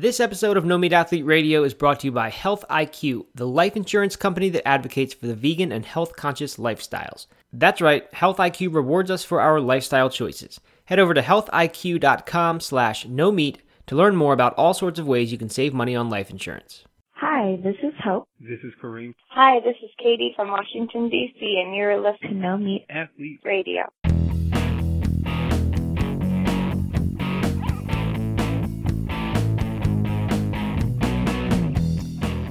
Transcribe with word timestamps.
This 0.00 0.20
episode 0.20 0.56
of 0.56 0.64
No 0.64 0.78
Meat 0.78 0.92
Athlete 0.92 1.24
Radio 1.24 1.64
is 1.64 1.74
brought 1.74 1.98
to 1.98 2.06
you 2.06 2.12
by 2.12 2.30
Health 2.30 2.64
IQ, 2.70 3.26
the 3.34 3.48
life 3.48 3.74
insurance 3.74 4.14
company 4.14 4.48
that 4.50 4.64
advocates 4.64 5.12
for 5.12 5.26
the 5.26 5.34
vegan 5.34 5.72
and 5.72 5.84
health 5.84 6.14
conscious 6.14 6.56
lifestyles. 6.56 7.26
That's 7.52 7.80
right, 7.80 8.06
Health 8.14 8.36
IQ 8.36 8.72
rewards 8.76 9.10
us 9.10 9.24
for 9.24 9.40
our 9.40 9.58
lifestyle 9.58 10.08
choices. 10.08 10.60
Head 10.84 11.00
over 11.00 11.14
to 11.14 11.20
healthiq.com 11.20 12.60
slash 12.60 13.06
no 13.06 13.32
meat 13.32 13.60
to 13.88 13.96
learn 13.96 14.14
more 14.14 14.34
about 14.34 14.54
all 14.54 14.72
sorts 14.72 15.00
of 15.00 15.08
ways 15.08 15.32
you 15.32 15.38
can 15.38 15.50
save 15.50 15.74
money 15.74 15.96
on 15.96 16.08
life 16.08 16.30
insurance. 16.30 16.84
Hi, 17.14 17.58
this 17.64 17.74
is 17.82 17.92
Hope. 18.04 18.28
This 18.38 18.60
is 18.62 18.72
Kareem. 18.80 19.12
Hi, 19.30 19.58
this 19.64 19.74
is 19.82 19.90
Katie 19.98 20.32
from 20.36 20.52
Washington, 20.52 21.08
D.C., 21.08 21.62
and 21.64 21.74
you're 21.74 22.00
listening 22.00 22.34
to 22.34 22.38
No 22.38 22.56
Meat 22.56 22.86
Athlete 22.88 23.40
Radio. 23.42 23.82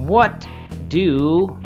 What 0.08 0.48
do 0.88 1.60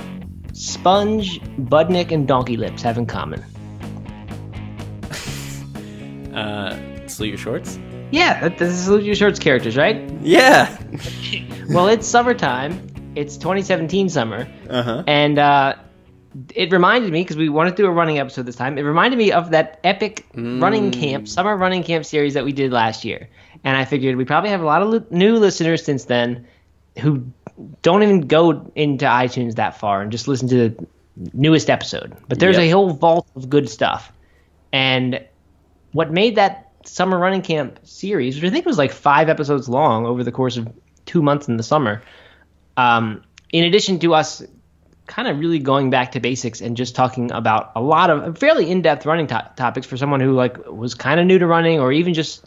Sponge, 0.52 1.40
Budnick, 1.40 2.10
and 2.10 2.26
Donkey 2.26 2.56
Lips 2.56 2.82
have 2.82 2.98
in 2.98 3.06
common? 3.06 3.40
uh, 6.34 6.76
salute 7.06 7.28
your 7.28 7.38
shorts. 7.38 7.78
Yeah, 8.10 8.40
that, 8.40 8.58
this 8.58 8.72
is 8.72 8.82
salute 8.82 9.04
your 9.04 9.14
shorts 9.14 9.38
characters, 9.38 9.76
right? 9.76 10.10
Yeah. 10.22 10.76
well, 11.68 11.86
it's 11.86 12.04
summertime. 12.04 12.84
It's 13.14 13.36
2017 13.36 14.08
summer, 14.08 14.48
uh-huh. 14.68 15.04
and 15.06 15.38
uh, 15.38 15.76
it 16.52 16.72
reminded 16.72 17.12
me 17.12 17.20
because 17.20 17.36
we 17.36 17.48
wanted 17.48 17.76
to 17.76 17.84
do 17.84 17.86
a 17.86 17.92
running 17.92 18.18
episode 18.18 18.46
this 18.46 18.56
time. 18.56 18.76
It 18.76 18.82
reminded 18.82 19.18
me 19.18 19.30
of 19.30 19.52
that 19.52 19.78
epic 19.84 20.26
mm. 20.34 20.60
running 20.60 20.90
camp, 20.90 21.28
summer 21.28 21.56
running 21.56 21.84
camp 21.84 22.04
series 22.04 22.34
that 22.34 22.44
we 22.44 22.50
did 22.50 22.72
last 22.72 23.04
year, 23.04 23.28
and 23.62 23.76
I 23.76 23.84
figured 23.84 24.16
we 24.16 24.24
probably 24.24 24.50
have 24.50 24.62
a 24.62 24.66
lot 24.66 24.82
of 24.82 25.12
new 25.12 25.36
listeners 25.36 25.84
since 25.84 26.06
then 26.06 26.48
who 26.98 27.26
don't 27.82 28.02
even 28.02 28.22
go 28.22 28.70
into 28.74 29.04
iTunes 29.04 29.56
that 29.56 29.78
far 29.78 30.02
and 30.02 30.10
just 30.10 30.28
listen 30.28 30.48
to 30.48 30.68
the 30.68 30.86
newest 31.32 31.70
episode. 31.70 32.16
But 32.28 32.38
there's 32.38 32.56
yep. 32.56 32.66
a 32.66 32.70
whole 32.70 32.90
vault 32.90 33.28
of 33.36 33.48
good 33.48 33.68
stuff. 33.68 34.12
And 34.72 35.24
what 35.92 36.10
made 36.10 36.36
that 36.36 36.70
summer 36.84 37.18
running 37.18 37.42
camp 37.42 37.78
series, 37.84 38.36
which 38.36 38.44
I 38.44 38.50
think 38.50 38.66
was 38.66 38.78
like 38.78 38.92
five 38.92 39.28
episodes 39.28 39.68
long 39.68 40.06
over 40.06 40.24
the 40.24 40.32
course 40.32 40.56
of 40.56 40.68
two 41.04 41.22
months 41.22 41.48
in 41.48 41.56
the 41.56 41.62
summer, 41.62 42.02
um, 42.76 43.22
in 43.52 43.64
addition 43.64 43.98
to 44.00 44.14
us 44.14 44.42
kind 45.06 45.28
of 45.28 45.38
really 45.38 45.58
going 45.58 45.90
back 45.90 46.12
to 46.12 46.20
basics 46.20 46.60
and 46.60 46.76
just 46.76 46.94
talking 46.94 47.30
about 47.32 47.72
a 47.76 47.82
lot 47.82 48.08
of 48.08 48.38
fairly 48.38 48.70
in-depth 48.70 49.04
running 49.04 49.26
to- 49.26 49.50
topics 49.56 49.86
for 49.86 49.96
someone 49.96 50.20
who 50.20 50.32
like 50.32 50.66
was 50.66 50.94
kind 50.94 51.20
of 51.20 51.26
new 51.26 51.38
to 51.38 51.46
running 51.46 51.80
or 51.80 51.92
even 51.92 52.14
just 52.14 52.44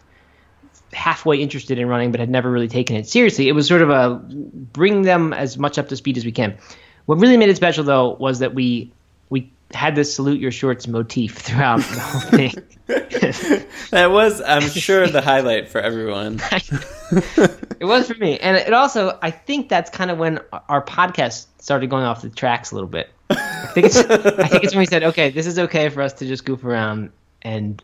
halfway 0.96 1.38
interested 1.38 1.78
in 1.78 1.88
running 1.88 2.12
but 2.12 2.20
had 2.20 2.30
never 2.30 2.50
really 2.50 2.68
taken 2.68 2.96
it 2.96 3.08
seriously. 3.08 3.48
It 3.48 3.52
was 3.52 3.68
sort 3.68 3.82
of 3.82 3.90
a 3.90 4.16
bring 4.16 5.04
them 5.04 5.34
as 5.34 5.58
much 5.58 5.78
up 5.78 5.90
to 5.90 5.96
speed 5.96 6.18
as 6.18 6.26
we 6.26 6.32
can. 6.32 6.58
What 7.06 7.20
really 7.20 7.38
made 7.38 7.50
it 7.50 7.56
special 7.56 7.84
though 7.84 8.14
was 8.14 8.40
that 8.40 8.54
we 8.54 8.92
we 9.30 9.52
had 9.74 9.96
this 9.96 10.16
salute 10.16 10.40
your 10.40 10.52
shorts 10.52 10.88
motif 10.88 11.38
throughout 11.38 11.80
the 11.80 12.00
whole 12.00 12.22
thing. 12.22 12.54
that 13.92 14.12
was, 14.12 14.42
I'm 14.42 14.62
sure, 14.62 15.08
the 15.08 15.22
highlight 15.22 15.70
for 15.70 15.82
everyone. 15.82 16.40
it 16.52 17.86
was 17.86 18.08
for 18.08 18.16
me, 18.16 18.38
and 18.38 18.58
it 18.58 18.74
also, 18.74 19.18
I 19.22 19.32
think 19.32 19.70
that's 19.70 19.90
kind 19.90 20.12
of 20.12 20.20
when 20.20 20.40
our 20.70 20.84
podcast 20.84 21.48
started 21.58 21.90
going 21.90 22.04
off 22.04 22.22
the 22.22 22.30
tracks 22.30 22.72
a 22.72 22.76
little 22.76 22.90
bit. 22.90 23.10
I 23.32 23.72
think 23.74 23.88
it's, 23.88 23.98
I 23.98 24.48
think 24.48 24.64
it's 24.64 24.74
when 24.74 24.82
we 24.82 24.86
said, 24.86 25.04
okay, 25.04 25.32
this 25.32 25.48
is 25.48 25.58
okay 25.58 25.90
for 25.90 26.04
us 26.04 26.14
to 26.14 26.28
just 26.28 26.46
goof 26.46 26.64
around 26.64 27.12
and 27.46 27.82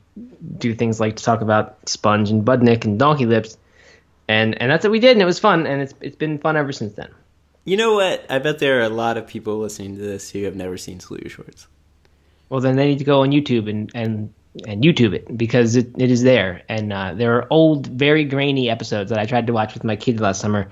do 0.57 0.73
things 0.73 0.99
like 0.99 1.15
to 1.17 1.23
talk 1.23 1.41
about 1.41 1.87
Sponge 1.87 2.31
and 2.31 2.43
Budnick 2.43 2.83
and 2.83 2.99
Donkey 2.99 3.27
Lips, 3.27 3.57
and 4.27 4.59
and 4.59 4.69
that's 4.69 4.83
what 4.83 4.91
we 4.91 4.99
did, 4.99 5.11
and 5.11 5.21
it 5.21 5.25
was 5.25 5.39
fun, 5.39 5.67
and 5.67 5.81
it's 5.81 5.93
it's 6.01 6.15
been 6.17 6.39
fun 6.39 6.57
ever 6.57 6.73
since 6.73 6.93
then. 6.93 7.09
You 7.63 7.77
know 7.77 7.93
what? 7.93 8.25
I 8.29 8.39
bet 8.39 8.57
there 8.57 8.79
are 8.79 8.83
a 8.83 8.89
lot 8.89 9.17
of 9.17 9.27
people 9.27 9.59
listening 9.59 9.95
to 9.95 10.01
this 10.01 10.31
who 10.31 10.43
have 10.43 10.55
never 10.55 10.77
seen 10.77 10.99
Salute 10.99 11.21
Your 11.21 11.29
Shorts. 11.29 11.67
Well, 12.49 12.59
then 12.59 12.75
they 12.75 12.87
need 12.87 12.97
to 12.99 13.05
go 13.05 13.21
on 13.21 13.31
YouTube 13.31 13.69
and 13.69 13.91
and 13.93 14.33
and 14.67 14.83
YouTube 14.83 15.13
it 15.13 15.37
because 15.37 15.75
it, 15.75 15.91
it 15.97 16.09
is 16.09 16.23
there, 16.23 16.63
and 16.67 16.91
uh, 16.91 17.13
there 17.13 17.37
are 17.37 17.47
old, 17.51 17.85
very 17.87 18.25
grainy 18.25 18.69
episodes 18.69 19.11
that 19.11 19.19
I 19.19 19.25
tried 19.25 19.47
to 19.47 19.53
watch 19.53 19.75
with 19.75 19.83
my 19.83 19.95
kids 19.95 20.19
last 20.19 20.41
summer, 20.41 20.71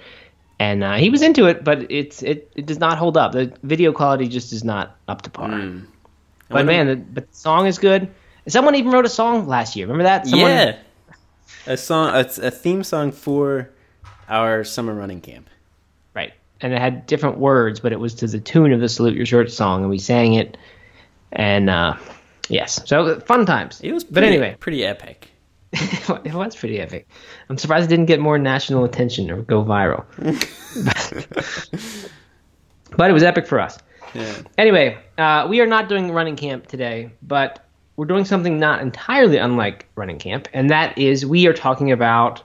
and 0.59 0.84
uh, 0.84 0.96
he 0.96 1.12
was 1.12 1.22
into 1.22 1.46
it, 1.46 1.63
but 1.63 1.92
it's 1.92 2.24
it, 2.24 2.52
it 2.56 2.66
does 2.66 2.80
not 2.80 2.97
hold 2.97 3.18
up. 3.18 3.34
The 3.34 3.53
video 3.62 3.94
quality 3.94 4.28
just 4.28 4.52
is 4.52 4.63
not 4.63 4.97
up 5.08 5.22
to 5.22 5.30
par. 5.30 5.50
Mm. 5.50 5.86
But 6.50 6.66
man, 6.66 6.88
the, 6.88 6.96
but 6.96 7.30
the 7.30 7.36
song 7.36 7.68
is 7.68 7.78
good. 7.78 8.09
Someone 8.47 8.75
even 8.75 8.91
wrote 8.91 9.05
a 9.05 9.09
song 9.09 9.47
last 9.47 9.75
year. 9.75 9.85
Remember 9.85 10.03
that? 10.03 10.27
Someone... 10.27 10.50
Yeah, 10.50 10.77
a 11.67 11.77
song, 11.77 12.16
a, 12.16 12.19
a 12.19 12.51
theme 12.51 12.83
song 12.83 13.11
for 13.11 13.69
our 14.27 14.63
summer 14.63 14.94
running 14.94 15.22
camp. 15.22 15.50
Right, 16.13 16.33
and 16.61 16.73
it 16.73 16.79
had 16.79 17.05
different 17.05 17.38
words, 17.38 17.79
but 17.79 17.91
it 17.91 18.00
was 18.00 18.16
to 18.16 18.27
the 18.27 18.39
tune 18.39 18.73
of 18.73 18.79
the 18.79 18.89
"Salute 18.89 19.16
Your 19.16 19.25
Shorts" 19.25 19.53
song, 19.53 19.81
and 19.81 19.89
we 19.89 20.00
sang 20.00 20.33
it. 20.33 20.57
And 21.31 21.69
uh, 21.69 21.95
yes, 22.47 22.81
so 22.85 23.19
fun 23.22 23.45
times. 23.45 23.81
It 23.81 23.91
was, 23.91 24.03
pretty, 24.03 24.16
but 24.16 24.23
anyway, 24.23 24.56
pretty 24.59 24.85
epic. 24.85 25.29
it 25.71 26.33
was 26.33 26.56
pretty 26.56 26.79
epic. 26.79 27.07
I'm 27.50 27.57
surprised 27.57 27.85
it 27.85 27.89
didn't 27.89 28.07
get 28.07 28.19
more 28.19 28.39
national 28.39 28.85
attention 28.85 29.29
or 29.29 29.44
go 29.44 29.63
viral. 29.63 30.06
but 32.97 33.09
it 33.09 33.13
was 33.13 33.21
epic 33.21 33.45
for 33.45 33.59
us. 33.59 33.77
Yeah. 34.16 34.41
Anyway, 34.57 34.97
uh, 35.19 35.45
we 35.47 35.61
are 35.61 35.67
not 35.67 35.88
doing 35.88 36.11
running 36.11 36.35
camp 36.35 36.66
today, 36.66 37.11
but 37.21 37.69
we're 38.00 38.06
doing 38.06 38.24
something 38.24 38.58
not 38.58 38.82
entirely 38.82 39.36
unlike 39.36 39.86
running 39.96 40.18
camp, 40.18 40.48
and 40.54 40.70
that 40.70 40.98
is 40.98 41.26
we 41.26 41.48
are 41.48 41.54
talking 41.54 41.92
about 41.92 42.42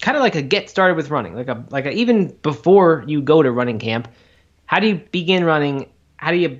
kind 0.00 0.16
of 0.16 0.20
like 0.20 0.34
a 0.34 0.42
get 0.42 0.68
started 0.68 0.96
with 0.96 1.10
running, 1.10 1.36
like 1.36 1.46
a 1.46 1.64
like 1.70 1.86
a, 1.86 1.92
even 1.92 2.36
before 2.42 3.04
you 3.06 3.22
go 3.22 3.40
to 3.40 3.52
running 3.52 3.78
camp. 3.78 4.08
How 4.66 4.80
do 4.80 4.88
you 4.88 4.96
begin 5.12 5.44
running? 5.44 5.88
How 6.16 6.32
do 6.32 6.38
you 6.38 6.58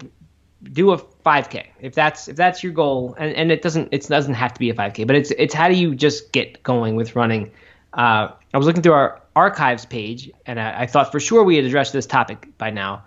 do 0.62 0.92
a 0.92 0.98
5K 0.98 1.66
if 1.80 1.96
that's 1.96 2.28
if 2.28 2.36
that's 2.36 2.62
your 2.62 2.72
goal? 2.72 3.16
And, 3.18 3.34
and 3.34 3.50
it 3.50 3.62
doesn't 3.62 3.88
it 3.90 4.06
doesn't 4.06 4.34
have 4.34 4.54
to 4.54 4.60
be 4.60 4.70
a 4.70 4.74
5K, 4.74 5.08
but 5.08 5.16
it's 5.16 5.32
it's 5.32 5.52
how 5.52 5.68
do 5.68 5.74
you 5.74 5.96
just 5.96 6.30
get 6.30 6.62
going 6.62 6.94
with 6.94 7.16
running? 7.16 7.50
Uh, 7.94 8.28
I 8.54 8.58
was 8.58 8.64
looking 8.64 8.82
through 8.82 8.92
our 8.92 9.20
archives 9.34 9.86
page, 9.86 10.30
and 10.46 10.60
I, 10.60 10.82
I, 10.82 10.86
thought 10.86 11.10
for 11.10 11.18
sure 11.18 11.42
we 11.42 11.56
had 11.56 11.64
addressed 11.64 11.92
this 11.92 12.06
topic 12.06 12.46
by 12.58 12.70
now, 12.70 13.02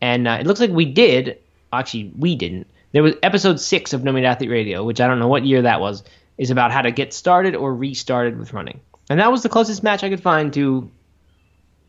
and 0.00 0.28
uh, 0.28 0.38
it 0.38 0.46
looks 0.46 0.60
like 0.60 0.70
we 0.70 0.84
did. 0.84 1.38
Actually, 1.72 2.12
we 2.16 2.36
didn't. 2.36 2.68
There 2.92 3.02
was 3.02 3.14
episode 3.22 3.60
six 3.60 3.92
of 3.92 4.02
No 4.02 4.12
Meat 4.12 4.24
Athlete 4.24 4.50
Radio, 4.50 4.84
which 4.84 5.00
I 5.00 5.06
don't 5.06 5.18
know 5.18 5.28
what 5.28 5.44
year 5.44 5.62
that 5.62 5.80
was, 5.80 6.02
is 6.38 6.50
about 6.50 6.72
how 6.72 6.82
to 6.82 6.90
get 6.90 7.12
started 7.12 7.54
or 7.54 7.74
restarted 7.74 8.38
with 8.38 8.52
running. 8.52 8.80
And 9.08 9.20
that 9.20 9.30
was 9.30 9.42
the 9.42 9.48
closest 9.48 9.82
match 9.82 10.02
I 10.02 10.08
could 10.08 10.22
find 10.22 10.52
to 10.54 10.90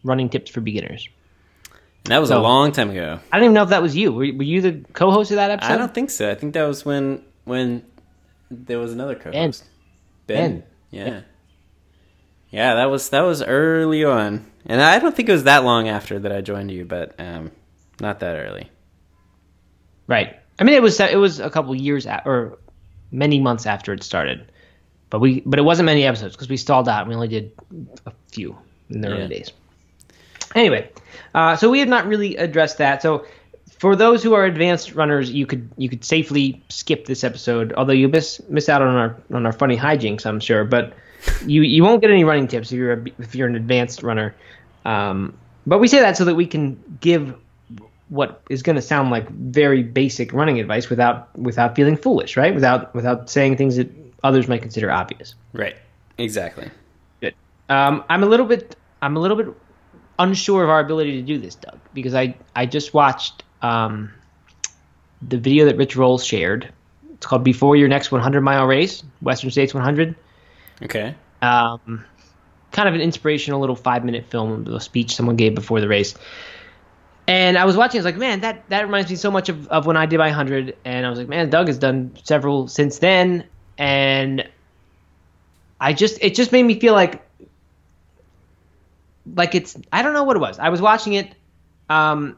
running 0.04 0.30
tips 0.30 0.52
for 0.52 0.62
beginners. 0.62 1.08
That 2.06 2.20
was 2.20 2.30
so, 2.30 2.40
a 2.40 2.42
long 2.42 2.72
time 2.72 2.90
ago. 2.90 3.20
I 3.32 3.38
don't 3.38 3.46
even 3.46 3.54
know 3.54 3.64
if 3.64 3.70
that 3.70 3.82
was 3.82 3.96
you. 3.96 4.12
Were, 4.12 4.20
were, 4.20 4.44
you 4.44 4.62
the 4.62 4.84
co-host 4.94 5.32
of 5.32 5.36
that 5.36 5.52
episode? 5.52 5.74
I 5.74 5.78
don't 5.78 5.94
think 5.94 6.10
so. 6.10 6.32
I 6.32 6.36
think 6.36 6.54
that 6.54 6.64
was 6.64 6.84
when 6.84 7.24
when 7.46 7.86
there 8.50 8.80
was 8.80 8.92
another 8.92 9.16
co-host. 9.16 9.64
Ben. 10.26 10.38
ben. 10.38 10.64
Yeah. 10.90 11.06
yeah. 11.06 11.22
Yeah, 12.50 12.76
that 12.76 12.86
was 12.86 13.10
that 13.10 13.22
was 13.22 13.42
early 13.42 14.04
on, 14.04 14.46
and 14.66 14.82
I 14.82 15.00
don't 15.00 15.16
think 15.16 15.30
it 15.30 15.32
was 15.32 15.46
that 15.46 15.64
long 15.64 15.88
after 15.88 16.20
that 16.20 16.34
I 16.34 16.42
joined 16.42 16.70
you, 16.70 16.84
but 16.84 17.16
um, 17.18 17.52
not 18.02 18.20
that 18.20 18.36
early. 18.36 18.70
Right. 20.06 20.41
I 20.62 20.64
mean, 20.64 20.76
it 20.76 20.84
was 20.84 21.00
it 21.00 21.18
was 21.18 21.40
a 21.40 21.50
couple 21.50 21.74
years 21.74 22.06
at, 22.06 22.22
or 22.28 22.60
many 23.12 23.40
months 23.40 23.66
after 23.66 23.94
it 23.94 24.04
started, 24.04 24.52
but 25.10 25.20
we 25.20 25.42
but 25.44 25.58
it 25.58 25.64
wasn't 25.64 25.88
many 25.88 26.06
episodes 26.06 26.36
because 26.36 26.50
we 26.50 26.58
stalled 26.58 26.88
out. 26.88 27.02
And 27.02 27.10
We 27.10 27.16
only 27.16 27.28
did 27.28 27.52
a 28.06 28.12
few 28.28 28.56
in 28.92 29.02
the 29.02 29.10
yeah. 29.10 29.16
early 29.16 29.28
days. 29.28 29.52
Anyway, 30.54 30.88
uh, 31.34 31.56
so 31.56 31.68
we 31.68 31.80
have 31.80 31.88
not 31.88 32.06
really 32.06 32.36
addressed 32.36 32.78
that. 32.78 33.02
So 33.02 33.26
for 33.80 33.96
those 33.96 34.22
who 34.22 34.36
are 34.36 34.46
advanced 34.46 34.94
runners, 34.94 35.32
you 35.32 35.48
could 35.48 35.68
you 35.78 35.90
could 35.90 36.06
safely 36.06 36.62
skip 36.70 37.06
this 37.06 37.24
episode. 37.24 37.74
Although 37.74 37.94
you 37.94 38.08
miss 38.08 38.40
miss 38.48 38.70
out 38.70 38.84
on 38.84 38.96
our 38.96 39.18
on 39.34 39.48
our 39.48 39.54
funny 39.54 39.78
hijinks, 39.78 40.28
I'm 40.28 40.40
sure. 40.40 40.64
But 40.64 40.94
you 41.44 41.64
you 41.64 41.84
won't 41.84 42.02
get 42.02 42.12
any 42.12 42.24
running 42.24 42.48
tips 42.48 42.72
if 42.72 42.78
you're 42.78 42.94
a, 42.94 43.06
if 43.18 43.34
you're 43.34 43.48
an 43.48 43.56
advanced 43.56 44.04
runner. 44.04 44.36
Um, 44.86 45.36
but 45.66 45.80
we 45.80 45.88
say 45.88 46.02
that 46.02 46.18
so 46.18 46.26
that 46.26 46.36
we 46.36 46.46
can 46.46 46.98
give 47.02 47.34
what 48.12 48.44
is 48.50 48.62
going 48.62 48.76
to 48.76 48.82
sound 48.82 49.10
like 49.10 49.30
very 49.30 49.84
basic 49.84 50.34
running 50.34 50.60
advice 50.60 50.90
without 50.90 51.36
without 51.40 51.78
feeling 51.78 51.96
foolish, 51.96 52.36
right? 52.36 52.54
Without 52.54 52.94
without 52.94 53.30
saying 53.30 53.56
things 53.56 53.78
that 53.78 53.90
others 54.22 54.50
might 54.50 54.62
consider 54.62 54.92
obvious. 54.92 55.34
Right. 55.54 55.78
Exactly. 56.18 56.70
Good. 57.22 57.34
Um, 57.70 58.04
I'm 58.10 58.22
a 58.22 58.26
little 58.26 58.46
bit 58.46 58.76
I'm 59.02 59.16
a 59.16 59.20
little 59.22 59.38
bit 59.38 59.48
unsure 60.20 60.62
of 60.62 60.70
our 60.70 60.82
ability 60.82 61.14
to 61.14 61.22
do 61.22 61.38
this, 61.38 61.56
Doug, 61.56 61.80
because 61.94 62.14
I 62.14 62.36
I 62.54 62.66
just 62.66 62.94
watched 62.94 63.44
um, 63.62 64.12
the 65.22 65.38
video 65.38 65.64
that 65.66 65.78
Rich 65.78 65.96
Rolls 65.96 66.26
shared. 66.26 66.70
It's 67.14 67.26
called 67.26 67.46
"Before 67.46 67.78
Your 67.78 67.88
Next 67.88 68.12
100 68.12 68.42
Mile 68.42 68.68
Race," 68.68 69.06
Western 69.22 69.52
States 69.52 69.74
100. 69.74 70.16
Okay. 70.82 71.16
Um, 71.42 72.04
kind 72.74 72.90
of 72.90 72.94
an 72.96 73.00
inspirational 73.00 73.62
little 73.62 73.78
five 73.78 74.04
minute 74.04 74.26
film, 74.30 74.68
a 74.68 74.82
speech 74.82 75.16
someone 75.16 75.38
gave 75.38 75.56
before 75.56 75.80
the 75.80 75.88
race. 75.88 76.14
And 77.28 77.58
I 77.58 77.66
was 77.66 77.78
watching, 77.78 78.00
I 78.00 78.04
was 78.04 78.06
like, 78.06 78.18
man, 78.18 78.42
that, 78.42 78.68
that 78.70 78.82
reminds 78.84 79.10
me 79.10 79.16
so 79.16 79.32
much 79.32 79.48
of, 79.48 79.68
of 79.68 79.86
when 79.86 79.96
I 79.96 80.06
did 80.06 80.18
my 80.18 80.28
100. 80.28 80.76
And 80.84 81.06
I 81.06 81.10
was 81.10 81.20
like, 81.20 81.30
man, 81.30 81.50
Doug 81.50 81.68
has 81.68 81.78
done 81.78 82.12
several 82.24 82.68
since 82.68 83.00
then. 83.00 83.46
And 83.78 84.50
I 85.80 85.94
just, 85.94 86.18
it 86.22 86.36
just 86.36 86.52
made 86.52 86.64
me 86.64 86.80
feel 86.80 86.94
like 86.94 87.24
like 89.36 89.56
it's 89.56 89.78
I 89.92 90.02
don't 90.02 90.14
know 90.14 90.24
what 90.24 90.36
it 90.36 90.40
was. 90.40 90.60
I 90.60 90.70
was 90.70 90.82
watching 90.82 91.14
it. 91.14 91.34
Um, 91.90 92.38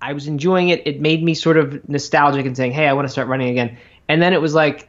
I 0.00 0.12
was 0.12 0.26
enjoying 0.26 0.68
it. 0.68 0.86
It 0.86 1.00
made 1.00 1.22
me 1.22 1.34
sort 1.34 1.56
of 1.56 1.88
nostalgic 1.88 2.46
and 2.46 2.56
saying, 2.56 2.72
"Hey, 2.72 2.86
I 2.86 2.92
want 2.92 3.06
to 3.06 3.12
start 3.12 3.28
running 3.28 3.48
again." 3.48 3.78
And 4.08 4.20
then 4.20 4.32
it 4.32 4.40
was 4.40 4.54
like 4.54 4.88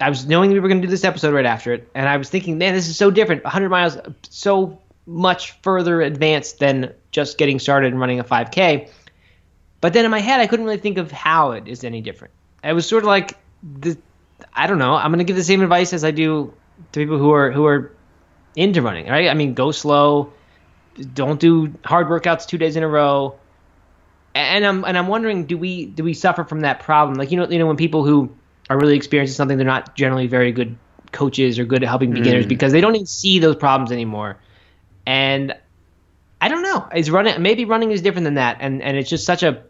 I 0.00 0.08
was 0.08 0.26
knowing 0.26 0.50
we 0.50 0.60
were 0.60 0.68
going 0.68 0.80
to 0.80 0.86
do 0.86 0.90
this 0.90 1.04
episode 1.04 1.34
right 1.34 1.46
after 1.46 1.72
it, 1.72 1.88
and 1.94 2.08
I 2.08 2.16
was 2.16 2.28
thinking, 2.30 2.58
"Man, 2.58 2.74
this 2.74 2.88
is 2.88 2.96
so 2.96 3.10
different. 3.10 3.44
100 3.44 3.68
miles, 3.68 3.98
so 4.28 4.78
much 5.06 5.52
further 5.62 6.00
advanced 6.00 6.58
than 6.58 6.92
just 7.16 7.38
getting 7.38 7.58
started 7.58 7.92
and 7.92 8.00
running 8.00 8.20
a 8.20 8.24
5K." 8.24 8.88
But 9.80 9.92
then 9.92 10.04
in 10.04 10.10
my 10.10 10.20
head, 10.20 10.40
I 10.40 10.46
couldn't 10.46 10.64
really 10.64 10.78
think 10.78 10.98
of 10.98 11.10
how 11.10 11.52
it 11.52 11.66
is 11.66 11.84
any 11.84 12.00
different. 12.00 12.32
It 12.62 12.72
was 12.72 12.88
sort 12.88 13.02
of 13.02 13.08
like 13.08 13.36
the, 13.62 13.96
I 14.52 14.66
don't 14.66 14.78
know. 14.78 14.94
I'm 14.94 15.10
going 15.10 15.18
to 15.18 15.24
give 15.24 15.36
the 15.36 15.44
same 15.44 15.62
advice 15.62 15.92
as 15.92 16.04
I 16.04 16.10
do 16.10 16.52
to 16.92 17.00
people 17.00 17.18
who 17.18 17.32
are 17.32 17.50
who 17.50 17.66
are 17.66 17.92
into 18.54 18.82
running. 18.82 19.06
Right? 19.06 19.28
I 19.28 19.34
mean, 19.34 19.54
go 19.54 19.72
slow. 19.72 20.32
Don't 21.14 21.38
do 21.40 21.74
hard 21.84 22.08
workouts 22.08 22.46
two 22.46 22.58
days 22.58 22.76
in 22.76 22.82
a 22.82 22.88
row. 22.88 23.38
And 24.34 24.64
I'm 24.64 24.84
and 24.84 24.96
I'm 24.98 25.08
wondering, 25.08 25.46
do 25.46 25.56
we 25.56 25.86
do 25.86 26.04
we 26.04 26.14
suffer 26.14 26.44
from 26.44 26.60
that 26.60 26.80
problem? 26.80 27.16
Like 27.16 27.30
you 27.30 27.36
know, 27.36 27.48
you 27.48 27.58
know, 27.58 27.66
when 27.66 27.76
people 27.76 28.04
who 28.04 28.34
are 28.68 28.78
really 28.78 28.96
experiencing 28.96 29.34
something, 29.34 29.56
they're 29.56 29.66
not 29.66 29.94
generally 29.96 30.26
very 30.26 30.52
good 30.52 30.76
coaches 31.12 31.58
or 31.58 31.64
good 31.64 31.82
at 31.82 31.88
helping 31.88 32.12
beginners 32.12 32.44
mm. 32.44 32.48
because 32.48 32.72
they 32.72 32.80
don't 32.80 32.94
even 32.94 33.06
see 33.06 33.38
those 33.38 33.56
problems 33.56 33.92
anymore. 33.92 34.38
And 35.06 35.54
I 36.40 36.48
don't 36.48 36.62
know. 36.62 36.88
Is 36.94 37.10
running 37.10 37.40
maybe 37.40 37.64
running 37.64 37.90
is 37.90 38.02
different 38.02 38.24
than 38.24 38.34
that, 38.34 38.58
and 38.60 38.82
and 38.82 38.96
it's 38.96 39.08
just 39.08 39.24
such 39.24 39.42
a 39.42 39.62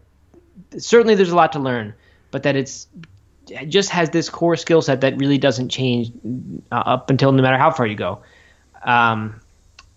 certainly 0.78 1.14
there's 1.14 1.30
a 1.30 1.36
lot 1.36 1.52
to 1.52 1.58
learn, 1.58 1.94
but 2.30 2.42
that 2.42 2.56
it's 2.56 2.86
it 3.48 3.66
just 3.66 3.90
has 3.90 4.10
this 4.10 4.28
core 4.28 4.56
skill 4.56 4.82
set 4.82 5.02
that 5.02 5.16
really 5.18 5.38
doesn't 5.38 5.68
change 5.68 6.12
uh, 6.72 6.74
up 6.74 7.10
until 7.10 7.32
no 7.32 7.42
matter 7.42 7.58
how 7.58 7.70
far 7.70 7.86
you 7.86 7.94
go. 7.94 8.20
Um, 8.82 9.40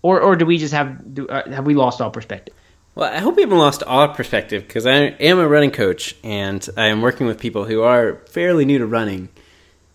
or 0.02 0.20
or 0.20 0.36
do 0.36 0.46
we 0.46 0.58
just 0.58 0.72
have 0.72 1.14
do, 1.14 1.28
uh, 1.28 1.50
have 1.50 1.66
we 1.66 1.74
lost 1.74 2.00
all 2.00 2.10
perspective? 2.10 2.54
Well, 2.94 3.12
I 3.12 3.18
hope 3.18 3.36
we 3.36 3.42
haven't 3.42 3.58
lost 3.58 3.82
all 3.82 4.08
perspective 4.08 4.66
because 4.66 4.86
I 4.86 4.94
am 4.96 5.38
a 5.38 5.48
running 5.48 5.70
coach 5.70 6.16
and 6.24 6.66
I 6.76 6.86
am 6.86 7.02
working 7.02 7.26
with 7.26 7.38
people 7.38 7.64
who 7.64 7.82
are 7.82 8.16
fairly 8.26 8.64
new 8.64 8.78
to 8.78 8.86
running. 8.86 9.28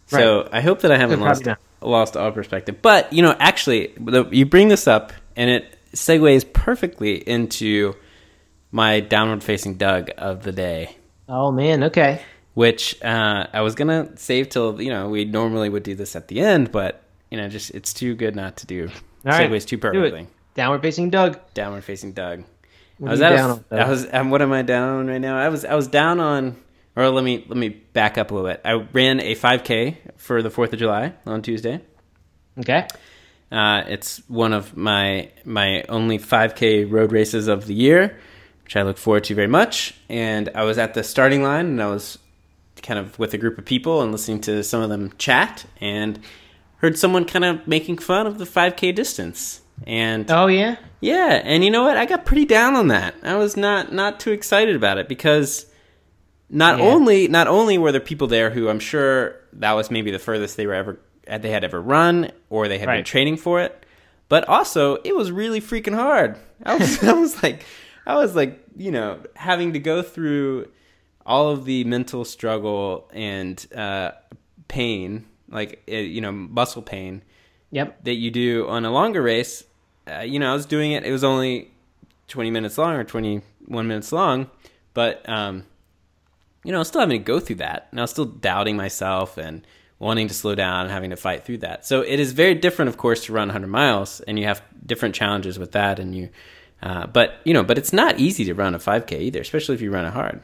So 0.08 0.44
Right. 0.44 0.50
I 0.54 0.62
hope 0.62 0.82
that 0.82 0.92
I 0.92 0.98
haven't 0.98 1.20
lost 1.20 1.48
lost 1.82 2.18
all 2.18 2.32
perspective. 2.32 2.82
But 2.82 3.12
you 3.12 3.22
know, 3.22 3.36
actually, 3.40 3.94
the, 4.00 4.26
you 4.32 4.46
bring 4.46 4.70
this 4.70 4.88
up 4.88 5.14
and 5.36 5.50
it 5.50 5.75
segues 5.96 6.52
perfectly 6.52 7.16
into 7.28 7.96
my 8.72 9.00
downward 9.00 9.44
facing 9.44 9.76
Doug 9.76 10.12
of 10.18 10.44
the 10.44 10.52
day. 10.52 10.98
Oh 11.28 11.52
man, 11.52 11.86
okay. 11.86 12.22
which 12.54 13.02
uh, 13.04 13.48
I 13.52 13.62
was 13.62 13.76
gonna 13.76 14.16
save 14.18 14.50
till 14.50 14.82
you 14.82 14.90
know 14.90 15.10
we 15.10 15.26
normally 15.26 15.70
would 15.70 15.84
do 15.84 15.96
this 15.96 16.16
at 16.16 16.28
the 16.28 16.42
end, 16.42 16.72
but 16.72 17.02
you 17.32 17.38
know 17.38 17.48
just 17.50 17.72
it's 17.72 17.94
too 17.94 18.16
good 18.16 18.36
not 18.36 18.58
to 18.58 18.68
do. 18.68 18.90
All 19.26 19.32
right, 19.32 19.50
Segues 19.50 19.66
too 19.66 19.78
perfectly. 19.78 20.24
do. 20.24 20.28
Downward 20.54 20.82
facing 20.82 21.10
Doug. 21.10 21.40
Downward 21.54 21.84
facing 21.84 22.14
Doug. 22.14 22.44
What 22.98 23.10
I 23.10 23.12
was 23.12 23.20
down 23.20 23.34
a, 23.34 23.54
on, 23.54 23.66
Doug? 23.70 23.80
I 23.80 23.90
was 23.90 24.08
um, 24.14 24.30
what 24.30 24.42
am 24.42 24.52
I 24.52 24.62
down 24.62 25.00
on 25.00 25.08
right 25.08 25.20
now? 25.20 25.38
I 25.38 25.50
was 25.50 25.66
I 25.66 25.76
was 25.76 25.88
down 25.88 26.20
on 26.20 26.56
or 26.96 27.10
let 27.10 27.24
me 27.24 27.44
let 27.48 27.58
me 27.58 27.70
back 27.70 28.18
up 28.18 28.32
a 28.32 28.34
little 28.34 28.50
bit. 28.50 28.62
I 28.64 28.74
ran 28.74 29.20
a 29.20 29.36
5K 29.36 29.98
for 30.18 30.42
the 30.42 30.50
4th 30.50 30.74
of 30.74 30.80
July 30.80 31.14
on 31.26 31.42
Tuesday. 31.42 31.82
Okay. 32.60 32.88
Uh, 33.52 33.84
it's 33.88 34.18
one 34.28 34.54
of 34.54 34.76
my 34.76 35.30
my 35.46 35.84
only 35.90 36.18
5K 36.18 36.90
road 36.92 37.12
races 37.12 37.48
of 37.48 37.68
the 37.68 37.74
year, 37.76 38.18
which 38.64 38.76
I 38.76 38.82
look 38.82 38.98
forward 38.98 39.24
to 39.26 39.36
very 39.36 39.48
much. 39.48 39.94
And 40.10 40.50
I 40.56 40.64
was 40.64 40.78
at 40.78 40.94
the 40.94 41.04
starting 41.04 41.44
line, 41.44 41.66
and 41.68 41.82
I 41.82 41.88
was 41.88 42.18
kind 42.82 43.00
of 43.00 43.18
with 43.18 43.34
a 43.34 43.38
group 43.38 43.58
of 43.58 43.66
people 43.66 44.02
and 44.02 44.12
listening 44.12 44.42
to 44.42 44.64
some 44.64 44.82
of 44.82 44.90
them 44.90 45.14
chat, 45.18 45.66
and 45.80 46.20
heard 46.78 46.98
someone 46.98 47.26
kind 47.26 47.46
of 47.46 47.68
making 47.68 47.98
fun 48.00 48.28
of 48.28 48.38
the 48.38 48.46
5K 48.46 48.94
distance. 48.94 49.62
And 49.86 50.30
Oh 50.32 50.48
yeah. 50.48 50.78
yeah, 51.02 51.42
and 51.44 51.64
you 51.64 51.70
know 51.72 51.84
what? 51.84 51.98
I 51.98 52.06
got 52.06 52.26
pretty 52.26 52.46
down 52.46 52.76
on 52.76 52.88
that. 52.90 53.14
I 53.24 53.36
was 53.36 53.56
not 53.58 53.92
not 53.94 54.20
too 54.20 54.32
excited 54.32 54.76
about 54.76 54.98
it 54.98 55.08
because 55.10 55.66
not 56.50 56.80
Yeah. 56.80 56.86
only 56.86 57.28
not 57.28 57.48
only 57.48 57.78
were 57.78 57.92
there 57.92 58.00
people 58.02 58.28
there 58.28 58.50
who 58.50 58.70
I'm 58.70 58.80
sure 58.80 59.36
that 59.54 59.74
was 59.74 59.92
maybe 59.92 60.12
the 60.12 60.20
furthest 60.20 60.56
they 60.58 60.66
were 60.66 60.74
ever 60.74 60.98
they 61.28 61.52
had 61.52 61.64
ever 61.64 61.82
run 61.82 62.32
or 62.50 62.68
they 62.68 62.78
had 62.78 62.88
been 62.88 63.04
training 63.04 63.38
for 63.38 63.62
it, 63.62 63.86
but 64.30 64.48
also 64.48 64.96
it 65.04 65.16
was 65.16 65.32
really 65.32 65.62
freaking 65.62 65.96
hard. 65.96 66.38
I 66.66 66.76
was 66.76 67.04
I 67.04 67.14
was 67.14 67.42
like 67.44 67.66
I 68.06 68.16
was 68.16 68.36
like 68.36 68.62
you 68.78 68.92
know 68.92 69.20
having 69.36 69.74
to 69.74 69.80
go 69.80 70.02
through 70.02 70.70
all 71.26 71.50
of 71.50 71.66
the 71.66 71.84
mental 71.86 72.24
struggle 72.26 73.10
and 73.14 73.66
uh, 73.76 74.12
pain, 74.68 75.26
like 75.50 75.82
uh, 75.92 75.96
you 75.96 76.22
know 76.22 76.32
muscle 76.32 76.82
pain 76.82 77.22
Yep. 77.72 78.04
that 78.06 78.14
you 78.14 78.32
do 78.32 78.68
on 78.70 78.86
a 78.86 78.92
longer 78.92 79.22
race, 79.22 79.66
uh, 80.10 80.20
you 80.20 80.40
know, 80.40 80.50
I 80.50 80.54
was 80.54 80.66
doing 80.66 80.92
it. 80.94 81.04
It 81.04 81.12
was 81.12 81.24
only 81.26 81.72
20 82.30 82.50
minutes 82.52 82.78
long 82.78 82.94
or 82.94 83.04
21 83.04 83.88
minutes 83.88 84.12
long, 84.14 84.50
but, 84.94 85.28
um, 85.28 85.66
you 86.64 86.72
know, 86.72 86.78
I 86.78 86.80
was 86.80 86.88
still 86.88 87.02
having 87.02 87.20
to 87.20 87.24
go 87.26 87.40
through 87.40 87.58
that. 87.58 87.88
And 87.92 88.00
I 88.00 88.04
was 88.04 88.12
still 88.12 88.26
doubting 88.26 88.78
myself 88.78 89.38
and 89.38 89.66
wanting 90.00 90.28
to 90.28 90.34
slow 90.34 90.56
down 90.56 90.82
and 90.82 90.92
having 90.92 91.12
to 91.12 91.16
fight 91.16 91.46
through 91.46 91.60
that. 91.60 91.86
So 91.86 92.02
it 92.02 92.20
is 92.20 92.34
very 92.34 92.56
different, 92.56 92.90
of 92.90 92.98
course, 92.98 93.26
to 93.26 93.34
run 93.34 93.48
100 93.48 93.68
miles, 93.68 94.20
and 94.22 94.38
you 94.38 94.46
have 94.46 94.62
different 94.86 95.16
challenges 95.16 95.58
with 95.58 95.72
that. 95.72 96.00
And 96.00 96.16
you, 96.16 96.30
uh, 96.82 97.08
but, 97.08 97.36
you 97.44 97.54
know, 97.54 97.64
but 97.64 97.78
it's 97.78 97.94
not 97.94 98.20
easy 98.20 98.46
to 98.46 98.54
run 98.54 98.76
a 98.76 98.80
5K 98.80 99.22
either, 99.22 99.40
especially 99.40 99.76
if 99.76 99.82
you 99.82 99.92
run 99.92 100.06
it 100.06 100.12
hard. 100.12 100.42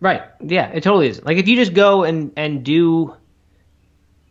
Right. 0.00 0.22
Yeah, 0.40 0.68
it 0.68 0.82
totally 0.82 1.08
is. 1.08 1.22
Like 1.24 1.38
if 1.38 1.48
you 1.48 1.56
just 1.56 1.72
go 1.72 2.04
and 2.04 2.32
and 2.36 2.62
do 2.62 3.14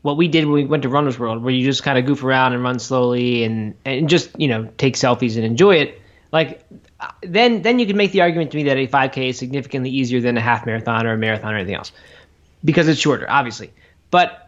what 0.03 0.17
we 0.17 0.27
did 0.27 0.45
when 0.45 0.53
we 0.53 0.65
went 0.65 0.83
to 0.83 0.89
Runners 0.89 1.17
World, 1.17 1.41
where 1.41 1.53
you 1.53 1.65
just 1.65 1.81
kind 1.81 1.97
of 1.97 2.05
goof 2.05 2.23
around 2.23 2.53
and 2.53 2.61
run 2.61 2.77
slowly 2.77 3.43
and 3.43 3.73
and 3.83 4.07
just 4.07 4.39
you 4.39 4.47
know 4.47 4.69
take 4.77 4.95
selfies 4.95 5.35
and 5.35 5.45
enjoy 5.45 5.77
it. 5.77 5.99
Like 6.31 6.63
uh, 6.99 7.09
then 7.21 7.63
then 7.63 7.79
you 7.79 7.87
can 7.87 7.97
make 7.97 8.11
the 8.11 8.21
argument 8.21 8.51
to 8.51 8.57
me 8.57 8.63
that 8.63 8.77
a 8.77 8.87
5K 8.87 9.29
is 9.29 9.39
significantly 9.39 9.89
easier 9.89 10.21
than 10.21 10.37
a 10.37 10.41
half 10.41 10.65
marathon 10.65 11.07
or 11.07 11.13
a 11.13 11.17
marathon 11.17 11.53
or 11.53 11.57
anything 11.57 11.75
else 11.75 11.91
because 12.63 12.87
it's 12.87 12.99
shorter, 12.99 13.25
obviously. 13.29 13.73
But 14.11 14.42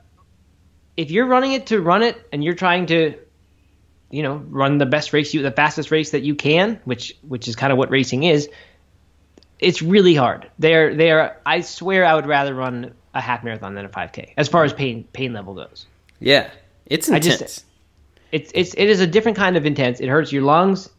if 0.97 1.11
you're 1.11 1.25
running 1.25 1.51
it 1.53 1.67
to 1.67 1.81
run 1.81 2.03
it 2.03 2.17
and 2.31 2.43
you're 2.43 2.53
trying 2.55 2.85
to 2.87 3.15
you 4.11 4.23
know 4.23 4.35
run 4.49 4.77
the 4.77 4.85
best 4.85 5.13
race 5.13 5.33
you 5.33 5.41
the 5.41 5.51
fastest 5.51 5.91
race 5.91 6.11
that 6.11 6.21
you 6.21 6.35
can 6.35 6.79
which 6.85 7.15
which 7.27 7.47
is 7.47 7.55
kind 7.55 7.71
of 7.71 7.77
what 7.77 7.89
racing 7.89 8.23
is 8.23 8.49
it's 9.59 9.81
really 9.81 10.15
hard 10.15 10.49
they're 10.59 10.93
they're 10.95 11.39
i 11.45 11.61
swear 11.61 12.05
i 12.05 12.13
would 12.13 12.25
rather 12.27 12.53
run 12.53 12.93
a 13.13 13.21
half 13.21 13.43
marathon 13.43 13.73
than 13.75 13.85
a 13.85 13.89
5k 13.89 14.33
as 14.37 14.47
far 14.47 14.63
as 14.63 14.73
pain 14.73 15.03
pain 15.13 15.33
level 15.33 15.53
goes 15.55 15.85
Yeah. 16.19 16.49
It's 16.85 17.07
intense. 17.09 17.39
just- 17.39 17.65
it's 18.31 18.51
it's 18.53 18.73
it 18.73 18.89
is 18.89 18.99
a 18.99 19.07
different 19.07 19.37
kind 19.37 19.55
of 19.57 19.65
intense 19.65 19.99
it 19.99 20.07
hurts 20.09 20.31
your 20.31 20.43
lungs 20.43 20.89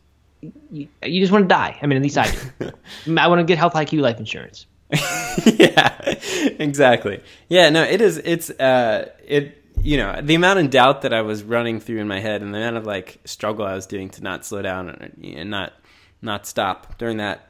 you, 0.71 0.89
you 1.03 1.21
just 1.21 1.33
want 1.33 1.45
to 1.45 1.49
die 1.49 1.79
i 1.83 1.87
mean 1.87 1.97
at 1.97 2.03
least 2.03 2.17
i 2.19 2.31
do 2.61 3.17
i 3.19 3.27
want 3.29 3.39
to 3.41 3.45
get 3.45 3.59
health 3.59 3.75
iq 3.75 4.01
life 4.01 4.19
insurance 4.19 4.67
yeah, 5.47 5.97
exactly. 6.61 7.21
Yeah, 7.49 7.71
no, 7.71 7.83
it 7.83 8.01
is. 8.01 8.19
It's 8.19 8.51
uh, 8.51 9.11
it. 9.27 9.61
You 9.87 9.99
know, 9.99 10.21
the 10.21 10.35
amount 10.35 10.59
of 10.59 10.71
doubt 10.71 11.03
that 11.03 11.13
I 11.15 11.23
was 11.23 11.45
running 11.45 11.79
through 11.79 11.99
in 11.99 12.09
my 12.09 12.19
head, 12.19 12.43
and 12.43 12.53
the 12.53 12.59
amount 12.59 12.77
of 12.77 12.87
like 12.87 13.21
struggle 13.25 13.65
I 13.65 13.75
was 13.75 13.87
doing 13.87 14.11
to 14.11 14.23
not 14.23 14.45
slow 14.45 14.61
down 14.61 14.89
and, 14.89 15.25
and 15.25 15.49
not 15.51 15.73
not 16.21 16.45
stop 16.47 16.99
during 16.99 17.19
that 17.19 17.49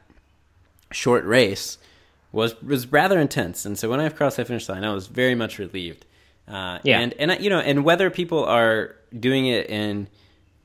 short 0.91 1.25
race 1.25 1.79
was 2.31 2.61
was 2.61 2.91
rather 2.91 3.19
intense. 3.19 3.65
And 3.65 3.77
so 3.77 3.89
when 3.89 3.99
I 3.99 4.09
crossed 4.09 4.37
that 4.37 4.45
finish 4.47 4.69
line, 4.69 4.83
I 4.83 4.93
was 4.93 5.07
very 5.07 5.33
much 5.33 5.57
relieved. 5.57 6.05
Uh, 6.47 6.77
Yeah. 6.83 6.99
and 6.99 7.13
and 7.13 7.31
I- 7.31 7.37
you 7.37 7.49
know, 7.49 7.59
and 7.59 7.83
whether 7.83 8.09
people 8.11 8.43
are 8.45 8.95
doing 9.17 9.47
it 9.47 9.67
in 9.69 10.07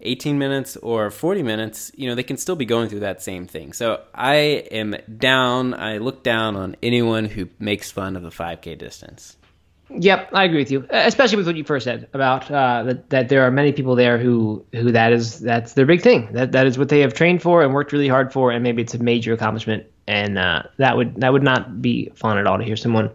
18 0.02 0.38
minutes 0.38 0.76
or 0.76 1.10
40 1.10 1.42
minutes, 1.42 1.90
you 1.96 2.06
know, 2.08 2.14
they 2.14 2.22
can 2.22 2.36
still 2.36 2.56
be 2.56 2.66
going 2.66 2.88
through 2.90 3.00
that 3.00 3.22
same 3.22 3.46
thing. 3.46 3.72
So 3.72 4.00
I 4.14 4.34
am 4.72 4.96
down, 5.16 5.72
I 5.74 5.98
look 5.98 6.22
down 6.22 6.54
on 6.56 6.76
anyone 6.82 7.24
who 7.26 7.48
makes 7.58 7.90
fun 7.90 8.16
of 8.16 8.22
the 8.22 8.30
5K 8.30 8.74
distance. 8.76 9.36
Yep, 9.98 10.30
I 10.32 10.44
agree 10.44 10.58
with 10.58 10.70
you, 10.70 10.86
especially 10.90 11.36
with 11.36 11.46
what 11.46 11.56
you 11.56 11.64
first 11.64 11.84
said 11.84 12.08
about 12.12 12.50
uh, 12.50 12.82
that, 12.84 13.10
that 13.10 13.28
there 13.28 13.42
are 13.46 13.50
many 13.50 13.72
people 13.72 13.94
there 13.94 14.18
who 14.18 14.64
who 14.72 14.92
that 14.92 15.12
is 15.12 15.40
that's 15.40 15.74
their 15.74 15.86
big 15.86 16.02
thing. 16.02 16.28
That 16.32 16.52
that 16.52 16.66
is 16.66 16.78
what 16.78 16.88
they 16.88 17.00
have 17.00 17.14
trained 17.14 17.42
for 17.42 17.62
and 17.62 17.74
worked 17.74 17.92
really 17.92 18.08
hard 18.08 18.32
for, 18.32 18.50
and 18.50 18.62
maybe 18.62 18.82
it's 18.82 18.94
a 18.94 18.98
major 18.98 19.32
accomplishment. 19.32 19.86
And 20.06 20.38
uh, 20.38 20.64
that 20.78 20.96
would 20.96 21.16
that 21.16 21.32
would 21.32 21.42
not 21.42 21.82
be 21.82 22.10
fun 22.14 22.38
at 22.38 22.46
all 22.46 22.58
to 22.58 22.64
hear 22.64 22.76
someone 22.76 23.10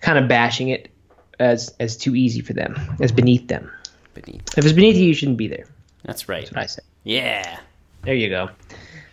kind 0.00 0.18
of 0.18 0.28
bashing 0.28 0.68
it 0.68 0.90
as 1.38 1.74
as 1.80 1.96
too 1.96 2.14
easy 2.14 2.40
for 2.40 2.52
them, 2.52 2.76
as 3.00 3.12
beneath 3.12 3.48
them. 3.48 3.70
Beneath. 4.14 4.56
If 4.56 4.64
it's 4.64 4.72
beneath 4.72 4.96
you, 4.96 5.06
you 5.06 5.14
shouldn't 5.14 5.38
be 5.38 5.48
there. 5.48 5.66
That's 6.04 6.28
right. 6.28 6.42
That's 6.42 6.54
what 6.54 6.62
I 6.62 6.66
say. 6.66 6.82
Yeah. 7.04 7.58
There 8.02 8.14
you 8.14 8.28
go. 8.28 8.50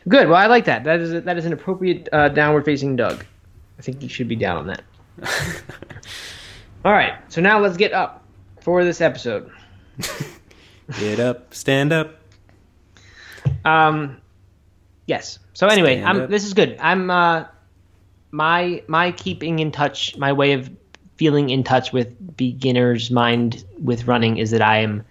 Good. 0.07 0.27
Well, 0.27 0.37
I 0.37 0.47
like 0.47 0.65
that. 0.65 0.83
That 0.83 0.99
is 0.99 1.13
a, 1.13 1.21
that 1.21 1.37
is 1.37 1.45
an 1.45 1.53
appropriate 1.53 2.09
uh, 2.11 2.29
downward 2.29 2.65
facing 2.65 2.95
Doug. 2.95 3.25
I 3.79 3.81
think 3.81 4.01
you 4.01 4.09
should 4.09 4.27
be 4.27 4.35
down 4.35 4.57
on 4.57 4.67
that. 4.67 4.83
All 6.85 6.91
right. 6.91 7.13
So 7.29 7.41
now 7.41 7.59
let's 7.59 7.77
get 7.77 7.93
up 7.93 8.23
for 8.61 8.83
this 8.83 9.01
episode. 9.01 9.51
Get 10.99 11.19
up, 11.19 11.53
stand 11.53 11.93
up. 11.93 12.15
Um, 13.63 14.17
yes. 15.05 15.39
So 15.53 15.67
anyway, 15.67 15.95
Stand 15.95 16.09
I'm. 16.09 16.21
up. 16.23 16.29
This 16.29 16.43
is 16.43 16.53
good. 16.53 16.77
I'm. 16.79 17.09
Uh, 17.09 17.45
my 18.31 18.83
my 18.87 19.11
keeping 19.11 19.59
in 19.59 19.71
touch, 19.71 20.17
my 20.17 20.33
way 20.33 20.53
of 20.53 20.69
feeling 21.15 21.49
in 21.51 21.63
touch 21.63 21.93
with 21.93 22.35
beginner's 22.35 23.11
mind 23.11 23.63
with 23.79 24.07
running 24.07 24.37
is 24.37 24.51
that 24.51 24.61
I 24.61 24.79
am 24.79 25.05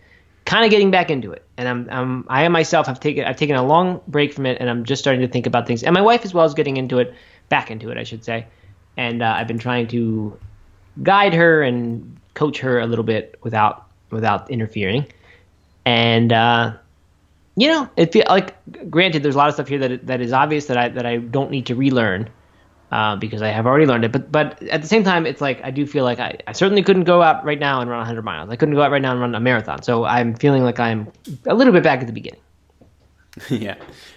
kind 0.44 0.64
of 0.64 0.70
getting 0.70 0.90
back 0.90 1.10
into 1.10 1.30
it, 1.32 1.46
and 1.56 1.68
I'm, 1.68 1.88
I'm 1.90 2.26
I 2.28 2.46
myself 2.48 2.86
have 2.86 3.00
taken 3.00 3.24
I've 3.24 3.36
taken 3.36 3.56
a 3.56 3.64
long 3.64 4.00
break 4.08 4.34
from 4.34 4.44
it, 4.44 4.58
and 4.60 4.68
I'm 4.68 4.84
just 4.84 5.00
starting 5.00 5.22
to 5.22 5.28
think 5.28 5.46
about 5.46 5.66
things. 5.66 5.82
And 5.82 5.94
my 5.94 6.02
wife 6.02 6.24
as 6.24 6.34
well 6.34 6.44
is 6.44 6.52
getting 6.54 6.76
into 6.76 6.98
it, 6.98 7.14
back 7.48 7.70
into 7.70 7.90
it, 7.90 7.96
I 7.96 8.02
should 8.02 8.24
say. 8.24 8.46
And 8.96 9.22
uh, 9.22 9.34
I've 9.38 9.46
been 9.46 9.58
trying 9.58 9.86
to 9.88 10.38
guide 11.02 11.34
her 11.34 11.62
and 11.62 12.18
coach 12.34 12.58
her 12.60 12.80
a 12.80 12.86
little 12.86 13.04
bit 13.04 13.38
without 13.42 13.86
without 14.10 14.50
interfering. 14.50 15.06
And 15.84 16.32
uh, 16.32 16.74
you 17.56 17.68
know, 17.68 17.88
it 17.96 18.12
feel 18.12 18.24
like 18.28 18.56
granted, 18.90 19.22
there's 19.22 19.34
a 19.34 19.38
lot 19.38 19.48
of 19.48 19.54
stuff 19.54 19.68
here 19.68 19.78
that 19.78 20.06
that 20.06 20.20
is 20.20 20.32
obvious 20.32 20.66
that 20.66 20.76
I 20.76 20.88
that 20.90 21.06
I 21.06 21.18
don't 21.18 21.50
need 21.50 21.66
to 21.66 21.74
relearn 21.74 22.30
uh, 22.90 23.16
because 23.16 23.42
I 23.42 23.48
have 23.48 23.66
already 23.66 23.86
learned 23.86 24.04
it. 24.04 24.12
But 24.12 24.30
but 24.30 24.62
at 24.64 24.82
the 24.82 24.88
same 24.88 25.02
time, 25.02 25.26
it's 25.26 25.40
like 25.40 25.62
I 25.64 25.70
do 25.70 25.86
feel 25.86 26.04
like 26.04 26.20
I, 26.20 26.38
I 26.46 26.52
certainly 26.52 26.82
couldn't 26.82 27.04
go 27.04 27.22
out 27.22 27.44
right 27.44 27.58
now 27.58 27.80
and 27.80 27.90
run 27.90 27.98
100 27.98 28.22
miles. 28.22 28.50
I 28.50 28.56
couldn't 28.56 28.74
go 28.74 28.82
out 28.82 28.90
right 28.90 29.02
now 29.02 29.12
and 29.12 29.20
run 29.20 29.34
a 29.34 29.40
marathon. 29.40 29.82
So 29.82 30.04
I'm 30.04 30.34
feeling 30.34 30.62
like 30.62 30.78
I'm 30.78 31.10
a 31.46 31.54
little 31.54 31.72
bit 31.72 31.82
back 31.82 32.00
at 32.00 32.06
the 32.06 32.12
beginning. 32.12 32.40
yeah. 33.48 33.76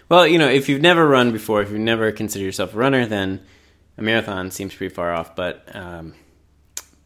Well, 0.10 0.27
you 0.27 0.38
know, 0.38 0.50
if 0.50 0.70
you've 0.70 0.82
never 0.82 1.08
run 1.08 1.32
before, 1.32 1.62
if 1.62 1.72
you've 1.72 1.79
never 1.79 2.12
considered 2.12 2.46
yourself 2.46 2.74
a 2.75 2.77
runner, 2.77 3.05
then 3.05 3.41
a 3.98 4.01
marathon 4.01 4.51
seems 4.51 4.75
pretty 4.75 4.94
far 4.94 5.13
off. 5.13 5.36
But 5.36 5.63
um, 5.74 6.13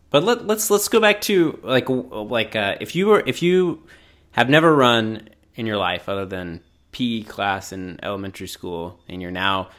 but 0.10 0.24
let, 0.24 0.46
let's 0.48 0.70
let's 0.70 0.88
go 0.88 1.00
back 1.00 1.22
to 1.22 1.60
like 1.64 1.88
like 1.90 2.56
uh, 2.56 2.76
if 2.82 2.96
you 2.96 3.08
were 3.08 3.24
if 3.26 3.42
you 3.42 3.84
have 4.32 4.50
never 4.50 4.76
run 4.76 5.30
in 5.56 5.66
your 5.66 5.78
life 5.78 6.08
other 6.08 6.26
than 6.26 6.62
PE 6.92 7.24
class 7.24 7.72
in 7.72 8.00
elementary 8.04 8.48
school, 8.48 9.00
and 9.08 9.22
you're 9.22 9.32
now 9.32 9.70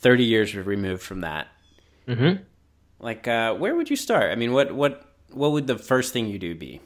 30 0.00 0.24
years 0.24 0.54
removed 0.54 1.02
from 1.02 1.22
that. 1.22 1.48
Mm-hmm. 2.06 2.42
Like, 3.00 3.28
uh, 3.28 3.54
where 3.54 3.74
would 3.74 3.90
you 3.90 3.96
start? 3.96 4.30
I 4.30 4.34
mean, 4.34 4.52
what 4.52 4.72
what 4.74 5.04
what 5.30 5.52
would 5.52 5.66
the 5.66 5.78
first 5.78 6.12
thing 6.12 6.26
you 6.26 6.38
do 6.38 6.54
be? 6.54 6.80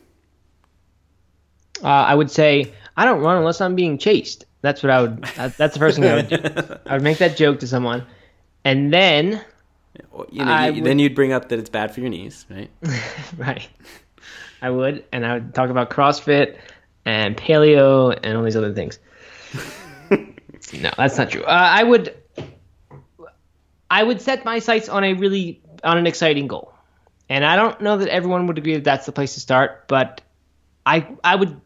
Uh, 1.82 1.88
I 1.88 2.14
would 2.14 2.30
say 2.30 2.72
I 2.96 3.04
don't 3.04 3.20
run 3.20 3.38
unless 3.38 3.60
I'm 3.60 3.74
being 3.74 3.98
chased. 3.98 4.44
That's 4.60 4.82
what 4.82 4.90
I 4.90 5.02
would. 5.02 5.22
That's 5.22 5.56
the 5.56 5.78
first 5.78 5.98
thing 5.98 6.08
I 6.08 6.14
would 6.16 6.28
do. 6.28 6.78
I 6.86 6.94
would 6.94 7.02
make 7.02 7.18
that 7.18 7.36
joke 7.36 7.60
to 7.60 7.66
someone, 7.66 8.06
and 8.64 8.92
then 8.92 9.42
you 10.30 10.44
know, 10.44 10.64
you, 10.66 10.74
would, 10.74 10.84
then 10.84 10.98
you'd 10.98 11.14
bring 11.14 11.32
up 11.32 11.48
that 11.50 11.58
it's 11.58 11.70
bad 11.70 11.94
for 11.94 12.00
your 12.00 12.10
knees, 12.10 12.46
right? 12.50 12.70
right. 13.36 13.68
I 14.60 14.70
would, 14.70 15.04
and 15.12 15.26
I 15.26 15.34
would 15.34 15.54
talk 15.54 15.70
about 15.70 15.90
CrossFit 15.90 16.56
and 17.04 17.36
paleo 17.36 18.18
and 18.22 18.36
all 18.36 18.44
these 18.44 18.56
other 18.56 18.72
things. 18.72 18.98
no, 20.10 20.90
that's 20.96 21.18
not 21.18 21.30
true. 21.30 21.42
Uh, 21.42 21.48
I 21.48 21.82
would 21.82 22.14
I 23.92 24.02
would 24.02 24.22
set 24.22 24.46
my 24.46 24.58
sights 24.58 24.88
on 24.88 25.04
a 25.04 25.12
really 25.12 25.60
on 25.84 25.98
an 25.98 26.06
exciting 26.06 26.46
goal. 26.46 26.72
And 27.28 27.44
I 27.44 27.56
don't 27.56 27.80
know 27.82 27.98
that 27.98 28.08
everyone 28.08 28.46
would 28.46 28.56
agree 28.56 28.74
that 28.74 28.84
that's 28.84 29.04
the 29.04 29.12
place 29.12 29.34
to 29.34 29.40
start, 29.40 29.86
but 29.86 30.22
I 30.86 31.06
I 31.22 31.36
would 31.36 31.60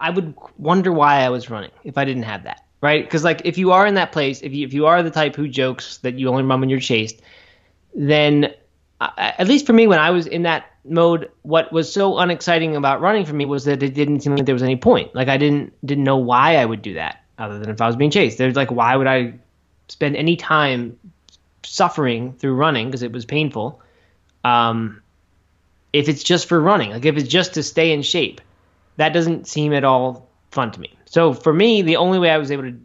I 0.00 0.10
would 0.10 0.34
wonder 0.58 0.92
why 0.92 1.22
I 1.22 1.28
was 1.28 1.48
running 1.48 1.70
if 1.84 1.98
I 1.98 2.04
didn't 2.04 2.24
have 2.24 2.44
that, 2.44 2.64
right? 2.80 3.04
Because 3.04 3.24
like 3.24 3.42
if 3.44 3.58
you 3.58 3.72
are 3.72 3.86
in 3.86 3.94
that 3.94 4.12
place, 4.12 4.42
if 4.42 4.52
you 4.52 4.66
if 4.66 4.72
you 4.72 4.86
are 4.86 5.02
the 5.02 5.10
type 5.10 5.36
who 5.36 5.48
jokes 5.48 5.98
that 5.98 6.18
you 6.18 6.28
only 6.28 6.42
run 6.42 6.60
when 6.60 6.68
you're 6.68 6.80
chased, 6.80 7.20
then 7.94 8.52
uh, 9.00 9.10
at 9.16 9.48
least 9.48 9.66
for 9.66 9.72
me 9.72 9.86
when 9.86 9.98
I 9.98 10.10
was 10.10 10.26
in 10.26 10.42
that 10.42 10.66
mode, 10.84 11.30
what 11.42 11.72
was 11.72 11.92
so 11.92 12.18
unexciting 12.18 12.76
about 12.76 13.00
running 13.00 13.24
for 13.24 13.34
me 13.34 13.44
was 13.44 13.64
that 13.64 13.82
it 13.82 13.94
didn't 13.94 14.20
seem 14.20 14.34
like 14.34 14.46
there 14.46 14.54
was 14.54 14.62
any 14.62 14.76
point. 14.76 15.14
Like 15.14 15.28
I 15.28 15.36
didn't 15.36 15.74
didn't 15.84 16.04
know 16.04 16.18
why 16.18 16.56
I 16.56 16.64
would 16.64 16.82
do 16.82 16.94
that 16.94 17.22
other 17.38 17.58
than 17.58 17.70
if 17.70 17.80
I 17.80 17.86
was 17.86 17.96
being 17.96 18.10
chased. 18.10 18.38
There's 18.38 18.56
like 18.56 18.70
why 18.70 18.96
would 18.96 19.06
I 19.06 19.34
spend 19.88 20.16
any 20.16 20.36
time 20.36 20.98
suffering 21.64 22.32
through 22.34 22.54
running 22.54 22.86
because 22.86 23.02
it 23.02 23.12
was 23.12 23.24
painful. 23.24 23.80
Um, 24.44 25.02
if 25.92 26.08
it's 26.08 26.22
just 26.22 26.48
for 26.48 26.60
running, 26.60 26.90
like 26.90 27.04
if 27.04 27.16
it's 27.16 27.28
just 27.28 27.54
to 27.54 27.62
stay 27.62 27.92
in 27.92 28.02
shape, 28.02 28.40
that 28.96 29.12
doesn't 29.12 29.46
seem 29.46 29.72
at 29.72 29.84
all 29.84 30.28
fun 30.50 30.70
to 30.72 30.80
me. 30.80 30.92
So 31.10 31.32
for 31.32 31.52
me, 31.52 31.82
the 31.82 31.96
only 31.96 32.20
way 32.20 32.30
I 32.30 32.38
was 32.38 32.52
able 32.52 32.62
to 32.62 32.78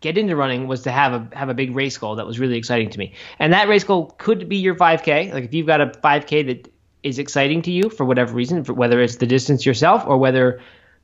get 0.00 0.16
into 0.16 0.34
running 0.34 0.68
was 0.68 0.82
to 0.82 0.90
have 0.90 1.12
a 1.12 1.36
have 1.36 1.50
a 1.50 1.54
big 1.54 1.76
race 1.76 1.98
goal 1.98 2.16
that 2.16 2.26
was 2.26 2.40
really 2.40 2.56
exciting 2.56 2.88
to 2.88 2.98
me. 2.98 3.12
And 3.38 3.52
that 3.52 3.68
race 3.68 3.84
goal 3.84 4.14
could 4.16 4.48
be 4.48 4.56
your 4.56 4.74
5K. 4.74 5.34
Like 5.34 5.44
if 5.44 5.52
you've 5.52 5.66
got 5.66 5.82
a 5.82 5.86
5K 5.88 6.46
that 6.46 6.72
is 7.02 7.18
exciting 7.18 7.60
to 7.62 7.70
you 7.70 7.90
for 7.90 8.06
whatever 8.06 8.32
reason, 8.32 8.64
for 8.64 8.72
whether 8.72 9.02
it's 9.02 9.16
the 9.16 9.26
distance 9.26 9.66
yourself 9.66 10.04
or 10.06 10.16
whether 10.16 10.62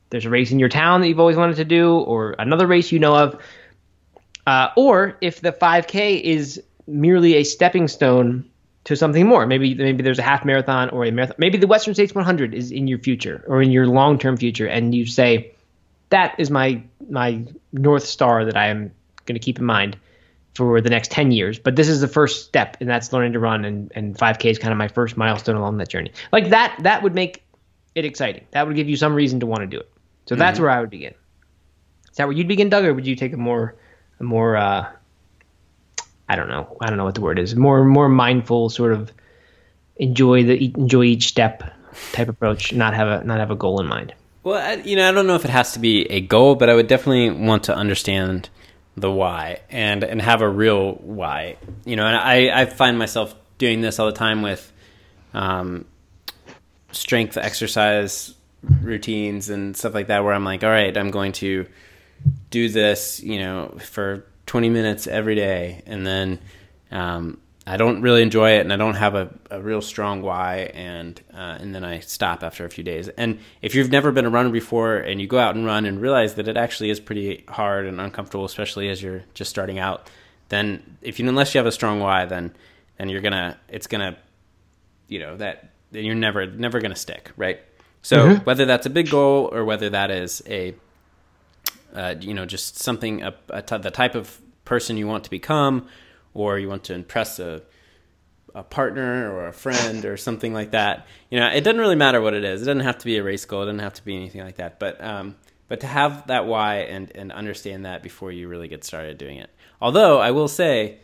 there's 0.09 0.25
a 0.25 0.29
race 0.31 0.51
in 0.51 0.57
your 0.57 0.69
town 0.69 1.01
that 1.01 1.07
you've 1.07 1.19
always 1.19 1.37
wanted 1.37 1.57
to 1.57 1.65
do 1.65 1.99
or 1.99 2.35
another 2.39 2.65
race 2.65 2.91
you 2.91 2.97
know 2.97 3.15
of. 3.15 3.39
Uh, 4.47 4.69
or 4.75 5.17
if 5.21 5.41
the 5.41 5.51
5K 5.51 6.19
is 6.19 6.63
merely 6.87 7.35
a 7.35 7.43
stepping 7.43 7.87
stone 7.87 8.49
to 8.85 8.95
something 8.95 9.27
more. 9.27 9.45
Maybe 9.45 9.75
maybe 9.75 10.01
there's 10.01 10.19
a 10.19 10.23
half 10.23 10.45
marathon 10.45 10.89
or 10.89 11.05
a 11.05 11.11
marathon. 11.11 11.35
Maybe 11.37 11.59
the 11.59 11.67
Western 11.67 11.93
States 11.93 12.15
100 12.15 12.55
is 12.55 12.71
in 12.71 12.87
your 12.87 12.99
future 12.99 13.43
or 13.47 13.61
in 13.61 13.71
your 13.71 13.87
long 13.87 14.17
term 14.17 14.37
future, 14.37 14.67
and 14.67 14.95
you 14.95 15.05
say 15.05 15.54
that 16.09 16.35
is 16.37 16.49
my 16.51 16.81
my 17.09 17.43
north 17.73 18.05
star 18.05 18.45
that 18.45 18.57
I 18.57 18.67
am 18.67 18.91
going 19.25 19.35
to 19.35 19.39
keep 19.39 19.59
in 19.59 19.65
mind 19.65 19.97
for 20.55 20.79
the 20.79 20.89
next 20.89 21.11
10 21.11 21.31
years. 21.31 21.59
But 21.59 21.75
this 21.75 21.89
is 21.89 22.01
the 22.01 22.07
first 22.07 22.45
step, 22.45 22.77
and 22.79 22.89
that's 22.89 23.11
learning 23.11 23.33
to 23.33 23.39
run, 23.39 23.65
and, 23.65 23.91
and 23.93 24.17
5K 24.17 24.51
is 24.51 24.57
kind 24.57 24.71
of 24.71 24.77
my 24.77 24.87
first 24.87 25.17
milestone 25.17 25.55
along 25.55 25.77
that 25.77 25.89
journey. 25.89 26.11
Like 26.31 26.49
that 26.49 26.77
that 26.83 27.03
would 27.03 27.13
make 27.13 27.43
it 27.93 28.05
exciting. 28.05 28.45
That 28.51 28.65
would 28.67 28.75
give 28.75 28.89
you 28.89 28.97
some 28.97 29.13
reason 29.13 29.39
to 29.41 29.45
want 29.45 29.61
to 29.61 29.67
do 29.67 29.79
it. 29.79 29.91
So 30.25 30.35
that's 30.35 30.55
mm-hmm. 30.55 30.63
where 30.63 30.71
I 30.71 30.79
would 30.79 30.89
begin. 30.89 31.13
Is 32.09 32.17
that 32.17 32.27
where 32.27 32.35
you'd 32.35 32.47
begin, 32.47 32.69
Doug, 32.69 32.85
or 32.85 32.93
would 32.93 33.05
you 33.05 33.15
take 33.15 33.33
a 33.33 33.37
more 33.37 33.75
a 34.19 34.23
more 34.23 34.55
uh, 34.55 34.89
I 36.27 36.35
don't 36.35 36.49
know. 36.49 36.77
I 36.81 36.87
don't 36.87 36.97
know 36.97 37.03
what 37.03 37.15
the 37.15 37.21
word 37.21 37.39
is. 37.39 37.55
More 37.55 37.83
more 37.83 38.09
mindful, 38.09 38.69
sort 38.69 38.93
of 38.93 39.11
enjoy 39.97 40.43
the 40.43 40.73
enjoy 40.75 41.03
each 41.03 41.27
step 41.27 41.63
type 42.13 42.29
approach. 42.29 42.73
Not 42.73 42.93
have 42.93 43.07
a 43.07 43.23
not 43.23 43.39
have 43.39 43.51
a 43.51 43.55
goal 43.55 43.79
in 43.79 43.87
mind. 43.87 44.13
Well, 44.45 44.61
I, 44.61 44.75
you 44.75 44.95
know, 44.95 45.09
I 45.09 45.11
don't 45.11 45.25
know 45.25 45.33
if 45.33 45.43
it 45.43 45.49
has 45.49 45.71
to 45.73 45.79
be 45.79 46.03
a 46.11 46.21
goal, 46.21 46.53
but 46.53 46.69
I 46.69 46.75
would 46.75 46.85
definitely 46.85 47.31
want 47.31 47.63
to 47.63 47.75
understand 47.75 48.49
the 48.95 49.11
why 49.11 49.61
and 49.71 50.03
and 50.03 50.21
have 50.21 50.41
a 50.41 50.47
real 50.47 50.93
why. 50.93 51.57
You 51.83 51.95
know, 51.95 52.05
and 52.05 52.15
I 52.15 52.61
I 52.61 52.65
find 52.65 52.99
myself 52.99 53.33
doing 53.57 53.81
this 53.81 53.97
all 53.97 54.05
the 54.05 54.11
time 54.11 54.43
with 54.43 54.71
um, 55.33 55.85
strength 56.91 57.37
exercise 57.37 58.35
routines 58.81 59.49
and 59.49 59.75
stuff 59.75 59.95
like 59.95 60.07
that, 60.07 60.23
where 60.23 60.33
I'm 60.33 60.45
like, 60.45 60.63
all 60.63 60.69
right, 60.69 60.95
I'm 60.95 61.09
going 61.09 61.31
to 61.33 61.65
do 62.51 62.69
this, 62.69 63.19
you 63.23 63.39
know, 63.39 63.75
for 63.81 64.25
20 64.45 64.69
minutes 64.69 65.07
every 65.07 65.33
day, 65.33 65.81
and 65.87 66.05
then 66.05 66.39
um, 66.91 67.39
I 67.67 67.77
don't 67.77 68.01
really 68.01 68.21
enjoy 68.21 68.51
it, 68.51 68.61
and 68.61 68.71
I 68.71 68.75
don't 68.75 68.95
have 68.95 69.15
a, 69.15 69.33
a 69.49 69.59
real 69.59 69.81
strong 69.81 70.21
why, 70.21 70.71
and 70.75 71.19
uh, 71.33 71.57
and 71.59 71.73
then 71.73 71.83
I 71.83 71.99
stop 71.99 72.43
after 72.43 72.63
a 72.63 72.69
few 72.69 72.83
days. 72.83 73.07
And 73.09 73.39
if 73.61 73.73
you've 73.73 73.91
never 73.91 74.11
been 74.11 74.25
a 74.25 74.29
runner 74.29 74.51
before, 74.51 74.97
and 74.97 75.19
you 75.19 75.27
go 75.27 75.39
out 75.39 75.55
and 75.55 75.65
run 75.65 75.85
and 75.85 75.99
realize 75.99 76.35
that 76.35 76.47
it 76.47 76.57
actually 76.57 76.91
is 76.91 76.99
pretty 76.99 77.43
hard 77.47 77.87
and 77.87 77.99
uncomfortable, 77.99 78.45
especially 78.45 78.89
as 78.89 79.01
you're 79.01 79.23
just 79.33 79.49
starting 79.49 79.79
out, 79.79 80.09
then 80.49 80.97
if 81.01 81.19
you 81.19 81.27
unless 81.27 81.55
you 81.55 81.59
have 81.59 81.65
a 81.65 81.71
strong 81.71 81.99
why, 81.99 82.25
then 82.25 82.55
then 82.97 83.09
you're 83.09 83.21
gonna 83.21 83.57
it's 83.67 83.87
gonna 83.87 84.15
you 85.07 85.19
know 85.19 85.35
that 85.37 85.71
you're 85.91 86.13
never 86.13 86.45
never 86.45 86.79
gonna 86.79 86.95
stick, 86.95 87.31
right? 87.35 87.59
So 88.03 88.17
mm-hmm. 88.17 88.43
whether 88.43 88.65
that's 88.65 88.85
a 88.85 88.91
big 88.91 89.09
goal 89.09 89.49
or 89.51 89.65
whether 89.65 89.89
that 89.89 90.11
is 90.11 90.43
a 90.45 90.75
uh, 91.95 92.15
you 92.19 92.33
know, 92.33 92.45
just 92.45 92.77
something 92.77 93.23
a, 93.23 93.33
a 93.49 93.61
t- 93.61 93.77
the 93.77 93.89
type 93.89 94.15
of 94.15 94.39
person 94.65 94.97
you 94.97 95.07
want 95.07 95.23
to 95.23 95.29
become, 95.29 95.87
or 96.35 96.59
you 96.59 96.69
want 96.69 96.83
to 96.83 96.93
impress 96.93 97.39
a 97.39 97.63
a 98.53 98.63
partner 98.63 99.33
or 99.33 99.47
a 99.47 99.53
friend 99.53 100.05
or 100.05 100.15
something 100.15 100.53
like 100.53 100.71
that. 100.71 101.05
You 101.29 101.39
know, 101.39 101.47
it 101.47 101.61
doesn't 101.65 101.79
really 101.79 101.97
matter 101.97 102.21
what 102.21 102.33
it 102.33 102.45
is. 102.45 102.61
It 102.61 102.65
doesn't 102.65 102.85
have 102.85 102.97
to 102.99 103.05
be 103.05 103.17
a 103.17 103.23
race 103.23 103.43
goal. 103.43 103.63
It 103.63 103.65
doesn't 103.65 103.79
have 103.79 103.95
to 103.95 104.05
be 104.05 104.15
anything 104.15 104.41
like 104.41 104.55
that. 104.55 104.79
But 104.79 105.03
um, 105.03 105.35
but 105.67 105.81
to 105.81 105.87
have 105.87 106.27
that 106.27 106.45
why 106.45 106.77
and 106.77 107.11
and 107.15 107.31
understand 107.31 107.85
that 107.85 108.01
before 108.01 108.31
you 108.31 108.47
really 108.47 108.67
get 108.67 108.83
started 108.83 109.17
doing 109.17 109.37
it. 109.37 109.49
Although 109.81 110.19
I 110.19 110.31
will 110.31 110.47
say, 110.47 110.99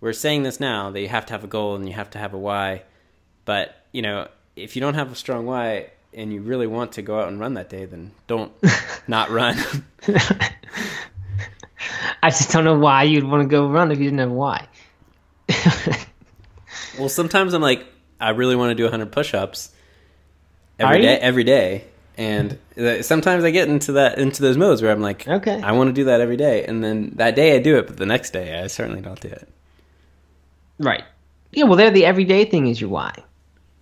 we're 0.00 0.12
saying 0.12 0.42
this 0.42 0.58
now 0.58 0.90
that 0.90 1.00
you 1.00 1.08
have 1.08 1.26
to 1.26 1.32
have 1.32 1.44
a 1.44 1.48
goal 1.48 1.76
and 1.76 1.86
you 1.86 1.94
have 1.94 2.10
to 2.10 2.18
have 2.18 2.34
a 2.34 2.38
why. 2.38 2.82
But 3.44 3.76
you 3.92 4.02
know, 4.02 4.28
if 4.56 4.74
you 4.74 4.80
don't 4.80 4.94
have 4.94 5.12
a 5.12 5.14
strong 5.14 5.46
why, 5.46 5.90
and 6.12 6.32
you 6.32 6.40
really 6.40 6.66
want 6.66 6.92
to 6.92 7.02
go 7.02 7.20
out 7.20 7.28
and 7.28 7.38
run 7.38 7.54
that 7.54 7.68
day, 7.68 7.84
then 7.84 8.10
don't 8.26 8.52
not 9.06 9.30
run. 9.30 9.56
I 12.22 12.30
just 12.30 12.50
don't 12.50 12.64
know 12.64 12.78
why 12.78 13.04
you'd 13.04 13.24
want 13.24 13.42
to 13.42 13.48
go 13.48 13.68
run 13.68 13.92
if 13.92 13.98
you 13.98 14.04
didn't 14.04 14.20
have 14.20 14.30
why. 14.30 14.68
well, 16.98 17.08
sometimes 17.08 17.54
I'm 17.54 17.62
like, 17.62 17.86
I 18.20 18.30
really 18.30 18.56
want 18.56 18.70
to 18.70 18.74
do 18.74 18.84
100 18.84 19.12
push-ups 19.12 19.70
every 20.78 21.02
day, 21.02 21.18
every 21.18 21.44
day, 21.44 21.84
and 22.16 22.58
sometimes 23.02 23.44
I 23.44 23.50
get 23.50 23.68
into 23.68 23.92
that 23.92 24.18
into 24.18 24.42
those 24.42 24.56
modes 24.56 24.82
where 24.82 24.90
I'm 24.90 25.02
like, 25.02 25.28
okay, 25.28 25.60
I 25.60 25.72
want 25.72 25.88
to 25.88 25.92
do 25.92 26.04
that 26.04 26.20
every 26.20 26.36
day, 26.36 26.64
and 26.64 26.82
then 26.82 27.12
that 27.16 27.36
day 27.36 27.56
I 27.56 27.58
do 27.58 27.78
it, 27.78 27.86
but 27.86 27.96
the 27.96 28.06
next 28.06 28.30
day 28.30 28.58
I 28.58 28.66
certainly 28.68 29.02
don't 29.02 29.20
do 29.20 29.28
it. 29.28 29.48
Right. 30.78 31.04
Yeah. 31.52 31.64
Well, 31.64 31.76
there, 31.76 31.90
the 31.90 32.04
everyday 32.04 32.44
thing 32.44 32.66
is 32.66 32.80
your 32.80 32.90
why. 32.90 33.14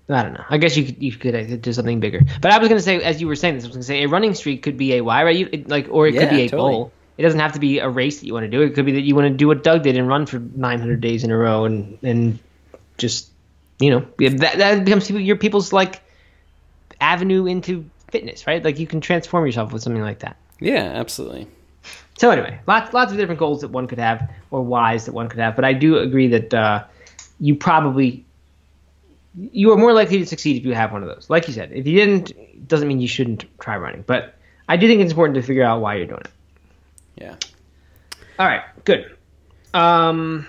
I 0.09 0.23
don't 0.23 0.35
know. 0.35 0.45
I 0.51 0.59
guess 0.59 0.77
you 0.77 0.85
could 0.85 1.03
you 1.03 1.13
could 1.13 1.35
uh, 1.35 1.57
do 1.57 1.73
something 1.73 1.99
bigger. 1.99 2.21
But 2.41 2.51
I 2.51 2.59
was 2.59 2.69
going 2.69 2.79
to 2.79 2.85
say, 2.85 3.03
as 3.03 3.21
you 3.21 3.27
were 3.27 3.37
saying 3.37 3.55
this, 3.55 3.65
I 3.65 3.69
was 3.69 3.77
going 3.77 3.83
to 3.83 3.87
say 3.87 4.03
a 4.05 4.09
running 4.09 4.35
streak 4.35 4.63
could 4.63 4.77
be 4.77 4.95
a 4.95 5.01
why, 5.01 5.25
right? 5.25 5.37
You, 5.37 5.49
it, 5.51 5.69
like, 5.69 5.89
or 5.91 6.07
it 6.07 6.15
yeah, 6.15 6.21
could 6.21 6.31
be 6.31 6.43
a 6.43 6.49
totally. 6.49 6.73
goal. 6.73 6.93
It 7.16 7.23
doesn't 7.23 7.40
have 7.40 7.52
to 7.52 7.61
be 7.61 7.78
a 7.78 7.88
race 7.88 8.21
that 8.21 8.26
you 8.26 8.33
want 8.33 8.44
to 8.44 8.50
do. 8.50 8.62
It 8.62 8.75
could 8.75 8.87
be 8.87 8.92
that 8.92 9.02
you 9.02 9.14
want 9.14 9.28
to 9.28 9.35
do 9.35 9.47
what 9.47 9.62
Doug 9.62 9.83
did 9.83 9.97
and 9.97 10.09
run 10.09 10.26
for 10.26 10.38
900 10.38 11.00
days 11.00 11.25
in 11.25 11.30
a 11.30 11.37
row, 11.37 11.64
and 11.64 11.99
and 12.02 12.38
just 12.99 13.30
you 13.78 13.90
know 13.90 14.06
that 14.18 14.59
that 14.59 14.85
becomes 14.85 15.11
your 15.11 15.37
people's 15.37 15.73
like 15.73 16.02
avenue 17.00 17.47
into 17.47 17.88
fitness, 18.11 18.47
right? 18.47 18.64
Like 18.64 18.78
you 18.78 18.87
can 18.87 19.00
transform 19.00 19.47
yourself 19.47 19.73
with 19.73 19.83
something 19.83 20.02
like 20.02 20.21
that. 20.21 20.37
Yeah, 20.61 20.92
absolutely. 20.94 21.47
So 22.18 22.30
anyway, 22.30 22.61
lots 22.66 22.92
lots 22.92 23.12
of 23.12 23.18
different 23.18 23.38
goals 23.38 23.61
that 23.61 23.68
one 23.68 23.87
could 23.87 23.99
have 23.99 24.30
or 24.50 24.62
whys 24.62 25.06
that 25.06 25.12
one 25.12 25.28
could 25.28 25.40
have, 25.40 25.56
but 25.56 25.64
I 25.64 25.73
do 25.73 25.99
agree 25.99 26.28
that 26.28 26.54
uh, 26.54 26.85
you 27.40 27.56
probably 27.56 28.25
you 29.37 29.73
are 29.73 29.76
more 29.76 29.92
likely 29.92 30.18
to 30.18 30.26
succeed 30.26 30.56
if 30.56 30.64
you 30.64 30.75
have 30.75 30.92
one 30.92 31.02
of 31.02 31.09
those. 31.09 31.28
Like 31.28 31.49
you 31.49 31.54
said, 31.54 31.73
if 31.73 31.87
you 31.87 31.97
didn't, 31.99 32.30
it 32.30 32.68
doesn't 32.68 32.87
mean 32.87 33.00
you 33.00 33.09
shouldn't 33.09 33.44
try 33.59 33.76
running. 33.76 34.04
But 34.06 34.35
I 34.68 34.76
do 34.76 34.87
think 34.87 35.00
it's 35.00 35.11
important 35.11 35.35
to 35.37 35.42
figure 35.42 35.64
out 35.64 35.80
why 35.80 35.97
you're 35.97 36.06
doing 36.06 36.21
it. 36.21 36.30
Yeah. 37.16 37.37
All 38.38 38.47
right, 38.47 38.62
good. 38.85 39.16
Um, 39.73 40.47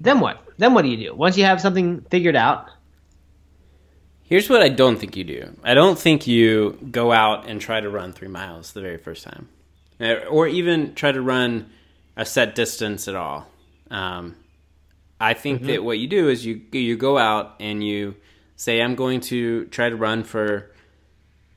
then 0.00 0.20
what? 0.20 0.44
Then 0.58 0.74
what 0.74 0.82
do 0.82 0.88
you 0.88 0.96
do 0.96 1.14
once 1.14 1.36
you 1.36 1.44
have 1.44 1.60
something 1.60 2.02
figured 2.10 2.36
out? 2.36 2.68
Here's 4.22 4.48
what 4.48 4.62
I 4.62 4.68
don't 4.68 4.98
think 4.98 5.16
you 5.16 5.24
do. 5.24 5.56
I 5.62 5.74
don't 5.74 5.98
think 5.98 6.26
you 6.26 6.78
go 6.90 7.12
out 7.12 7.48
and 7.48 7.60
try 7.60 7.80
to 7.80 7.90
run 7.90 8.12
three 8.12 8.28
miles 8.28 8.72
the 8.72 8.80
very 8.80 8.96
first 8.96 9.24
time, 9.24 9.48
Uh, 10.00 10.24
or 10.30 10.46
even 10.48 10.94
try 10.94 11.12
to 11.12 11.20
run 11.20 11.70
a 12.16 12.24
set 12.24 12.54
distance 12.54 13.08
at 13.08 13.14
all. 13.14 13.46
Um, 13.90 14.36
I 15.20 15.34
think 15.34 15.62
that 15.64 15.84
what 15.84 15.98
you 15.98 16.08
do 16.08 16.28
is 16.28 16.44
you 16.44 16.60
you 16.72 16.96
go 16.96 17.16
out 17.18 17.56
and 17.60 17.84
you 17.84 18.16
say, 18.56 18.80
"I'm 18.80 18.94
going 18.94 19.20
to 19.22 19.66
try 19.66 19.88
to 19.88 19.96
run 19.96 20.24
for 20.24 20.71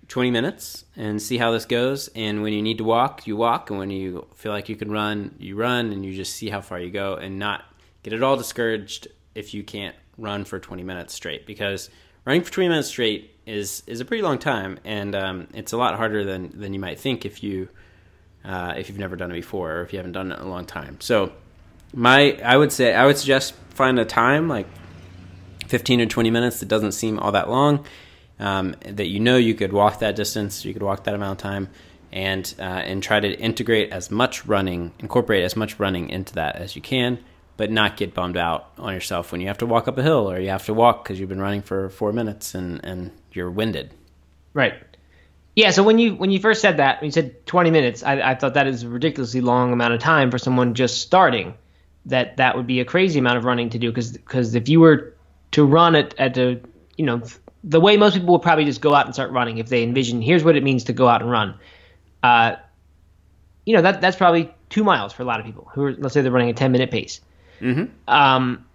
20 0.08 0.32
minutes 0.32 0.86
and 0.96 1.22
see 1.22 1.38
how 1.38 1.52
this 1.52 1.66
goes." 1.66 2.10
And 2.16 2.42
when 2.42 2.54
you 2.54 2.62
need 2.62 2.78
to 2.80 2.84
walk, 2.84 3.28
you 3.28 3.36
walk, 3.36 3.70
and 3.70 3.80
when 3.80 3.92
you 3.92 4.28
feel 4.36 4.52
like 4.52 4.70
you 4.70 4.76
can 4.76 4.92
run, 4.92 5.36
you 5.40 5.56
run, 5.56 5.92
and 5.92 6.06
you 6.06 6.14
just 6.16 6.36
see 6.36 6.50
how 6.50 6.62
far 6.62 6.80
you 6.80 6.92
go, 6.92 7.16
and 7.16 7.40
not 7.40 7.66
get 8.04 8.14
at 8.14 8.24
all 8.24 8.38
discouraged 8.38 9.08
if 9.34 9.54
you 9.54 9.64
can't 9.64 9.96
run 10.18 10.46
for 10.46 10.60
20 10.60 10.84
minutes 10.84 11.14
straight. 11.14 11.46
Because 11.46 11.90
running 12.26 12.42
for 12.42 12.52
20 12.52 12.70
minutes 12.70 12.88
straight 12.88 13.32
is 13.46 13.84
is 13.88 14.00
a 14.00 14.06
pretty 14.06 14.24
long 14.24 14.40
time, 14.40 14.80
and 14.84 15.16
um, 15.16 15.48
it's 15.54 15.74
a 15.74 15.78
lot 15.78 15.96
harder 15.96 16.24
than 16.24 16.60
than 16.60 16.74
you 16.74 16.80
might 16.80 17.00
think 17.00 17.26
if 17.26 17.44
you 17.44 17.70
uh, 18.44 18.74
if 18.78 18.90
you've 18.90 19.00
never 19.00 19.16
done 19.16 19.32
it 19.32 19.36
before 19.36 19.74
or 19.74 19.82
if 19.82 19.94
you 19.94 19.98
haven't 19.98 20.14
done 20.14 20.32
it 20.32 20.40
in 20.40 20.46
a 20.46 20.50
long 20.50 20.66
time. 20.66 20.98
So 21.00 21.32
my 21.94 22.40
I 22.44 22.58
would 22.58 22.72
say 22.72 22.94
I 22.94 23.06
would 23.06 23.18
suggest 23.18 23.54
find 23.70 24.00
a 24.00 24.06
time 24.06 24.48
like 24.48 24.68
15 25.68 26.02
or 26.02 26.06
20 26.06 26.32
minutes. 26.32 26.60
That 26.60 26.70
doesn't 26.70 26.94
seem 26.94 27.20
all 27.20 27.32
that 27.32 27.50
long 27.50 27.86
um, 28.40 28.76
that 28.82 29.08
you 29.08 29.20
know 29.20 29.38
you 29.38 29.56
could 29.56 29.74
walk 29.74 30.00
that 30.00 30.16
distance 30.16 30.66
you 30.66 30.74
could 30.74 30.84
walk 30.84 31.04
that 31.06 31.16
amount 31.16 31.40
of 31.40 31.44
time 31.44 31.70
and 32.12 32.54
uh, 32.60 32.62
and 32.62 33.02
try 33.02 33.20
to 33.20 33.40
integrate 33.40 33.92
as 33.92 34.12
much 34.12 34.46
running 34.46 34.92
incorporate 35.00 35.44
as 35.44 35.56
much 35.56 35.80
running 35.80 36.10
into 36.10 36.34
that 36.34 36.56
as 36.56 36.76
you 36.76 36.82
can 36.82 37.18
but 37.58 37.72
not 37.72 37.96
get 37.96 38.14
bummed 38.14 38.36
out 38.36 38.72
on 38.78 38.94
yourself 38.94 39.32
when 39.32 39.40
you 39.40 39.48
have 39.48 39.58
to 39.58 39.66
walk 39.66 39.88
up 39.88 39.98
a 39.98 40.04
hill 40.04 40.30
or 40.30 40.40
you 40.40 40.50
have 40.50 40.66
to 40.66 40.74
walk 40.74 41.04
because 41.04 41.20
you've 41.20 41.30
been 41.30 41.42
running 41.42 41.62
for 41.62 41.90
four 41.90 42.12
minutes 42.12 42.54
and, 42.54 42.84
and 42.84 43.12
you're 43.32 43.50
winded 43.50 43.92
Right. 44.56 44.74
Yeah. 45.56 45.72
So 45.72 45.84
when 45.84 46.00
you 46.00 46.16
when 46.16 46.32
you 46.32 46.40
first 46.40 46.62
said 46.62 46.78
that, 46.78 47.02
when 47.02 47.08
you 47.08 47.12
said 47.12 47.46
20 47.46 47.72
minutes, 47.72 48.04
I, 48.04 48.32
I 48.32 48.36
thought 48.36 48.56
that 48.56 48.68
is 48.68 48.84
a 48.84 48.90
ridiculously 48.90 49.42
long 49.42 49.74
amount 49.74 49.94
of 49.94 50.00
time 50.00 50.32
for 50.32 50.40
someone 50.40 50.74
just 50.74 51.02
starting. 51.02 51.54
That 52.08 52.38
that 52.38 52.56
would 52.56 52.66
be 52.66 52.80
a 52.80 52.86
crazy 52.86 53.20
amount 53.20 53.38
of 53.38 53.44
running 53.44 53.70
to 53.72 53.80
do 53.80 53.92
because 53.92 54.14
because 54.14 54.56
if 54.56 54.70
you 54.70 54.80
were 54.80 55.14
to 55.52 55.66
run 55.66 55.96
it 55.96 56.16
at 56.18 56.38
a 56.38 56.62
you 56.98 57.06
know 57.06 57.22
the 57.66 57.82
way 57.82 57.98
most 57.98 58.14
people 58.14 58.32
would 58.32 58.44
probably 58.44 58.64
just 58.64 58.80
go 58.80 58.94
out 58.94 59.06
and 59.06 59.14
start 59.14 59.32
running 59.32 59.58
if 59.58 59.68
they 59.68 59.84
envision 59.84 60.22
here's 60.22 60.44
what 60.44 60.56
it 60.56 60.64
means 60.64 60.86
to 60.86 60.94
go 60.94 61.08
out 61.08 61.22
and 61.22 61.30
run. 61.30 61.56
Uh, 62.24 62.56
you 63.66 63.76
know 63.76 63.82
that 63.82 64.00
that's 64.00 64.16
probably 64.16 64.54
two 64.70 64.84
miles 64.84 65.12
for 65.12 65.24
a 65.24 65.26
lot 65.26 65.40
of 65.40 65.46
people 65.46 65.70
who 65.74 65.84
are 65.84 65.92
let's 65.94 66.14
say 66.14 66.22
they're 66.22 66.32
running 66.32 66.50
a 66.50 66.54
10 66.54 66.72
minute 66.72 66.92
pace. 66.92 67.22
mm-hmm. 67.60 67.86
Um, 68.08 68.66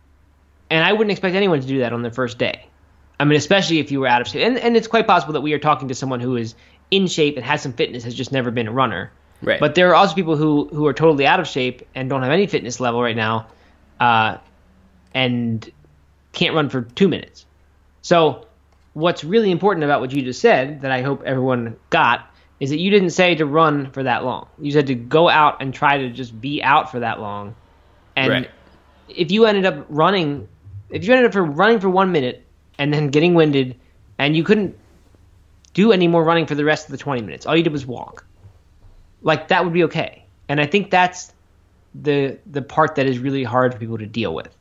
and 0.69 0.85
I 0.85 0.93
wouldn't 0.93 1.11
expect 1.11 1.35
anyone 1.35 1.61
to 1.61 1.67
do 1.67 1.79
that 1.81 1.93
on 1.93 2.03
their 2.03 2.13
first 2.13 2.39
day. 2.39 2.67
I 3.19 3.25
mean, 3.25 3.37
especially 3.37 3.81
if 3.81 3.93
you 3.93 4.01
were 4.01 4.07
out 4.07 4.21
of 4.21 4.29
shape. 4.29 4.47
And, 4.47 4.57
and 4.59 4.77
it's 4.77 4.87
quite 4.87 5.07
possible 5.07 5.35
that 5.35 5.43
we 5.43 5.53
are 5.53 5.59
talking 5.59 5.89
to 5.89 5.95
someone 5.95 6.21
who 6.21 6.37
is 6.37 6.55
in 6.91 7.07
shape 7.07 7.37
and 7.37 7.45
has 7.45 7.61
some 7.61 7.73
fitness, 7.73 8.05
has 8.05 8.15
just 8.15 8.33
never 8.33 8.51
been 8.51 8.67
a 8.67 8.73
runner. 8.73 9.13
right 9.43 9.61
But 9.61 9.75
there 9.75 9.91
are 9.91 9.95
also 9.95 10.15
people 10.15 10.37
who, 10.37 10.69
who 10.69 10.87
are 10.87 10.95
totally 10.95 11.27
out 11.27 11.39
of 11.39 11.47
shape 11.47 11.87
and 11.95 12.09
don't 12.09 12.23
have 12.23 12.33
any 12.33 12.47
fitness 12.47 12.81
level 12.81 13.03
right 13.03 13.17
now 13.17 13.49
uh, 13.99 14.39
and 15.13 15.71
can't 16.33 16.55
run 16.55 16.71
for 16.71 16.83
two 16.83 17.09
minutes. 17.09 17.45
So, 18.01 18.47
what's 18.93 19.25
really 19.25 19.51
important 19.51 19.85
about 19.85 20.01
what 20.01 20.13
you 20.13 20.23
just 20.23 20.41
said 20.41 20.83
that 20.83 20.91
I 20.91 21.03
hope 21.03 21.23
everyone 21.25 21.77
got 21.91 22.27
is 22.59 22.71
that 22.71 22.79
you 22.79 22.91
didn't 22.91 23.11
say 23.11 23.35
to 23.37 23.47
run 23.47 23.91
for 23.93 24.03
that 24.03 24.25
long. 24.25 24.49
You 24.59 24.71
said 24.73 24.89
to 24.89 24.95
go 24.95 25.29
out 25.29 25.63
and 25.63 25.73
try 25.73 25.99
to 25.99 26.11
just 26.11 26.39
be 26.41 26.63
out 26.63 26.91
for 26.91 27.01
that 27.01 27.21
long. 27.21 27.55
And 28.17 28.31
Right. 28.31 28.51
if 29.09 29.31
you 29.31 29.47
ended 29.47 29.65
up 29.65 29.87
running, 29.89 30.49
if 30.91 31.05
you 31.05 31.13
ended 31.13 31.27
up 31.27 31.33
for 31.33 31.45
running 31.45 31.81
for 31.81 31.89
one 31.89 32.13
minute 32.13 32.47
and 32.79 32.93
then 32.93 33.09
getting 33.09 33.35
winded 33.35 33.77
and 34.19 34.37
you 34.37 34.45
couldn't 34.45 34.77
do 35.73 35.93
any 35.93 36.09
more 36.09 36.23
running 36.25 36.47
for 36.47 36.55
the 36.55 36.65
rest 36.65 36.87
of 36.87 36.93
the 36.93 36.99
20 36.99 37.23
minutes, 37.23 37.47
all 37.47 37.57
you 37.57 37.63
did 37.63 37.73
was 37.73 37.87
walk 37.87 38.27
like 39.23 39.49
that 39.49 39.65
would 39.65 39.73
be 39.73 39.85
okay. 39.85 40.25
And 40.49 40.61
I 40.61 40.67
think 40.67 40.91
that's 40.91 41.33
the 41.95 42.39
the 42.47 42.63
part 42.63 42.95
that 42.97 43.07
is 43.07 43.19
really 43.19 43.45
hard 43.45 43.73
for 43.73 43.81
people 43.81 43.99
to 43.99 44.07
deal 44.07 44.35
with. 44.35 44.55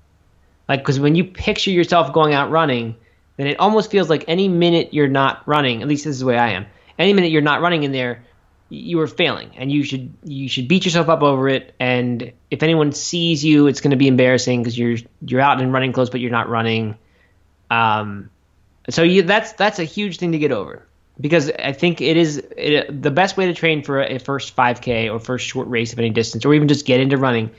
Like 0.68 0.84
cuz 0.84 1.00
when 1.00 1.16
you 1.16 1.24
picture 1.24 1.72
yourself 1.72 2.14
going 2.14 2.34
out 2.34 2.52
running, 2.52 2.96
then 3.40 3.48
it 3.48 3.60
almost 3.60 3.90
feels 3.90 4.10
like 4.10 4.26
any 4.28 4.48
minute 4.48 4.94
you're 4.94 5.08
not 5.08 5.48
running, 5.48 5.82
at 5.82 5.88
least 5.88 6.04
this 6.04 6.16
is 6.16 6.20
the 6.20 6.26
way 6.26 6.38
I 6.38 6.52
am. 6.52 6.66
Any 6.98 7.14
minute 7.14 7.32
you're 7.32 7.42
not 7.42 7.62
running 7.62 7.84
in 7.84 7.92
there, 7.92 8.26
you 8.68 9.00
are 9.00 9.08
failing 9.08 9.52
and 9.56 9.72
you 9.72 9.84
should 9.84 10.14
you 10.24 10.48
should 10.48 10.68
beat 10.68 10.86
yourself 10.86 11.10
up 11.10 11.24
over 11.24 11.50
it 11.50 11.74
and 11.80 12.34
if 12.52 12.62
anyone 12.62 12.92
sees 12.92 13.44
you, 13.44 13.66
it's 13.66 13.82
going 13.82 13.92
to 13.92 13.98
be 13.98 14.08
embarrassing 14.08 14.64
cuz 14.64 14.78
you're 14.78 14.98
you're 15.26 15.42
out 15.42 15.60
in 15.60 15.72
running 15.72 15.92
clothes 15.92 16.12
but 16.12 16.20
you're 16.20 16.30
not 16.30 16.50
running. 16.50 16.96
Um 17.72 18.30
so 18.90 19.02
you 19.02 19.24
that's 19.24 19.54
that's 19.54 19.80
a 19.80 19.84
huge 19.84 20.18
thing 20.18 20.34
to 20.34 20.38
get 20.38 20.52
over 20.52 20.86
because 21.20 21.52
I 21.52 21.74
think 21.74 22.02
it 22.02 22.18
is 22.18 22.38
it, 22.58 23.02
the 23.02 23.12
best 23.12 23.38
way 23.38 23.48
to 23.48 23.54
train 23.54 23.84
for 23.84 24.02
a, 24.02 24.16
a 24.16 24.20
first 24.20 24.56
5K 24.56 25.12
or 25.12 25.20
first 25.20 25.46
short 25.46 25.68
race 25.68 25.94
of 25.94 26.00
any 26.00 26.10
distance, 26.10 26.46
or 26.46 26.54
even 26.54 26.68
just 26.68 26.86
get 26.86 27.00
into 27.00 27.18
running, 27.18 27.52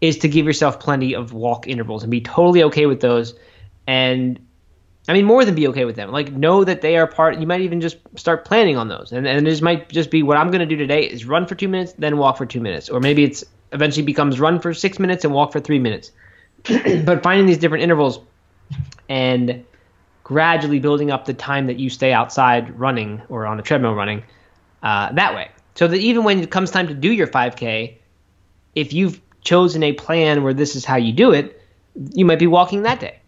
is 0.00 0.18
to 0.18 0.28
give 0.28 0.46
yourself 0.46 0.80
plenty 0.80 1.14
of 1.14 1.32
walk 1.32 1.66
intervals 1.66 2.02
and 2.02 2.10
be 2.10 2.20
totally 2.20 2.64
okay 2.64 2.86
with 2.86 3.00
those. 3.00 3.34
And 3.86 4.38
I 5.10 5.12
mean, 5.12 5.24
more 5.24 5.44
than 5.44 5.56
be 5.56 5.66
okay 5.66 5.84
with 5.84 5.96
them. 5.96 6.12
Like, 6.12 6.30
know 6.30 6.62
that 6.62 6.82
they 6.82 6.96
are 6.96 7.04
part. 7.04 7.40
You 7.40 7.46
might 7.48 7.62
even 7.62 7.80
just 7.80 7.96
start 8.14 8.44
planning 8.44 8.76
on 8.76 8.86
those, 8.86 9.10
and 9.10 9.26
and 9.26 9.44
this 9.44 9.60
might 9.60 9.88
just 9.88 10.08
be 10.08 10.22
what 10.22 10.36
I'm 10.36 10.52
going 10.52 10.60
to 10.60 10.66
do 10.66 10.76
today 10.76 11.02
is 11.02 11.24
run 11.24 11.46
for 11.46 11.56
two 11.56 11.66
minutes, 11.66 11.94
then 11.98 12.16
walk 12.16 12.38
for 12.38 12.46
two 12.46 12.60
minutes, 12.60 12.88
or 12.88 13.00
maybe 13.00 13.24
it's 13.24 13.44
eventually 13.72 14.04
becomes 14.04 14.38
run 14.38 14.60
for 14.60 14.72
six 14.72 15.00
minutes 15.00 15.24
and 15.24 15.34
walk 15.34 15.50
for 15.50 15.58
three 15.58 15.80
minutes. 15.80 16.12
but 17.04 17.24
finding 17.24 17.46
these 17.46 17.58
different 17.58 17.82
intervals 17.82 18.20
and 19.08 19.64
gradually 20.22 20.78
building 20.78 21.10
up 21.10 21.24
the 21.24 21.34
time 21.34 21.66
that 21.66 21.80
you 21.80 21.90
stay 21.90 22.12
outside 22.12 22.78
running 22.78 23.20
or 23.28 23.46
on 23.46 23.58
a 23.58 23.62
treadmill 23.62 23.94
running 23.94 24.22
uh, 24.84 25.10
that 25.12 25.34
way. 25.34 25.50
So 25.74 25.88
that 25.88 25.96
even 25.96 26.22
when 26.22 26.40
it 26.40 26.52
comes 26.52 26.70
time 26.70 26.86
to 26.86 26.94
do 26.94 27.12
your 27.12 27.26
5K, 27.26 27.96
if 28.76 28.92
you've 28.92 29.20
chosen 29.40 29.82
a 29.82 29.92
plan 29.92 30.44
where 30.44 30.54
this 30.54 30.76
is 30.76 30.84
how 30.84 30.96
you 30.96 31.12
do 31.12 31.32
it, 31.32 31.60
you 32.14 32.24
might 32.24 32.38
be 32.38 32.46
walking 32.46 32.82
that 32.82 33.00
day. 33.00 33.19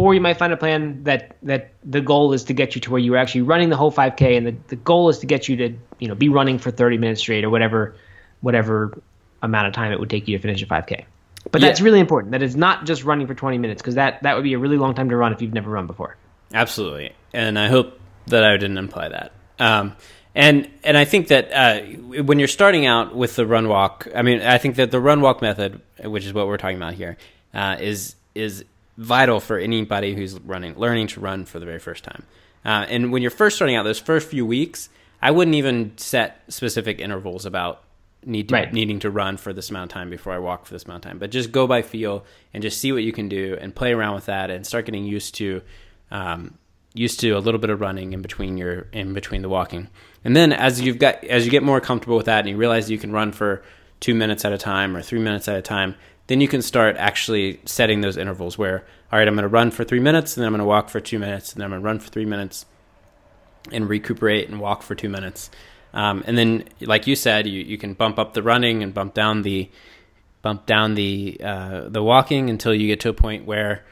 Or 0.00 0.14
you 0.14 0.20
might 0.22 0.38
find 0.38 0.50
a 0.50 0.56
plan 0.56 1.04
that, 1.04 1.36
that 1.42 1.72
the 1.84 2.00
goal 2.00 2.32
is 2.32 2.44
to 2.44 2.54
get 2.54 2.74
you 2.74 2.80
to 2.80 2.90
where 2.90 2.98
you're 2.98 3.18
actually 3.18 3.42
running 3.42 3.68
the 3.68 3.76
whole 3.76 3.92
5K, 3.92 4.36
and 4.38 4.46
the, 4.46 4.56
the 4.68 4.76
goal 4.76 5.10
is 5.10 5.18
to 5.18 5.26
get 5.26 5.46
you 5.46 5.56
to 5.56 5.76
you 5.98 6.08
know 6.08 6.14
be 6.14 6.30
running 6.30 6.58
for 6.58 6.70
30 6.70 6.96
minutes 6.96 7.20
straight 7.20 7.44
or 7.44 7.50
whatever 7.50 7.94
whatever 8.40 8.98
amount 9.42 9.66
of 9.66 9.74
time 9.74 9.92
it 9.92 10.00
would 10.00 10.08
take 10.08 10.26
you 10.26 10.36
to 10.38 10.42
finish 10.42 10.62
a 10.62 10.66
5K. 10.66 11.04
But 11.50 11.60
that's 11.60 11.80
Yeah. 11.80 11.84
really 11.84 12.00
important. 12.00 12.32
That 12.32 12.42
it's 12.42 12.54
not 12.54 12.86
just 12.86 13.04
running 13.04 13.26
for 13.26 13.34
20 13.34 13.58
minutes 13.58 13.82
because 13.82 13.96
that, 13.96 14.22
that 14.22 14.36
would 14.36 14.44
be 14.44 14.54
a 14.54 14.58
really 14.58 14.78
long 14.78 14.94
time 14.94 15.10
to 15.10 15.16
run 15.16 15.32
if 15.32 15.42
you've 15.42 15.52
never 15.52 15.70
run 15.70 15.86
before. 15.86 16.16
Absolutely, 16.54 17.12
and 17.34 17.58
I 17.58 17.68
hope 17.68 17.98
that 18.28 18.42
I 18.42 18.56
didn't 18.56 18.78
imply 18.78 19.08
that. 19.10 19.32
Um, 19.58 19.96
and 20.34 20.68
and 20.82 20.96
I 20.96 21.04
think 21.04 21.28
that 21.28 21.52
uh, 21.52 21.80
when 22.22 22.38
you're 22.38 22.48
starting 22.48 22.86
out 22.86 23.14
with 23.14 23.36
the 23.36 23.44
run 23.44 23.68
walk, 23.68 24.08
I 24.14 24.22
mean, 24.22 24.40
I 24.40 24.56
think 24.56 24.76
that 24.76 24.90
the 24.90 25.00
run 25.00 25.20
walk 25.20 25.42
method, 25.42 25.82
which 26.02 26.24
is 26.24 26.32
what 26.32 26.46
we're 26.46 26.56
talking 26.56 26.76
about 26.78 26.94
here, 26.94 27.18
uh, 27.52 27.76
is 27.80 28.14
is 28.34 28.64
vital 29.00 29.40
for 29.40 29.58
anybody 29.58 30.14
who's 30.14 30.38
running, 30.40 30.78
learning 30.78 31.06
to 31.08 31.20
run 31.20 31.46
for 31.46 31.58
the 31.58 31.64
very 31.64 31.78
first 31.78 32.04
time. 32.04 32.22
Uh, 32.64 32.84
and 32.90 33.10
when 33.10 33.22
you're 33.22 33.30
first 33.30 33.56
starting 33.56 33.74
out, 33.74 33.82
those 33.82 33.98
first 33.98 34.28
few 34.28 34.44
weeks, 34.44 34.90
I 35.22 35.30
wouldn't 35.30 35.54
even 35.54 35.92
set 35.96 36.42
specific 36.48 37.00
intervals 37.00 37.46
about 37.46 37.82
need 38.26 38.50
to, 38.50 38.54
Right. 38.54 38.70
needing 38.70 38.98
to 38.98 39.10
run 39.10 39.38
for 39.38 39.54
this 39.54 39.70
amount 39.70 39.90
of 39.90 39.94
time 39.94 40.10
before 40.10 40.34
I 40.34 40.38
walk 40.38 40.66
for 40.66 40.74
this 40.74 40.84
amount 40.84 41.06
of 41.06 41.10
time. 41.10 41.18
But 41.18 41.30
just 41.30 41.50
go 41.50 41.66
by 41.66 41.80
feel 41.80 42.26
and 42.52 42.62
just 42.62 42.78
see 42.78 42.92
what 42.92 43.02
you 43.02 43.12
can 43.12 43.30
do 43.30 43.56
and 43.58 43.74
play 43.74 43.92
around 43.92 44.14
with 44.16 44.26
that 44.26 44.50
and 44.50 44.66
start 44.66 44.84
getting 44.84 45.04
used 45.04 45.34
to 45.36 45.62
um, 46.10 46.58
used 46.92 47.20
to 47.20 47.30
a 47.30 47.38
little 47.38 47.60
bit 47.60 47.70
of 47.70 47.80
running 47.80 48.12
in 48.12 48.20
between 48.20 48.58
your 48.58 48.86
in 48.92 49.14
between 49.14 49.40
the 49.40 49.48
walking. 49.48 49.88
And 50.24 50.36
then 50.36 50.52
as 50.52 50.78
you've 50.80 50.98
got 50.98 51.24
as 51.24 51.46
you 51.46 51.50
get 51.50 51.62
more 51.62 51.80
comfortable 51.80 52.18
with 52.18 52.26
that 52.26 52.40
and 52.40 52.48
you 52.50 52.56
realize 52.58 52.90
you 52.90 52.98
can 52.98 53.12
run 53.12 53.32
for 53.32 53.62
two 54.00 54.14
minutes 54.14 54.44
at 54.44 54.52
a 54.52 54.58
time 54.58 54.94
or 54.96 55.00
three 55.00 55.20
minutes 55.20 55.48
at 55.48 55.56
a 55.56 55.62
time, 55.62 55.94
then 56.30 56.40
you 56.40 56.46
can 56.48 56.62
start 56.62 56.96
actually 56.96 57.60
setting 57.64 58.00
those 58.00 58.16
intervals 58.16 58.56
where 58.56 58.86
all 59.12 59.18
right, 59.18 59.26
I'm 59.26 59.34
going 59.34 59.42
to 59.42 59.48
run 59.48 59.72
for 59.72 59.82
three 59.82 59.98
minutes 59.98 60.36
and 60.36 60.42
then 60.42 60.46
I'm 60.46 60.52
going 60.52 60.60
to 60.60 60.64
walk 60.64 60.88
for 60.88 61.00
two 61.00 61.18
minutes 61.18 61.52
and 61.52 61.60
then 61.60 61.64
I'm 61.64 61.70
going 61.70 61.82
to 61.82 61.86
run 61.86 61.98
for 61.98 62.08
three 62.10 62.24
minutes 62.24 62.64
and 63.72 63.88
recuperate 63.88 64.48
and 64.48 64.60
walk 64.60 64.82
for 64.82 64.94
two 64.94 65.08
minutes. 65.08 65.50
Um, 65.92 66.22
and 66.28 66.38
then, 66.38 66.64
like 66.80 67.08
you 67.08 67.16
said, 67.16 67.48
you, 67.48 67.60
you 67.60 67.76
can 67.76 67.94
bump 67.94 68.20
up 68.20 68.34
the 68.34 68.42
running 68.44 68.84
and 68.84 68.94
bump 68.94 69.12
down 69.14 69.42
the 69.42 69.68
bump 70.42 70.64
down 70.64 70.94
the 70.94 71.40
uh, 71.42 71.88
the 71.88 72.02
walking 72.02 72.48
until 72.48 72.72
you 72.72 72.86
get 72.86 73.00
to 73.00 73.08
a 73.08 73.12
point 73.12 73.44
where 73.44 73.84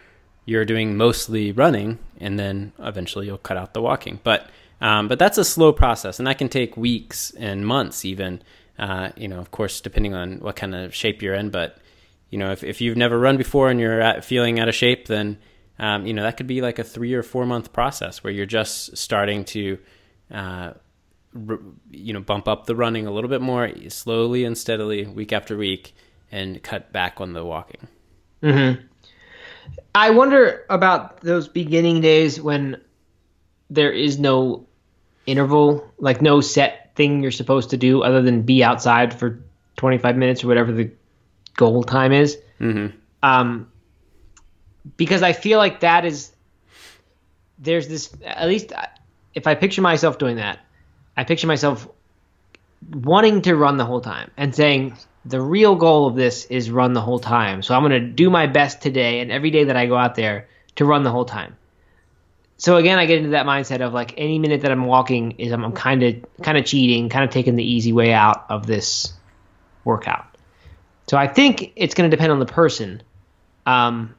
you're 0.44 0.64
doing 0.64 0.96
mostly 0.96 1.50
running, 1.50 1.98
and 2.20 2.38
then 2.38 2.72
eventually 2.78 3.26
you'll 3.26 3.36
cut 3.36 3.56
out 3.56 3.74
the 3.74 3.82
walking. 3.82 4.20
But 4.22 4.48
Um, 4.80 5.08
but 5.08 5.18
that's 5.18 5.38
a 5.38 5.44
slow 5.44 5.72
process, 5.72 6.20
and 6.20 6.26
that 6.28 6.38
can 6.38 6.48
take 6.48 6.76
weeks 6.76 7.32
and 7.36 7.66
months, 7.66 8.04
even. 8.04 8.42
Uh, 8.78 9.10
you 9.16 9.26
know, 9.26 9.40
of 9.40 9.50
course, 9.50 9.80
depending 9.80 10.14
on 10.14 10.38
what 10.38 10.54
kind 10.54 10.74
of 10.74 10.94
shape 10.94 11.20
you're 11.20 11.34
in. 11.34 11.50
But 11.50 11.78
you 12.30 12.38
know, 12.38 12.52
if 12.52 12.62
if 12.62 12.80
you've 12.80 12.96
never 12.96 13.18
run 13.18 13.36
before 13.36 13.70
and 13.70 13.80
you're 13.80 14.00
at, 14.00 14.24
feeling 14.24 14.60
out 14.60 14.68
of 14.68 14.74
shape, 14.74 15.06
then 15.06 15.38
um, 15.78 16.06
you 16.06 16.12
know 16.12 16.22
that 16.22 16.36
could 16.36 16.46
be 16.46 16.60
like 16.60 16.78
a 16.78 16.84
three 16.84 17.14
or 17.14 17.22
four 17.22 17.46
month 17.46 17.72
process 17.72 18.22
where 18.22 18.32
you're 18.32 18.46
just 18.46 18.96
starting 18.96 19.44
to. 19.46 19.78
Uh, 20.30 20.72
you 21.90 22.14
know, 22.14 22.20
bump 22.20 22.48
up 22.48 22.64
the 22.64 22.74
running 22.74 23.06
a 23.06 23.10
little 23.10 23.28
bit 23.28 23.42
more 23.42 23.70
slowly 23.88 24.44
and 24.44 24.56
steadily, 24.56 25.06
week 25.06 25.32
after 25.32 25.58
week, 25.58 25.94
and 26.32 26.62
cut 26.62 26.90
back 26.90 27.20
on 27.20 27.34
the 27.34 27.44
walking. 27.44 27.86
Mm-hmm. 28.42 28.82
I 29.94 30.10
wonder 30.10 30.64
about 30.70 31.20
those 31.20 31.46
beginning 31.46 32.00
days 32.00 32.40
when 32.40 32.80
there 33.68 33.92
is 33.92 34.18
no 34.18 34.66
interval, 35.26 35.92
like 35.98 36.22
no 36.22 36.40
set 36.40 36.94
thing 36.96 37.22
you're 37.22 37.30
supposed 37.30 37.70
to 37.70 37.76
do 37.76 38.02
other 38.02 38.22
than 38.22 38.42
be 38.42 38.64
outside 38.64 39.12
for 39.12 39.40
25 39.76 40.16
minutes 40.16 40.42
or 40.42 40.48
whatever 40.48 40.72
the 40.72 40.90
goal 41.56 41.82
time 41.84 42.12
is. 42.12 42.38
Mm-hmm. 42.60 42.96
Um, 43.22 43.70
because 44.96 45.22
I 45.22 45.32
feel 45.32 45.58
like 45.58 45.80
that 45.80 46.04
is 46.04 46.32
there's 47.58 47.88
this 47.88 48.12
at 48.24 48.48
least 48.48 48.72
if 49.34 49.46
I 49.46 49.54
picture 49.54 49.82
myself 49.82 50.18
doing 50.18 50.36
that, 50.36 50.60
I 51.16 51.24
picture 51.24 51.46
myself 51.46 51.88
wanting 52.92 53.42
to 53.42 53.56
run 53.56 53.76
the 53.76 53.84
whole 53.84 54.00
time 54.00 54.30
and 54.36 54.54
saying 54.54 54.96
the 55.24 55.40
real 55.40 55.74
goal 55.74 56.06
of 56.06 56.14
this 56.14 56.44
is 56.46 56.70
run 56.70 56.92
the 56.92 57.00
whole 57.00 57.18
time. 57.18 57.62
So 57.62 57.74
I'm 57.74 57.82
going 57.82 58.00
to 58.00 58.08
do 58.08 58.30
my 58.30 58.46
best 58.46 58.80
today 58.80 59.20
and 59.20 59.30
every 59.30 59.50
day 59.50 59.64
that 59.64 59.76
I 59.76 59.86
go 59.86 59.96
out 59.96 60.14
there 60.14 60.48
to 60.76 60.84
run 60.84 61.02
the 61.02 61.10
whole 61.10 61.24
time 61.24 61.56
so 62.58 62.76
again, 62.76 62.98
I 62.98 63.06
get 63.06 63.18
into 63.18 63.30
that 63.30 63.46
mindset 63.46 63.80
of 63.80 63.94
like 63.94 64.14
any 64.16 64.40
minute 64.40 64.62
that 64.62 64.72
I'm 64.72 64.84
walking 64.84 65.36
is 65.38 65.52
I'm 65.52 65.72
kind 65.72 66.02
of 66.02 66.16
kind 66.42 66.58
of 66.58 66.64
cheating, 66.66 67.08
kind 67.08 67.24
of 67.24 67.30
taking 67.30 67.54
the 67.54 67.62
easy 67.62 67.92
way 67.92 68.12
out 68.12 68.46
of 68.50 68.66
this 68.66 69.12
workout. 69.84 70.26
So 71.08 71.16
I 71.16 71.26
think 71.26 71.72
it's 71.74 71.94
going 71.94 72.10
to 72.10 72.14
depend 72.14 72.32
on 72.32 72.38
the 72.38 72.46
person, 72.46 73.02
um, 73.66 74.14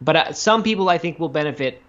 but 0.00 0.16
uh, 0.16 0.32
some 0.32 0.62
people 0.62 0.88
I 0.88 0.98
think 0.98 1.18
will 1.18 1.28
benefit 1.28 1.82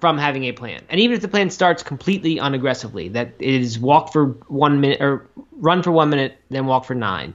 from 0.00 0.18
having 0.18 0.44
a 0.44 0.52
plan. 0.52 0.82
And 0.88 1.00
even 1.00 1.16
if 1.16 1.22
the 1.22 1.28
plan 1.28 1.50
starts 1.50 1.82
completely 1.82 2.36
unaggressively, 2.36 3.12
that 3.14 3.32
it 3.38 3.54
is 3.54 3.78
walk 3.78 4.12
for 4.12 4.26
one 4.46 4.80
minute 4.80 5.00
or 5.00 5.26
run 5.52 5.82
for 5.82 5.90
one 5.90 6.10
minute, 6.10 6.36
then 6.50 6.66
walk 6.66 6.84
for 6.84 6.94
nine, 6.94 7.34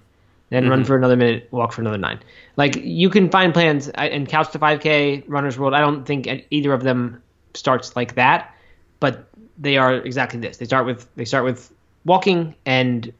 then 0.49 0.63
mm-hmm. 0.63 0.71
run 0.71 0.83
for 0.85 0.95
another 0.95 1.15
minute, 1.15 1.47
walk 1.51 1.73
for 1.73 1.81
another 1.81 1.97
nine. 1.97 2.19
Like 2.55 2.75
you 2.75 3.09
can 3.09 3.29
find 3.29 3.53
plans 3.53 3.89
in 3.89 4.27
Couch 4.27 4.51
to 4.51 4.59
5K, 4.59 5.25
Runner's 5.27 5.57
World. 5.57 5.73
I 5.73 5.79
don't 5.79 6.05
think 6.05 6.29
either 6.51 6.71
of 6.71 6.83
them 6.83 7.21
starts 7.55 7.95
like 7.95 8.15
that, 8.15 8.55
but 8.99 9.27
they 9.57 9.77
are 9.77 9.95
exactly 9.95 10.39
this. 10.39 10.57
They 10.57 10.65
start 10.65 10.85
with 10.85 11.07
they 11.15 11.25
start 11.25 11.43
with 11.45 11.73
walking, 12.05 12.55
and 12.65 13.11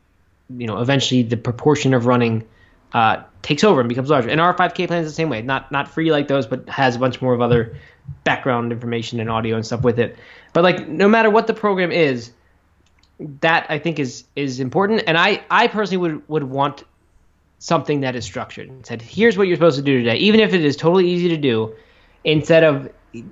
you 0.55 0.67
know 0.67 0.79
eventually 0.79 1.23
the 1.23 1.37
proportion 1.37 1.93
of 1.93 2.05
running 2.05 2.47
uh, 2.93 3.23
takes 3.41 3.63
over 3.63 3.81
and 3.81 3.89
becomes 3.89 4.09
larger. 4.09 4.29
And 4.29 4.39
our 4.39 4.53
5K 4.55 4.87
plan 4.87 5.03
is 5.03 5.09
the 5.09 5.15
same 5.15 5.29
way, 5.29 5.41
not 5.41 5.71
not 5.71 5.87
free 5.87 6.11
like 6.11 6.27
those, 6.27 6.47
but 6.47 6.67
has 6.69 6.95
a 6.95 6.99
bunch 6.99 7.21
more 7.21 7.33
of 7.33 7.41
other 7.41 7.77
background 8.23 8.71
information 8.71 9.19
and 9.19 9.29
audio 9.29 9.55
and 9.55 9.65
stuff 9.65 9.81
with 9.81 9.99
it. 9.99 10.17
But 10.53 10.63
like 10.63 10.87
no 10.87 11.07
matter 11.07 11.29
what 11.29 11.47
the 11.47 11.53
program 11.53 11.91
is, 11.91 12.31
that 13.41 13.65
I 13.69 13.79
think 13.79 13.99
is 13.99 14.25
is 14.35 14.59
important. 14.59 15.03
And 15.07 15.17
I 15.17 15.43
I 15.49 15.67
personally 15.67 15.97
would 15.97 16.29
would 16.29 16.43
want 16.43 16.83
something 17.59 18.01
that 18.01 18.15
is 18.15 18.25
structured 18.25 18.69
and 18.69 18.85
said, 18.85 19.01
here's 19.01 19.37
what 19.37 19.47
you're 19.47 19.55
supposed 19.55 19.77
to 19.77 19.83
do 19.83 19.99
today, 19.99 20.17
even 20.17 20.41
if 20.41 20.53
it 20.53 20.65
is 20.65 20.75
totally 20.75 21.09
easy 21.09 21.29
to 21.29 21.37
do, 21.37 21.73
instead 22.25 22.61
of 22.63 22.91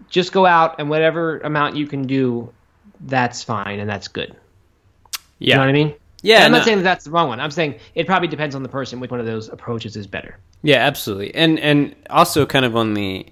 just 0.09 0.31
go 0.31 0.45
out 0.45 0.79
and 0.79 0.89
whatever 0.89 1.39
amount 1.39 1.75
you 1.75 1.85
can 1.85 2.07
do, 2.07 2.53
that's 3.01 3.43
fine 3.43 3.81
and 3.81 3.89
that's 3.89 4.07
good. 4.07 4.33
Yeah. 5.37 5.47
You 5.47 5.53
know 5.55 5.59
what 5.59 5.69
I 5.69 5.71
mean? 5.73 5.95
Yeah. 6.21 6.37
And 6.37 6.45
I'm 6.45 6.51
not 6.51 6.65
saying 6.65 6.77
that 6.77 6.83
that's 6.83 7.05
the 7.05 7.11
wrong 7.11 7.27
one. 7.27 7.39
I'm 7.39 7.51
saying 7.51 7.79
it 7.95 8.05
probably 8.05 8.27
depends 8.27 8.55
on 8.55 8.63
the 8.63 8.69
person 8.69 8.99
which 8.99 9.11
one 9.11 9.19
of 9.19 9.25
those 9.25 9.49
approaches 9.49 9.95
is 9.95 10.07
better. 10.07 10.37
Yeah, 10.61 10.77
absolutely. 10.77 11.33
And 11.33 11.59
and 11.59 11.95
also 12.09 12.45
kind 12.45 12.65
of 12.65 12.75
on 12.75 12.93
the 12.93 13.25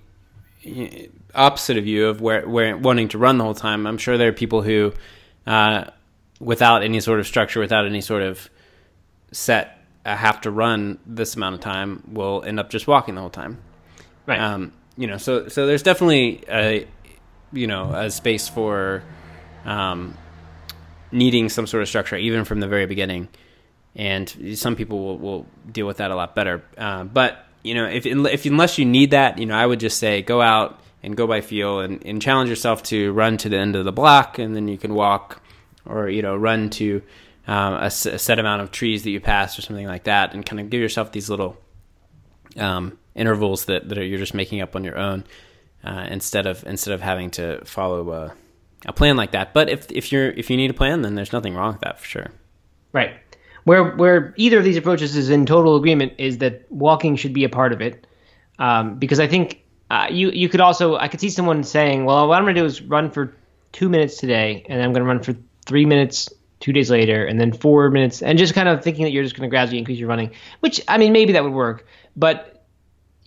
opposite 1.35 1.77
of 1.77 1.85
you 1.85 2.07
of 2.07 2.21
where 2.21 2.47
where 2.47 2.77
wanting 2.77 3.07
to 3.09 3.17
run 3.17 3.37
the 3.37 3.43
whole 3.43 3.53
time. 3.53 3.85
I'm 3.85 3.97
sure 3.97 4.17
there 4.17 4.29
are 4.29 4.33
people 4.33 4.61
who, 4.61 4.93
uh, 5.45 5.85
without 6.39 6.83
any 6.83 6.99
sort 6.99 7.19
of 7.19 7.27
structure, 7.27 7.59
without 7.59 7.85
any 7.85 8.01
sort 8.01 8.23
of 8.23 8.49
set, 9.31 9.77
uh, 10.05 10.15
have 10.15 10.41
to 10.41 10.51
run 10.51 10.97
this 11.05 11.35
amount 11.35 11.55
of 11.55 11.61
time, 11.61 12.03
will 12.11 12.43
end 12.43 12.59
up 12.59 12.69
just 12.69 12.87
walking 12.87 13.15
the 13.15 13.21
whole 13.21 13.29
time. 13.29 13.59
Right. 14.25 14.39
Um, 14.39 14.73
you 14.97 15.07
know, 15.07 15.17
so 15.17 15.47
so 15.47 15.65
there's 15.65 15.83
definitely 15.83 16.43
a 16.49 16.87
you 17.53 17.67
know 17.67 17.93
a 17.93 18.11
space 18.11 18.47
for 18.47 19.03
um, 19.65 20.17
needing 21.11 21.49
some 21.49 21.67
sort 21.67 21.81
of 21.83 21.89
structure 21.89 22.15
even 22.15 22.45
from 22.45 22.59
the 22.59 22.67
very 22.67 22.85
beginning, 22.85 23.27
and 23.95 24.55
some 24.55 24.75
people 24.75 25.03
will, 25.03 25.17
will 25.17 25.45
deal 25.71 25.87
with 25.87 25.97
that 25.97 26.11
a 26.11 26.15
lot 26.15 26.35
better. 26.35 26.63
Uh, 26.77 27.03
but 27.03 27.45
you 27.63 27.73
know, 27.73 27.85
if 27.85 28.05
if 28.05 28.45
unless 28.45 28.77
you 28.77 28.85
need 28.85 29.11
that, 29.11 29.37
you 29.37 29.45
know, 29.45 29.55
I 29.55 29.65
would 29.65 29.79
just 29.79 29.97
say 29.97 30.21
go 30.21 30.41
out 30.41 30.81
and 31.01 31.15
go 31.15 31.27
by 31.27 31.41
feel 31.41 31.79
and, 31.79 32.05
and 32.05 32.21
challenge 32.21 32.49
yourself 32.49 32.83
to 32.83 33.11
run 33.13 33.37
to 33.37 33.49
the 33.49 33.57
end 33.57 33.75
of 33.75 33.85
the 33.85 33.91
block, 33.91 34.39
and 34.39 34.55
then 34.55 34.67
you 34.67 34.77
can 34.77 34.93
walk 34.93 35.41
or 35.85 36.09
you 36.09 36.21
know 36.21 36.35
run 36.35 36.69
to 36.69 37.01
um, 37.47 37.89
set 37.89 38.39
amount 38.39 38.61
of 38.61 38.71
trees 38.71 39.03
that 39.03 39.09
you 39.09 39.19
pass 39.19 39.57
or 39.57 39.61
something 39.61 39.87
like 39.87 40.03
that, 40.03 40.33
and 40.33 40.45
kind 40.45 40.59
of 40.59 40.69
give 40.69 40.81
yourself 40.81 41.11
these 41.11 41.29
little 41.29 41.57
um, 42.57 42.97
intervals 43.15 43.65
that, 43.65 43.89
that 43.89 43.97
are, 43.97 44.03
you're 44.03 44.19
just 44.19 44.33
making 44.33 44.61
up 44.61 44.75
on 44.75 44.83
your 44.83 44.97
own 44.97 45.23
uh, 45.83 46.07
instead 46.09 46.45
of 46.45 46.65
instead 46.65 46.93
of 46.93 47.01
having 47.01 47.31
to 47.31 47.63
follow 47.65 48.11
a, 48.11 48.33
a 48.85 48.93
plan 48.93 49.17
like 49.17 49.31
that. 49.31 49.53
But 49.53 49.69
if 49.69 49.91
if 49.91 50.11
you're 50.11 50.29
if 50.29 50.49
you 50.49 50.57
need 50.57 50.69
a 50.69 50.73
plan, 50.73 51.01
then 51.01 51.15
there's 51.15 51.33
nothing 51.33 51.55
wrong 51.55 51.73
with 51.73 51.81
that 51.81 51.99
for 51.99 52.05
sure. 52.05 52.27
Right. 52.93 53.15
Where 53.65 53.95
where 53.95 54.33
either 54.37 54.59
of 54.59 54.63
these 54.63 54.77
approaches 54.77 55.15
is 55.15 55.29
in 55.29 55.45
total 55.45 55.75
agreement 55.75 56.13
is 56.17 56.39
that 56.39 56.65
walking 56.71 57.15
should 57.15 57.33
be 57.33 57.43
a 57.43 57.49
part 57.49 57.73
of 57.73 57.81
it, 57.81 58.07
um, 58.57 58.97
because 58.97 59.19
I 59.19 59.27
think 59.27 59.61
uh, 59.91 60.07
you 60.09 60.31
you 60.31 60.49
could 60.49 60.61
also 60.61 60.95
I 60.95 61.07
could 61.07 61.19
see 61.19 61.29
someone 61.29 61.63
saying, 61.63 62.05
well, 62.05 62.27
what 62.27 62.37
I'm 62.37 62.43
going 62.43 62.55
to 62.55 62.61
do 62.61 62.65
is 62.65 62.81
run 62.81 63.11
for 63.11 63.35
two 63.71 63.89
minutes 63.89 64.17
today, 64.17 64.65
and 64.69 64.81
I'm 64.81 64.93
going 64.93 65.03
to 65.03 65.07
run 65.07 65.21
for 65.21 65.35
three 65.65 65.85
minutes 65.85 66.29
two 66.59 66.73
days 66.73 66.89
later, 66.89 67.25
and 67.25 67.39
then 67.39 67.53
four 67.53 67.89
minutes, 67.89 68.21
and 68.21 68.37
just 68.37 68.53
kind 68.53 68.67
of 68.67 68.83
thinking 68.83 69.03
that 69.03 69.11
you're 69.11 69.23
just 69.23 69.35
going 69.35 69.47
to 69.47 69.51
gradually 69.51 69.77
increase 69.77 69.99
your 69.99 70.09
running. 70.09 70.31
Which 70.61 70.81
I 70.87 70.97
mean, 70.97 71.13
maybe 71.13 71.33
that 71.33 71.43
would 71.43 71.53
work, 71.53 71.85
but 72.15 72.58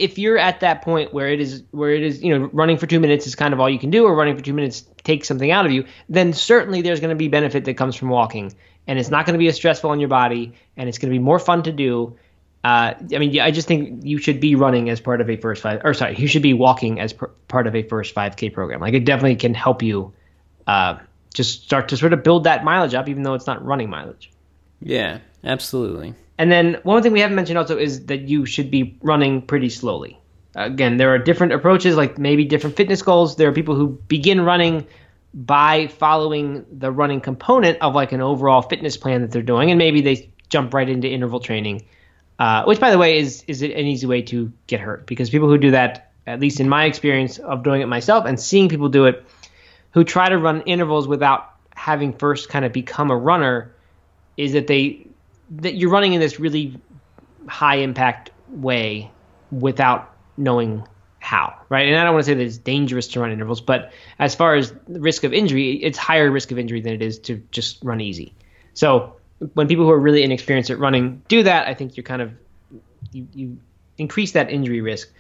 if 0.03 0.19
you're 0.19 0.37
at 0.37 0.61
that 0.61 0.83
point 0.83 1.15
where 1.15 1.29
it 1.29 1.41
is 1.41 1.63
where 1.71 1.91
it 1.91 2.03
is 2.03 2.23
you 2.23 2.37
know 2.37 2.51
running 2.53 2.77
for 2.77 2.87
two 2.87 2.99
minutes 2.99 3.27
is 3.27 3.37
kind 3.37 3.55
of 3.55 3.61
all 3.61 3.71
you 3.71 3.79
can 3.79 3.91
do 3.91 4.05
or 4.05 4.15
running 4.15 4.37
for 4.37 4.43
two 4.43 4.53
minutes 4.53 4.85
takes 5.05 5.29
something 5.29 5.51
out 5.51 5.65
of 5.65 5.71
you 5.71 5.85
then 6.09 6.33
certainly 6.33 6.83
there's 6.83 7.01
going 7.01 7.11
to 7.11 7.17
be 7.17 7.29
benefit 7.29 7.65
that 7.65 7.75
comes 7.75 7.95
from 7.95 8.09
walking 8.09 8.53
and 8.89 8.99
it's 8.99 9.11
not 9.11 9.25
going 9.25 9.35
to 9.35 9.39
be 9.39 9.47
as 9.47 9.55
stressful 9.55 9.91
on 9.91 10.01
your 10.01 10.09
body 10.09 10.53
and 10.77 10.89
it's 10.89 10.99
going 10.99 11.09
to 11.09 11.15
be 11.17 11.23
more 11.23 11.39
fun 11.39 11.63
to 11.63 11.73
do 11.73 12.17
uh, 12.65 12.95
I 13.13 13.19
mean, 13.19 13.41
I 13.41 13.51
just 13.51 13.67
think 13.67 14.05
you 14.05 14.19
should 14.19 14.39
be 14.39 14.55
running 14.55 14.89
as 14.89 15.01
part 15.01 15.21
of 15.21 15.29
a 15.29 15.37
first 15.37 15.63
five, 15.63 15.81
or 15.83 15.95
sorry, 15.95 16.15
you 16.17 16.29
should 16.29 16.43
be 16.43 16.55
walking 16.55 17.01
as 17.01 17.13
part 17.13 17.67
of 17.67 17.75
a 17.75 17.83
first 17.83 18.15
5K 18.15 18.53
program. 18.53 18.81
Like 18.81 18.95
it 18.95 19.05
definitely 19.05 19.35
can 19.35 19.53
help 19.53 19.83
you 19.83 20.13
uh, 20.69 20.99
just 21.35 21.65
start 21.65 21.89
to 21.89 21.97
sort 21.97 22.13
of 22.13 22.23
build 22.23 22.45
that 22.45 22.63
mileage 22.63 22.95
up, 22.95 23.09
even 23.09 23.25
though 23.25 23.35
it's 23.35 23.49
not 23.49 23.65
running 23.65 23.91
mileage. 23.91 24.31
Yeah, 24.81 25.19
absolutely. 25.43 26.15
And 26.43 26.51
then 26.51 26.81
one 26.83 27.05
thing 27.05 27.13
we 27.13 27.21
haven't 27.21 27.37
mentioned 27.37 27.57
also 27.57 27.79
is 27.79 28.07
that 28.07 28.23
you 28.23 28.47
should 28.47 28.69
be 28.69 28.99
running 29.01 29.43
pretty 29.43 29.69
slowly. 29.69 30.19
Again, 30.57 30.97
there 30.97 31.15
are 31.15 31.19
different 31.19 31.53
approaches, 31.53 31.95
like 31.95 32.19
maybe 32.19 32.45
different 32.45 32.75
fitness 32.75 33.01
goals. 33.01 33.37
There 33.37 33.49
are 33.49 33.53
people 33.53 33.77
who 33.77 33.91
begin 34.09 34.41
running 34.41 34.89
by 35.33 35.87
following 35.87 36.67
the 36.73 36.91
running 36.91 37.21
component 37.21 37.81
of 37.81 37.95
like 37.95 38.11
an 38.11 38.21
overall 38.21 38.61
fitness 38.61 38.97
plan 38.97 39.21
that 39.21 39.31
they're 39.31 39.41
doing, 39.41 39.71
and 39.71 39.79
maybe 39.79 40.01
they 40.01 40.33
jump 40.49 40.75
right 40.75 40.89
into 40.89 41.07
interval 41.09 41.39
training, 41.39 41.85
uh, 42.41 42.65
which, 42.65 42.81
by 42.81 42.91
the 42.91 42.99
way, 42.99 43.21
is 43.21 43.45
is 43.47 43.63
an 43.63 43.71
easy 43.71 44.09
way 44.09 44.23
to 44.23 44.53
get 44.67 44.81
hurt 44.81 45.07
because 45.07 45.31
people 45.31 45.49
who 45.49 45.59
do 45.59 45.71
that, 45.71 46.11
at 46.27 46.41
least 46.41 46.59
in 46.59 46.69
my 46.69 46.87
experience 46.87 47.39
of 47.39 47.63
doing 47.63 47.83
it 47.83 47.87
myself 47.87 48.25
and 48.25 48.41
seeing 48.41 48.69
people 48.69 48.89
do 48.89 49.05
it, 49.05 49.25
who 49.93 50.03
try 50.03 50.29
to 50.29 50.39
run 50.39 50.63
intervals 50.63 51.07
without 51.07 51.55
having 51.77 52.13
first 52.13 52.49
kind 52.49 52.65
of 52.65 52.73
become 52.73 53.13
a 53.13 53.17
runner, 53.17 53.73
is 54.37 54.55
that 54.55 54.67
they 54.67 55.07
that 55.57 55.75
you're 55.75 55.91
running 55.91 56.13
in 56.15 56.21
this 56.21 56.41
really 56.41 56.79
high 57.47 57.77
impact 57.77 58.31
way 58.49 59.11
without 59.51 60.15
knowing 60.37 60.87
how, 61.19 61.55
right? 61.69 61.89
And 61.89 61.97
I 61.97 62.05
don't 62.05 62.15
want 62.15 62.25
to 62.25 62.31
say 62.31 62.35
that 62.35 62.43
it's 62.43 62.59
dangerous 62.59 63.07
to 63.09 63.21
run 63.21 63.31
intervals, 63.31 63.61
but 63.61 63.93
as 64.19 64.35
far 64.35 64.55
as 64.55 64.75
risk 64.89 65.25
of 65.25 65.33
injury, 65.33 65.73
it's 65.83 65.97
higher 65.97 66.31
risk 66.31 66.51
of 66.51 66.59
injury 66.59 66.81
than 66.81 66.95
it 66.95 67.03
is 67.03 67.19
to 67.21 67.43
just 67.51 67.79
run 67.85 68.01
easy. 68.01 68.35
So 68.75 69.17
when 69.55 69.69
people 69.69 69.85
who 69.85 69.91
are 69.91 69.99
really 69.99 70.23
inexperienced 70.23 70.71
at 70.71 70.79
running 70.79 71.23
do 71.29 71.43
that, 71.43 71.69
I 71.69 71.75
think 71.75 71.97
you're 71.97 72.05
kind 72.05 72.23
of 72.23 72.33
you, 73.13 73.29
you 73.35 73.59
increase 73.99 74.33
that 74.33 74.51
injury 74.51 74.81
risk. 74.81 75.13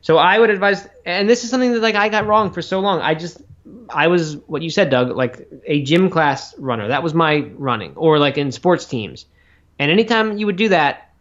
So 0.00 0.16
I 0.16 0.38
would 0.38 0.50
advise, 0.50 0.88
and 1.04 1.28
this 1.28 1.44
is 1.44 1.50
something 1.50 1.72
that 1.72 1.80
like 1.80 1.94
I 1.94 2.08
got 2.08 2.26
wrong 2.26 2.52
for 2.52 2.62
so 2.62 2.80
long. 2.80 3.00
I 3.00 3.14
just 3.14 3.42
I 3.88 4.08
was 4.08 4.36
what 4.46 4.62
you 4.62 4.70
said, 4.70 4.90
Doug, 4.90 5.16
like 5.16 5.48
a 5.66 5.82
gym 5.82 6.10
class 6.10 6.56
runner. 6.58 6.88
That 6.88 7.02
was 7.02 7.14
my 7.14 7.50
running, 7.54 7.94
or 7.96 8.18
like 8.18 8.38
in 8.38 8.52
sports 8.52 8.84
teams. 8.84 9.26
And 9.78 9.90
anytime 9.90 10.38
you 10.38 10.46
would 10.46 10.56
do 10.56 10.68
that, 10.68 11.12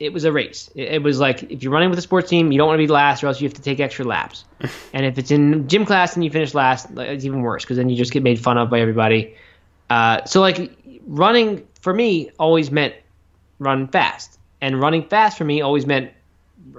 it 0.00 0.12
was 0.12 0.24
a 0.24 0.32
race. 0.32 0.70
It, 0.74 0.94
it 0.94 1.02
was 1.02 1.18
like 1.18 1.42
if 1.44 1.62
you're 1.62 1.72
running 1.72 1.90
with 1.90 1.98
a 1.98 2.02
sports 2.02 2.30
team, 2.30 2.52
you 2.52 2.58
don't 2.58 2.68
want 2.68 2.78
to 2.78 2.84
be 2.84 2.90
last, 2.92 3.22
or 3.22 3.26
else 3.26 3.40
you 3.40 3.48
have 3.48 3.54
to 3.54 3.62
take 3.62 3.80
extra 3.80 4.04
laps. 4.04 4.44
and 4.92 5.04
if 5.04 5.18
it's 5.18 5.30
in 5.30 5.68
gym 5.68 5.84
class 5.84 6.14
and 6.14 6.24
you 6.24 6.30
finish 6.30 6.54
last, 6.54 6.88
it's 6.96 7.24
even 7.24 7.42
worse 7.42 7.64
because 7.64 7.76
then 7.76 7.88
you 7.88 7.96
just 7.96 8.12
get 8.12 8.22
made 8.22 8.38
fun 8.38 8.58
of 8.58 8.70
by 8.70 8.80
everybody. 8.80 9.34
Uh, 9.90 10.24
so 10.24 10.40
like 10.40 10.76
running 11.06 11.66
for 11.80 11.92
me 11.92 12.30
always 12.38 12.70
meant 12.70 12.94
run 13.58 13.88
fast, 13.88 14.38
and 14.60 14.80
running 14.80 15.08
fast 15.08 15.36
for 15.36 15.44
me 15.44 15.60
always 15.60 15.86
meant 15.86 16.12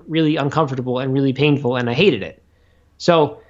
really 0.08 0.36
uncomfortable 0.36 1.00
and 1.00 1.14
really 1.14 1.34
painful, 1.34 1.76
and 1.76 1.90
I 1.90 1.94
hated 1.94 2.24
it. 2.24 2.42
So 2.98 3.42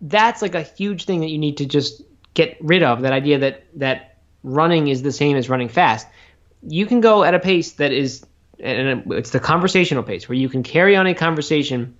that's 0.00 0.42
like 0.42 0.54
a 0.54 0.62
huge 0.62 1.04
thing 1.04 1.20
that 1.20 1.28
you 1.28 1.38
need 1.38 1.56
to 1.58 1.66
just 1.66 2.02
get 2.34 2.56
rid 2.60 2.82
of. 2.82 3.02
That 3.02 3.12
idea 3.12 3.38
that 3.38 3.64
that 3.74 4.16
running 4.44 4.88
is 4.88 5.02
the 5.02 5.12
same 5.12 5.36
as 5.36 5.48
running 5.48 5.68
fast. 5.68 6.06
You 6.62 6.86
can 6.86 7.00
go 7.00 7.24
at 7.24 7.34
a 7.34 7.38
pace 7.38 7.72
that 7.72 7.92
is, 7.92 8.24
and 8.58 9.12
it's 9.12 9.30
the 9.30 9.40
conversational 9.40 10.02
pace 10.02 10.28
where 10.28 10.36
you 10.36 10.48
can 10.48 10.62
carry 10.62 10.96
on 10.96 11.06
a 11.06 11.14
conversation 11.14 11.96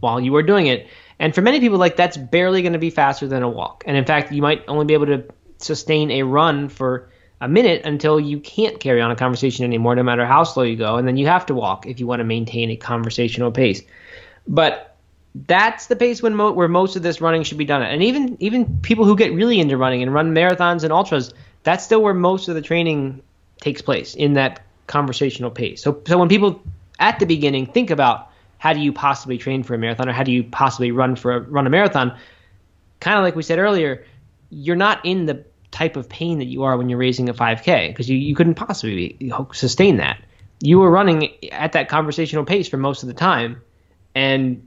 while 0.00 0.20
you 0.20 0.34
are 0.36 0.42
doing 0.42 0.66
it. 0.66 0.88
And 1.18 1.34
for 1.34 1.40
many 1.40 1.60
people, 1.60 1.78
like 1.78 1.96
that's 1.96 2.16
barely 2.16 2.62
going 2.62 2.74
to 2.74 2.78
be 2.78 2.90
faster 2.90 3.26
than 3.26 3.42
a 3.42 3.48
walk. 3.48 3.84
And 3.86 3.96
in 3.96 4.04
fact, 4.04 4.32
you 4.32 4.42
might 4.42 4.64
only 4.68 4.84
be 4.84 4.94
able 4.94 5.06
to 5.06 5.24
sustain 5.58 6.10
a 6.10 6.22
run 6.22 6.68
for 6.68 7.08
a 7.40 7.48
minute 7.48 7.84
until 7.84 8.18
you 8.18 8.40
can't 8.40 8.80
carry 8.80 9.00
on 9.00 9.10
a 9.10 9.16
conversation 9.16 9.64
anymore, 9.64 9.94
no 9.94 10.02
matter 10.02 10.26
how 10.26 10.44
slow 10.44 10.62
you 10.62 10.76
go. 10.76 10.96
And 10.96 11.06
then 11.06 11.16
you 11.16 11.26
have 11.26 11.46
to 11.46 11.54
walk 11.54 11.86
if 11.86 12.00
you 12.00 12.06
want 12.06 12.20
to 12.20 12.24
maintain 12.24 12.70
a 12.70 12.76
conversational 12.76 13.52
pace. 13.52 13.82
But 14.46 14.96
that's 15.34 15.86
the 15.86 15.96
pace 15.96 16.22
when 16.22 16.34
mo- 16.34 16.52
where 16.52 16.68
most 16.68 16.96
of 16.96 17.02
this 17.02 17.20
running 17.20 17.42
should 17.42 17.58
be 17.58 17.64
done 17.66 17.82
at. 17.82 17.92
And 17.92 18.02
even 18.02 18.36
even 18.40 18.80
people 18.80 19.04
who 19.04 19.16
get 19.16 19.34
really 19.34 19.60
into 19.60 19.76
running 19.76 20.02
and 20.02 20.12
run 20.12 20.34
marathons 20.34 20.82
and 20.82 20.92
ultras, 20.92 21.34
that's 21.62 21.84
still 21.84 22.02
where 22.02 22.14
most 22.14 22.48
of 22.48 22.54
the 22.54 22.62
training 22.62 23.22
takes 23.60 23.82
place 23.82 24.14
in 24.14 24.34
that 24.34 24.62
conversational 24.86 25.50
pace. 25.50 25.82
So 25.82 26.02
so 26.06 26.18
when 26.18 26.28
people 26.28 26.62
at 26.98 27.18
the 27.18 27.26
beginning 27.26 27.66
think 27.66 27.90
about 27.90 28.30
how 28.58 28.72
do 28.72 28.80
you 28.80 28.92
possibly 28.92 29.38
train 29.38 29.62
for 29.62 29.74
a 29.74 29.78
marathon 29.78 30.08
or 30.08 30.12
how 30.12 30.22
do 30.22 30.32
you 30.32 30.42
possibly 30.44 30.90
run 30.90 31.16
for 31.16 31.32
a, 31.36 31.40
run 31.40 31.66
a 31.66 31.70
marathon, 31.70 32.16
kind 33.00 33.18
of 33.18 33.24
like 33.24 33.36
we 33.36 33.42
said 33.42 33.58
earlier, 33.58 34.04
you're 34.50 34.76
not 34.76 35.04
in 35.04 35.26
the 35.26 35.44
type 35.70 35.96
of 35.96 36.08
pain 36.08 36.38
that 36.38 36.46
you 36.46 36.62
are 36.62 36.76
when 36.76 36.88
you're 36.88 36.98
raising 36.98 37.28
a 37.28 37.34
5K 37.34 37.88
because 37.88 38.08
you, 38.08 38.16
you 38.16 38.34
couldn't 38.34 38.54
possibly 38.54 39.16
sustain 39.52 39.98
that. 39.98 40.22
You 40.60 40.78
were 40.78 40.90
running 40.90 41.34
at 41.52 41.72
that 41.72 41.88
conversational 41.88 42.44
pace 42.44 42.66
for 42.66 42.78
most 42.78 43.02
of 43.02 43.08
the 43.08 43.14
time. 43.14 43.60
And 44.14 44.66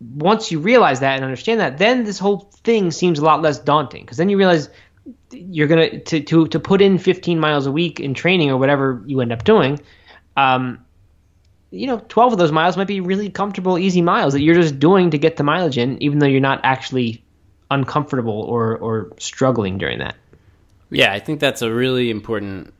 once 0.00 0.50
you 0.50 0.58
realize 0.58 1.00
that 1.00 1.16
and 1.16 1.24
understand 1.24 1.60
that, 1.60 1.78
then 1.78 2.04
this 2.04 2.18
whole 2.18 2.50
thing 2.62 2.90
seems 2.90 3.18
a 3.18 3.24
lot 3.24 3.40
less 3.40 3.58
daunting 3.58 4.02
because 4.02 4.18
then 4.18 4.28
you 4.28 4.36
realize 4.36 4.68
you're 5.30 5.66
gonna 5.66 6.00
to, 6.00 6.20
to 6.20 6.46
to 6.48 6.60
put 6.60 6.80
in 6.80 6.98
15 6.98 7.38
miles 7.38 7.66
a 7.66 7.72
week 7.72 8.00
in 8.00 8.14
training 8.14 8.50
or 8.50 8.56
whatever 8.56 9.02
you 9.06 9.20
end 9.20 9.32
up 9.32 9.44
doing. 9.44 9.80
Um, 10.36 10.84
you 11.70 11.86
know, 11.86 12.04
12 12.08 12.32
of 12.32 12.38
those 12.38 12.50
miles 12.50 12.76
might 12.76 12.88
be 12.88 13.00
really 13.00 13.30
comfortable, 13.30 13.78
easy 13.78 14.02
miles 14.02 14.32
that 14.32 14.42
you're 14.42 14.56
just 14.56 14.78
doing 14.80 15.10
to 15.10 15.18
get 15.18 15.36
the 15.36 15.44
mileage 15.44 15.78
in, 15.78 16.02
even 16.02 16.18
though 16.18 16.26
you're 16.26 16.40
not 16.40 16.60
actually 16.64 17.22
uncomfortable 17.70 18.42
or 18.42 18.76
or 18.76 19.12
struggling 19.18 19.78
during 19.78 19.98
that. 19.98 20.16
Yeah, 20.90 21.12
I 21.12 21.20
think 21.20 21.38
that's 21.38 21.62
a 21.62 21.72
really 21.72 22.10
important, 22.10 22.74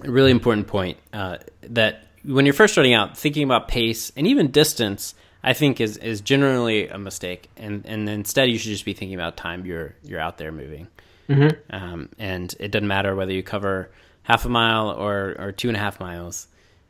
really 0.00 0.32
important 0.32 0.66
point. 0.66 0.98
Uh, 1.12 1.38
that 1.62 2.06
when 2.24 2.44
you're 2.44 2.54
first 2.54 2.74
starting 2.74 2.94
out, 2.94 3.16
thinking 3.16 3.44
about 3.44 3.68
pace 3.68 4.10
and 4.16 4.26
even 4.26 4.50
distance, 4.50 5.14
I 5.42 5.52
think 5.52 5.80
is 5.80 5.96
is 5.98 6.20
generally 6.20 6.88
a 6.88 6.98
mistake. 6.98 7.48
And 7.56 7.86
and 7.86 8.08
instead, 8.08 8.50
you 8.50 8.58
should 8.58 8.70
just 8.70 8.84
be 8.84 8.92
thinking 8.92 9.14
about 9.14 9.36
time 9.36 9.64
you're 9.64 9.94
you're 10.02 10.20
out 10.20 10.38
there 10.38 10.50
moving. 10.50 10.88
Mm-hmm. 11.28 11.74
Um, 11.74 12.08
and 12.18 12.54
it 12.60 12.70
doesn't 12.70 12.88
matter 12.88 13.14
whether 13.14 13.32
you 13.32 13.42
cover 13.42 13.90
half 14.22 14.44
a 14.44 14.48
mile 14.48 14.90
or 14.90 15.34
or 15.38 15.52
two 15.52 15.68
and 15.68 15.76
a 15.76 15.80
half 15.80 16.00
miles. 16.00 16.48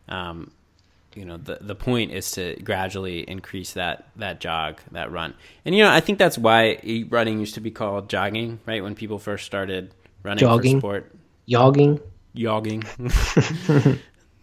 Um, 0.09 0.53
you 1.17 1.25
know 1.25 1.39
the 1.39 1.59
the 1.61 1.75
point 1.75 2.13
is 2.13 2.31
to 2.33 2.55
gradually 2.63 3.21
increase 3.21 3.73
that 3.73 4.09
that 4.17 4.39
jog 4.39 4.81
that 4.93 5.11
run 5.11 5.35
and 5.65 5.75
you 5.75 5.83
know 5.83 5.91
i 5.91 5.99
think 5.99 6.19
that's 6.19 6.37
why 6.37 6.79
running 7.09 7.41
used 7.41 7.55
to 7.55 7.61
be 7.61 7.71
called 7.71 8.09
jogging 8.09 8.61
right 8.67 8.83
when 8.83 8.95
people 8.95 9.19
first 9.19 9.47
started 9.47 9.93
running 10.23 10.41
Jogging. 10.41 10.81
for 10.81 10.81
sport 10.81 11.15
Yogging. 11.49 12.01
jogging 12.35 12.85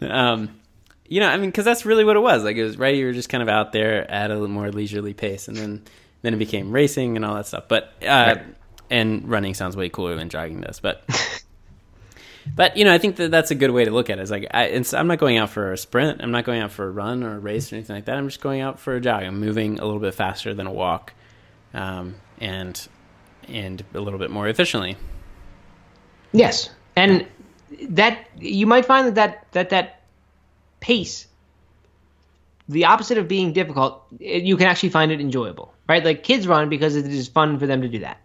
um 0.00 0.60
you 1.06 1.20
know 1.20 1.28
i 1.28 1.36
mean 1.36 1.50
because 1.50 1.64
that's 1.64 1.86
really 1.86 2.04
what 2.04 2.16
it 2.16 2.20
was 2.20 2.42
like 2.42 2.56
it 2.56 2.64
was 2.64 2.76
right 2.76 2.96
you 2.96 3.06
were 3.06 3.12
just 3.12 3.28
kind 3.28 3.42
of 3.42 3.48
out 3.48 3.72
there 3.72 4.10
at 4.10 4.32
a 4.32 4.36
more 4.36 4.70
leisurely 4.72 5.14
pace 5.14 5.46
and 5.46 5.56
then 5.56 5.82
then 6.22 6.34
it 6.34 6.38
became 6.38 6.72
racing 6.72 7.14
and 7.14 7.24
all 7.24 7.36
that 7.36 7.46
stuff 7.46 7.64
but 7.68 7.92
uh 8.02 8.34
Right. 8.36 8.42
And 8.90 9.28
running 9.28 9.54
sounds 9.54 9.76
way 9.76 9.88
cooler 9.88 10.14
than 10.14 10.28
jogging 10.28 10.60
does 10.60 10.80
but 10.80 11.04
but 12.54 12.76
you 12.76 12.84
know, 12.84 12.92
I 12.92 12.98
think 12.98 13.16
that 13.16 13.30
that's 13.30 13.50
a 13.50 13.54
good 13.54 13.70
way 13.70 13.84
to 13.84 13.90
look 13.90 14.10
at 14.10 14.18
it. 14.18 14.22
It's 14.22 14.30
like 14.30 14.48
I, 14.52 14.82
I'm 14.92 15.06
not 15.06 15.18
going 15.18 15.38
out 15.38 15.50
for 15.50 15.72
a 15.72 15.78
sprint. 15.78 16.20
I'm 16.22 16.30
not 16.30 16.44
going 16.44 16.60
out 16.60 16.72
for 16.72 16.86
a 16.86 16.90
run 16.90 17.22
or 17.22 17.36
a 17.36 17.38
race 17.38 17.72
or 17.72 17.76
anything 17.76 17.96
like 17.96 18.04
that. 18.06 18.16
I'm 18.16 18.28
just 18.28 18.40
going 18.40 18.60
out 18.60 18.78
for 18.78 18.94
a 18.94 19.00
jog. 19.00 19.22
I'm 19.22 19.40
moving 19.40 19.78
a 19.78 19.84
little 19.84 20.00
bit 20.00 20.14
faster 20.14 20.52
than 20.54 20.66
a 20.66 20.72
walk, 20.72 21.14
um, 21.72 22.16
and 22.40 22.88
and 23.48 23.82
a 23.94 24.00
little 24.00 24.18
bit 24.18 24.30
more 24.30 24.48
efficiently. 24.48 24.96
Yes, 26.32 26.70
and 26.96 27.26
that 27.90 28.28
you 28.38 28.66
might 28.66 28.84
find 28.84 29.08
that 29.08 29.14
that 29.14 29.52
that, 29.52 29.70
that 29.70 30.02
pace, 30.80 31.26
the 32.68 32.84
opposite 32.86 33.18
of 33.18 33.26
being 33.26 33.52
difficult, 33.52 34.04
it, 34.20 34.42
you 34.42 34.56
can 34.56 34.66
actually 34.66 34.90
find 34.90 35.10
it 35.12 35.20
enjoyable, 35.20 35.72
right? 35.88 36.04
Like 36.04 36.22
kids 36.24 36.46
run 36.46 36.68
because 36.68 36.94
it 36.96 37.06
is 37.06 37.28
fun 37.28 37.58
for 37.58 37.66
them 37.66 37.82
to 37.82 37.88
do 37.88 38.00
that. 38.00 38.20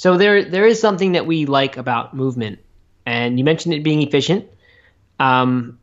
So 0.00 0.16
there 0.16 0.42
there 0.42 0.66
is 0.66 0.80
something 0.80 1.12
that 1.12 1.26
we 1.26 1.44
like 1.44 1.76
about 1.76 2.16
movement, 2.16 2.58
and 3.04 3.38
you 3.38 3.44
mentioned 3.44 3.74
it 3.74 3.82
being 3.82 4.00
efficient. 4.00 4.46
Um, 5.18 5.78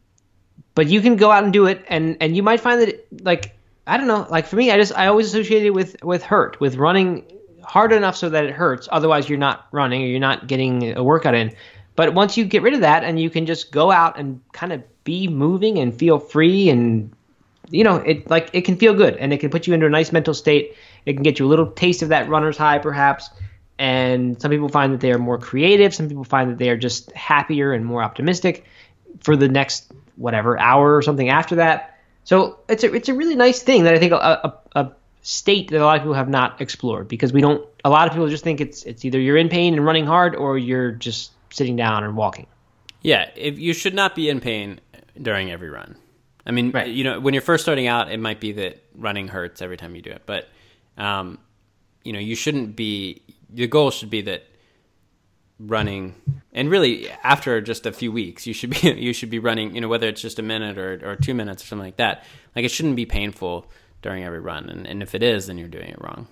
but 0.74 0.88
you 0.88 1.02
can 1.02 1.18
go 1.18 1.30
out 1.30 1.44
and 1.44 1.54
do 1.54 1.68
it, 1.68 1.86
and 1.88 2.18
and 2.20 2.36
you 2.36 2.42
might 2.42 2.60
find 2.60 2.82
that 2.82 2.90
it, 2.90 3.08
like 3.24 3.56
I 3.86 3.96
don't 3.96 4.08
know, 4.08 4.26
like 4.32 4.48
for 4.48 4.56
me, 4.56 4.72
I 4.72 4.78
just 4.78 4.92
I 4.98 5.06
always 5.06 5.28
associate 5.28 5.68
it 5.68 5.70
with 5.70 6.04
with 6.04 6.24
hurt, 6.24 6.60
with 6.60 6.78
running 6.78 7.32
hard 7.62 7.94
enough 7.94 8.16
so 8.16 8.28
that 8.28 8.44
it 8.44 8.56
hurts. 8.56 8.90
Otherwise, 8.92 9.30
you're 9.30 9.38
not 9.38 9.68
running 9.72 10.02
or 10.02 10.08
you're 10.08 10.20
not 10.20 10.48
getting 10.48 10.98
a 10.98 11.04
workout 11.04 11.36
in. 11.36 11.56
But 11.96 12.16
once 12.16 12.38
you 12.38 12.46
get 12.46 12.64
rid 12.64 12.74
of 12.74 12.82
that, 12.82 13.04
and 13.04 13.20
you 13.20 13.30
can 13.30 13.46
just 13.46 13.72
go 13.72 13.92
out 13.92 14.18
and 14.18 14.42
kind 14.52 14.74
of 14.74 14.82
be 15.04 15.28
moving 15.28 15.78
and 15.78 15.94
feel 15.94 16.18
free, 16.18 16.72
and 16.72 17.14
you 17.70 17.84
know, 17.84 17.98
it 17.98 18.28
like 18.32 18.50
it 18.54 18.62
can 18.62 18.78
feel 18.78 18.96
good, 18.96 19.16
and 19.18 19.32
it 19.32 19.38
can 19.42 19.52
put 19.52 19.68
you 19.68 19.76
into 19.76 19.86
a 19.86 19.92
nice 19.92 20.12
mental 20.12 20.34
state. 20.34 20.76
It 21.06 21.14
can 21.14 21.22
get 21.22 21.38
you 21.38 21.46
a 21.46 21.50
little 21.50 21.70
taste 21.70 22.02
of 22.02 22.10
that 22.10 22.28
runner's 22.30 22.58
high, 22.58 22.80
perhaps. 22.80 23.30
And 23.80 24.42
some 24.42 24.50
people 24.52 24.70
find 24.70 24.94
that 24.94 25.02
they 25.02 25.12
are 25.12 25.20
more 25.20 25.38
creative. 25.38 25.94
Some 25.94 26.08
people 26.08 26.24
find 26.24 26.50
that 26.52 26.58
they 26.58 26.70
are 26.70 26.78
just 26.78 27.12
happier 27.12 27.74
and 27.74 27.86
more 27.86 28.02
optimistic 28.04 28.66
for 29.22 29.36
the 29.36 29.48
next 29.48 29.92
whatever 30.16 30.58
hour 30.60 30.96
or 30.96 31.02
something 31.02 31.30
after 31.30 31.56
that. 31.56 32.00
So 32.24 32.60
it's 32.68 32.84
a 32.84 32.94
it's 32.94 33.08
a 33.08 33.13
really 33.13 33.36
nice 33.36 33.62
thing 33.62 33.84
that 33.84 33.94
I 33.94 34.00
think 34.00 34.12
a, 34.13 34.18
a, 34.76 34.80
a 34.80 34.92
state 35.22 35.70
that 35.70 35.80
a 35.82 35.86
lot 35.86 35.98
of 35.98 36.02
people 36.04 36.16
have 36.16 36.30
not 36.30 36.60
explored 36.60 37.08
because 37.08 37.32
we 37.32 37.42
don't. 37.42 37.66
A 37.86 37.90
lot 37.90 38.08
of 38.08 38.13
people 38.13 38.28
just 38.28 38.44
think 38.44 38.60
it's 38.62 38.84
it's 38.84 39.06
either 39.06 39.20
you're 39.20 39.38
in 39.38 39.48
pain 39.50 39.74
and 39.76 39.86
running 39.86 40.06
hard 40.06 40.36
or 40.36 40.58
you're 40.58 40.92
just 40.92 41.32
sitting 41.52 41.76
down 41.76 42.04
and 42.04 42.18
walking. 42.18 42.48
Yeah, 43.02 43.30
if 43.36 43.60
you 43.60 43.74
should 43.74 43.94
not 43.94 44.16
be 44.16 44.28
in 44.28 44.42
pain 44.42 44.82
during 45.22 45.52
every 45.52 45.70
run. 45.70 45.96
I 46.46 46.52
mean, 46.52 46.72
Right. 46.72 46.88
you 46.88 47.04
know, 47.04 47.20
when 47.20 47.34
you're 47.34 47.42
first 47.42 47.63
starting 47.63 47.88
out, 47.88 48.12
it 48.12 48.20
might 48.20 48.40
be 48.40 48.54
that 48.54 48.84
running 48.96 49.28
hurts 49.28 49.62
every 49.62 49.78
time 49.78 49.96
you 49.96 50.02
do 50.02 50.12
it, 50.12 50.24
but 50.26 50.48
um, 50.98 51.38
you 52.04 52.12
know, 52.13 52.20
you 52.20 52.36
shouldn't 52.36 52.76
be. 52.76 53.22
The 53.50 53.68
goal 53.68 53.92
should 53.92 54.10
be 54.10 54.22
that 54.22 54.44
running, 55.60 56.16
and 56.54 56.70
really 56.70 57.10
after 57.24 57.62
just 57.62 57.86
a 57.86 57.92
few 57.92 58.12
weeks, 58.12 58.46
you 58.46 58.54
should 58.54 58.70
be 58.70 58.78
you 58.98 59.14
should 59.14 59.30
be 59.30 59.40
running. 59.40 59.76
You 59.76 59.82
know, 59.82 59.88
whether 59.88 60.08
it's 60.08 60.22
just 60.22 60.40
a 60.40 60.44
minute 60.44 60.78
or 60.78 61.00
or 61.04 61.16
two 61.16 61.34
minutes 61.34 61.64
or 61.64 61.68
something 61.68 61.86
like 61.86 61.98
that. 61.98 62.24
Like 62.56 62.66
it 62.66 62.70
shouldn't 62.72 62.96
be 62.96 63.06
painful 63.06 63.70
during 64.02 64.24
every 64.24 64.40
run, 64.40 64.70
and, 64.70 64.88
and 64.88 65.02
if 65.02 65.16
it 65.16 65.24
is, 65.24 65.48
then 65.48 65.58
you're 65.58 65.68
doing 65.68 65.90
it 65.90 66.02
wrong. 66.02 66.28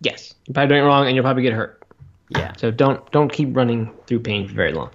Yes, 0.00 0.34
you're 0.46 0.54
probably 0.54 0.68
doing 0.68 0.84
it 0.84 0.86
wrong 0.86 1.06
and 1.06 1.14
you'll 1.14 1.24
probably 1.24 1.42
get 1.42 1.52
hurt. 1.52 1.82
Yeah. 2.30 2.52
So 2.56 2.70
don't 2.70 3.10
don't 3.10 3.32
keep 3.32 3.56
running 3.56 3.92
through 4.06 4.20
pain 4.20 4.48
for 4.48 4.54
very 4.54 4.72
long. 4.72 4.90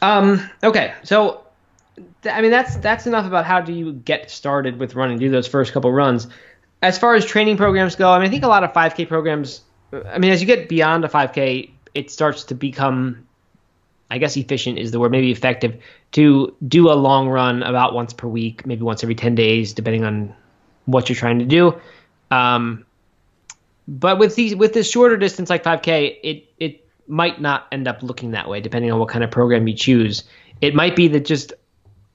Um. 0.00 0.48
Okay. 0.62 0.94
So, 1.04 1.44
th- 2.22 2.34
I 2.34 2.40
mean, 2.40 2.50
that's 2.50 2.76
that's 2.76 3.06
enough 3.06 3.26
about 3.26 3.44
how 3.44 3.60
do 3.60 3.72
you 3.72 3.92
get 3.92 4.30
started 4.30 4.78
with 4.78 4.94
running. 4.94 5.18
Do 5.18 5.30
those 5.30 5.46
first 5.46 5.72
couple 5.72 5.92
runs. 5.92 6.28
As 6.82 6.98
far 6.98 7.14
as 7.14 7.24
training 7.24 7.56
programs 7.56 7.94
go, 7.94 8.10
I 8.10 8.18
mean, 8.18 8.26
I 8.26 8.30
think 8.30 8.42
a 8.42 8.48
lot 8.48 8.64
of 8.64 8.72
5K 8.72 9.06
programs. 9.06 9.60
I 9.92 10.18
mean, 10.18 10.30
as 10.30 10.40
you 10.40 10.46
get 10.46 10.68
beyond 10.68 11.04
a 11.04 11.08
5K, 11.08 11.70
it 11.94 12.10
starts 12.10 12.44
to 12.44 12.54
become, 12.54 13.26
I 14.10 14.18
guess, 14.18 14.36
efficient 14.36 14.78
is 14.78 14.90
the 14.90 14.98
word, 14.98 15.12
maybe 15.12 15.30
effective 15.30 15.80
to 16.12 16.54
do 16.66 16.90
a 16.90 16.94
long 16.94 17.28
run 17.28 17.62
about 17.62 17.94
once 17.94 18.12
per 18.12 18.28
week, 18.28 18.66
maybe 18.66 18.82
once 18.82 19.02
every 19.02 19.14
10 19.14 19.34
days, 19.34 19.72
depending 19.72 20.04
on 20.04 20.34
what 20.86 21.08
you're 21.08 21.16
trying 21.16 21.38
to 21.38 21.44
do. 21.44 21.80
Um, 22.30 22.86
but 23.88 24.18
with 24.18 24.34
these 24.34 24.54
with 24.54 24.72
this 24.72 24.90
shorter 24.90 25.16
distance 25.16 25.50
like 25.50 25.64
5k 25.64 26.18
it 26.22 26.46
it 26.58 26.88
might 27.06 27.40
not 27.40 27.66
end 27.72 27.88
up 27.88 28.02
looking 28.02 28.30
that 28.32 28.48
way 28.48 28.60
depending 28.60 28.92
on 28.92 28.98
what 28.98 29.08
kind 29.08 29.24
of 29.24 29.30
program 29.30 29.66
you 29.66 29.74
choose 29.74 30.24
it 30.60 30.74
might 30.74 30.94
be 30.94 31.08
that 31.08 31.24
just 31.24 31.52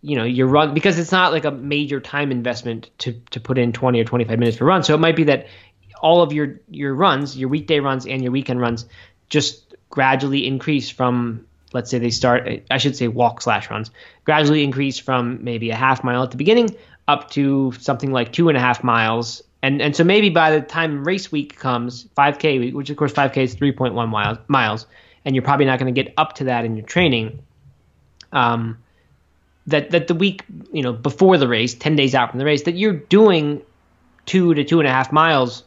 you 0.02 0.16
know 0.16 0.24
you 0.24 0.46
run 0.46 0.74
because 0.74 0.98
it's 0.98 1.12
not 1.12 1.32
like 1.32 1.46
a 1.46 1.52
major 1.52 2.00
time 2.00 2.32
investment 2.32 2.90
to 3.00 3.14
to 3.32 3.40
put 3.40 3.58
in 3.58 3.74
20 3.74 4.00
or 4.00 4.06
25 4.06 4.40
minutes 4.40 4.58
per 4.58 4.66
run 4.66 4.84
so 4.84 4.94
it 4.94 5.00
might 5.00 5.16
be 5.16 5.26
that 5.26 5.48
all 6.02 6.22
of 6.22 6.34
your 6.34 6.60
your 6.70 6.94
runs 6.94 7.38
your 7.38 7.50
weekday 7.50 7.80
runs 7.80 8.06
and 8.06 8.22
your 8.22 8.32
weekend 8.32 8.60
runs 8.60 8.86
just 9.30 9.76
gradually 9.90 10.46
increase 10.46 10.90
from 10.90 11.46
let's 11.74 11.90
say 11.90 12.00
they 12.00 12.10
start 12.10 12.48
i 12.72 12.78
should 12.78 12.96
say 12.96 13.08
walk 13.08 13.42
slash 13.42 13.70
runs 13.70 13.92
gradually 14.26 14.64
increase 14.64 14.98
from 15.00 15.44
maybe 15.44 15.70
a 15.70 15.76
half 15.76 16.04
mile 16.04 16.24
at 16.24 16.32
the 16.32 16.38
beginning 16.38 16.76
up 17.08 17.30
to 17.32 17.72
something 17.80 18.12
like 18.12 18.32
two 18.32 18.50
and 18.50 18.58
a 18.58 18.62
half 18.62 18.84
miles 18.84 19.44
and 19.62 19.82
and 19.82 19.96
so 19.96 20.04
maybe 20.04 20.30
by 20.30 20.52
the 20.52 20.62
time 20.62 21.04
race 21.04 21.32
week 21.32 21.58
comes 21.58 22.06
5k 22.18 22.60
week 22.60 22.76
which 22.76 22.90
of 22.90 22.98
course 22.98 23.14
5k 23.14 23.38
is 23.38 23.56
3.1 23.56 24.10
miles 24.10 24.38
miles 24.48 24.86
and 25.28 25.36
you're 25.36 25.44
probably 25.44 25.66
not 25.66 25.78
going 25.78 25.94
to 25.94 26.04
get 26.04 26.14
up 26.16 26.36
to 26.36 26.46
that 26.46 26.64
in 26.64 26.78
your 26.78 26.86
training. 26.86 27.44
Um, 28.32 28.78
that 29.68 29.92
that 29.92 30.08
the 30.08 30.16
week 30.16 30.44
you 30.72 30.82
know 30.82 30.94
before 30.94 31.38
the 31.38 31.50
race, 31.50 31.74
ten 31.74 31.98
days 31.98 32.16
out 32.16 32.32
from 32.32 32.40
the 32.40 32.46
race, 32.46 32.64
that 32.64 32.78
you're 32.78 32.94
doing 32.94 33.62
two 34.26 34.54
to 34.54 34.64
two 34.64 34.80
and 34.80 34.88
a 34.88 34.92
half 34.92 35.12
miles 35.12 35.64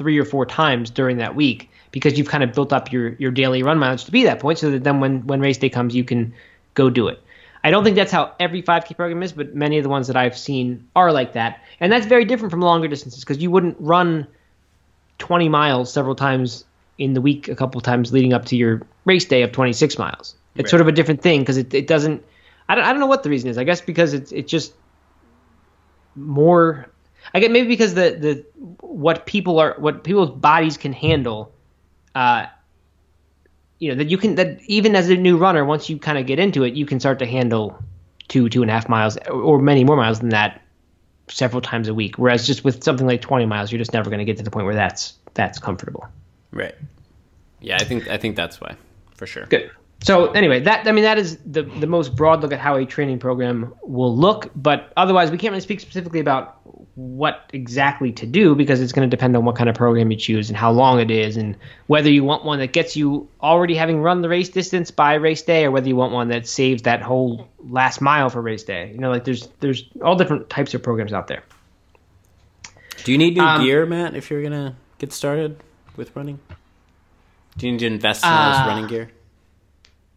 three 0.00 0.18
or 0.18 0.24
four 0.24 0.46
times 0.46 0.88
during 0.88 1.18
that 1.18 1.34
week 1.34 1.68
because 1.92 2.16
you've 2.16 2.28
kind 2.28 2.42
of 2.42 2.54
built 2.54 2.72
up 2.72 2.90
your 2.90 3.12
your 3.18 3.30
daily 3.30 3.62
run 3.62 3.78
mileage 3.78 4.06
to 4.06 4.10
be 4.10 4.24
that 4.24 4.40
point, 4.40 4.58
so 4.58 4.70
that 4.70 4.82
then 4.82 4.98
when 4.98 5.26
when 5.26 5.40
race 5.40 5.58
day 5.58 5.68
comes, 5.68 5.94
you 5.94 6.04
can 6.04 6.32
go 6.72 6.88
do 6.88 7.08
it. 7.08 7.22
I 7.62 7.70
don't 7.70 7.84
think 7.84 7.96
that's 7.96 8.10
how 8.10 8.32
every 8.40 8.62
5K 8.62 8.96
program 8.96 9.22
is, 9.22 9.32
but 9.32 9.54
many 9.54 9.76
of 9.76 9.82
the 9.82 9.90
ones 9.90 10.06
that 10.06 10.16
I've 10.16 10.38
seen 10.38 10.88
are 10.96 11.12
like 11.12 11.34
that, 11.34 11.60
and 11.80 11.92
that's 11.92 12.06
very 12.06 12.24
different 12.24 12.50
from 12.50 12.62
longer 12.62 12.88
distances 12.88 13.20
because 13.22 13.42
you 13.42 13.50
wouldn't 13.50 13.76
run 13.78 14.26
20 15.18 15.50
miles 15.50 15.92
several 15.92 16.14
times 16.14 16.64
in 16.96 17.12
the 17.12 17.20
week, 17.20 17.48
a 17.48 17.54
couple 17.54 17.78
times 17.82 18.10
leading 18.14 18.32
up 18.32 18.46
to 18.46 18.56
your 18.56 18.80
race 19.04 19.26
day 19.26 19.42
of 19.42 19.52
26 19.52 19.98
miles. 19.98 20.34
It's 20.54 20.64
Right. 20.64 20.70
sort 20.70 20.80
of 20.80 20.88
a 20.88 20.92
different 20.92 21.20
thing 21.20 21.40
because 21.40 21.58
it, 21.58 21.74
it 21.74 21.86
doesn't. 21.86 22.24
I 22.70 22.74
don't, 22.74 22.84
I 22.84 22.92
don't 22.92 23.00
know 23.00 23.06
what 23.06 23.22
the 23.22 23.28
reason 23.30 23.50
is. 23.50 23.58
I 23.58 23.64
guess 23.64 23.82
because 23.82 24.14
it's 24.14 24.32
it's 24.32 24.50
just 24.50 24.72
more. 26.16 26.88
I 27.32 27.40
get 27.40 27.50
maybe 27.50 27.68
because 27.68 27.94
the 27.94 28.10
the 28.10 28.44
what 28.80 29.26
people 29.26 29.58
are 29.58 29.74
what 29.78 30.04
people's 30.04 30.30
bodies 30.30 30.76
can 30.76 30.92
handle. 30.92 31.52
Uh, 32.14 32.46
you 33.78 33.88
know 33.88 33.94
that 33.96 34.10
you 34.10 34.18
can 34.18 34.34
that 34.34 34.60
even 34.66 34.94
as 34.94 35.08
a 35.08 35.16
new 35.16 35.36
runner, 35.36 35.64
once 35.64 35.88
you 35.88 35.98
kind 35.98 36.18
of 36.18 36.26
get 36.26 36.38
into 36.38 36.64
it, 36.64 36.74
you 36.74 36.86
can 36.86 37.00
start 37.00 37.18
to 37.20 37.26
handle 37.26 37.82
two 38.28 38.48
two 38.48 38.62
and 38.62 38.70
a 38.70 38.74
half 38.74 38.88
miles 38.88 39.16
or, 39.28 39.58
many 39.58 39.84
more 39.84 39.96
miles 39.96 40.20
than 40.20 40.30
that 40.30 40.62
several 41.28 41.60
times 41.60 41.88
a 41.88 41.94
week. 41.94 42.16
Whereas 42.16 42.46
just 42.46 42.64
with 42.64 42.82
something 42.82 43.06
like 43.06 43.20
20 43.20 43.46
miles, 43.46 43.70
you're 43.70 43.78
just 43.78 43.92
never 43.92 44.10
going 44.10 44.18
to 44.18 44.24
get 44.24 44.36
to 44.38 44.42
the 44.42 44.50
point 44.50 44.66
where 44.66 44.74
that's 44.74 45.14
that's 45.34 45.58
comfortable. 45.58 46.06
Right. 46.52 46.74
Yeah, 47.60 47.76
I 47.76 47.84
think 47.84 48.08
I 48.08 48.18
think 48.18 48.36
that's 48.36 48.60
why, 48.60 48.76
for 49.14 49.26
sure. 49.26 49.46
Good. 49.46 49.70
So 50.02 50.30
anyway, 50.32 50.60
that 50.60 50.86
I 50.86 50.92
mean 50.92 51.04
that 51.04 51.18
is 51.18 51.36
the 51.44 51.62
the 51.62 51.86
most 51.86 52.16
broad 52.16 52.40
look 52.40 52.52
at 52.52 52.58
how 52.58 52.76
a 52.76 52.86
training 52.86 53.18
program 53.18 53.74
will 53.82 54.16
look, 54.16 54.50
but 54.56 54.92
otherwise 54.96 55.30
we 55.30 55.36
can't 55.36 55.52
really 55.52 55.60
speak 55.60 55.80
specifically 55.80 56.20
about 56.20 56.56
what 56.94 57.48
exactly 57.52 58.10
to 58.12 58.26
do 58.26 58.54
because 58.54 58.80
it's 58.80 58.92
going 58.92 59.08
to 59.08 59.16
depend 59.16 59.36
on 59.36 59.44
what 59.44 59.56
kind 59.56 59.68
of 59.70 59.76
program 59.76 60.10
you 60.10 60.16
choose 60.16 60.48
and 60.50 60.56
how 60.56 60.70
long 60.70 61.00
it 61.00 61.10
is 61.10 61.36
and 61.36 61.56
whether 61.86 62.10
you 62.10 62.24
want 62.24 62.44
one 62.44 62.58
that 62.58 62.72
gets 62.72 62.96
you 62.96 63.28
already 63.42 63.74
having 63.74 64.02
run 64.02 64.20
the 64.22 64.28
race 64.28 64.48
distance 64.48 64.90
by 64.90 65.14
race 65.14 65.40
day 65.42 65.64
or 65.64 65.70
whether 65.70 65.86
you 65.88 65.96
want 65.96 66.12
one 66.12 66.28
that 66.28 66.46
saves 66.46 66.82
that 66.82 67.00
whole 67.00 67.48
last 67.68 68.00
mile 68.00 68.28
for 68.28 68.40
race 68.42 68.64
day. 68.64 68.90
You 68.92 68.98
know, 68.98 69.10
like 69.10 69.24
there's 69.24 69.48
there's 69.60 69.84
all 70.02 70.16
different 70.16 70.48
types 70.50 70.72
of 70.74 70.82
programs 70.82 71.12
out 71.12 71.26
there. 71.28 71.42
Do 73.04 73.12
you 73.12 73.18
need 73.18 73.36
new 73.36 73.42
Um, 73.42 73.62
gear, 73.62 73.86
Matt, 73.86 74.14
if 74.14 74.30
you're 74.30 74.42
gonna 74.42 74.76
get 74.98 75.12
started 75.12 75.56
with 75.96 76.14
running? 76.16 76.38
Do 77.58 77.66
you 77.66 77.72
need 77.72 77.80
to 77.80 77.86
invest 77.86 78.24
in 78.24 78.30
all 78.30 78.36
Uh, 78.36 78.52
this 78.52 78.66
running 78.66 78.86
gear? 78.86 79.10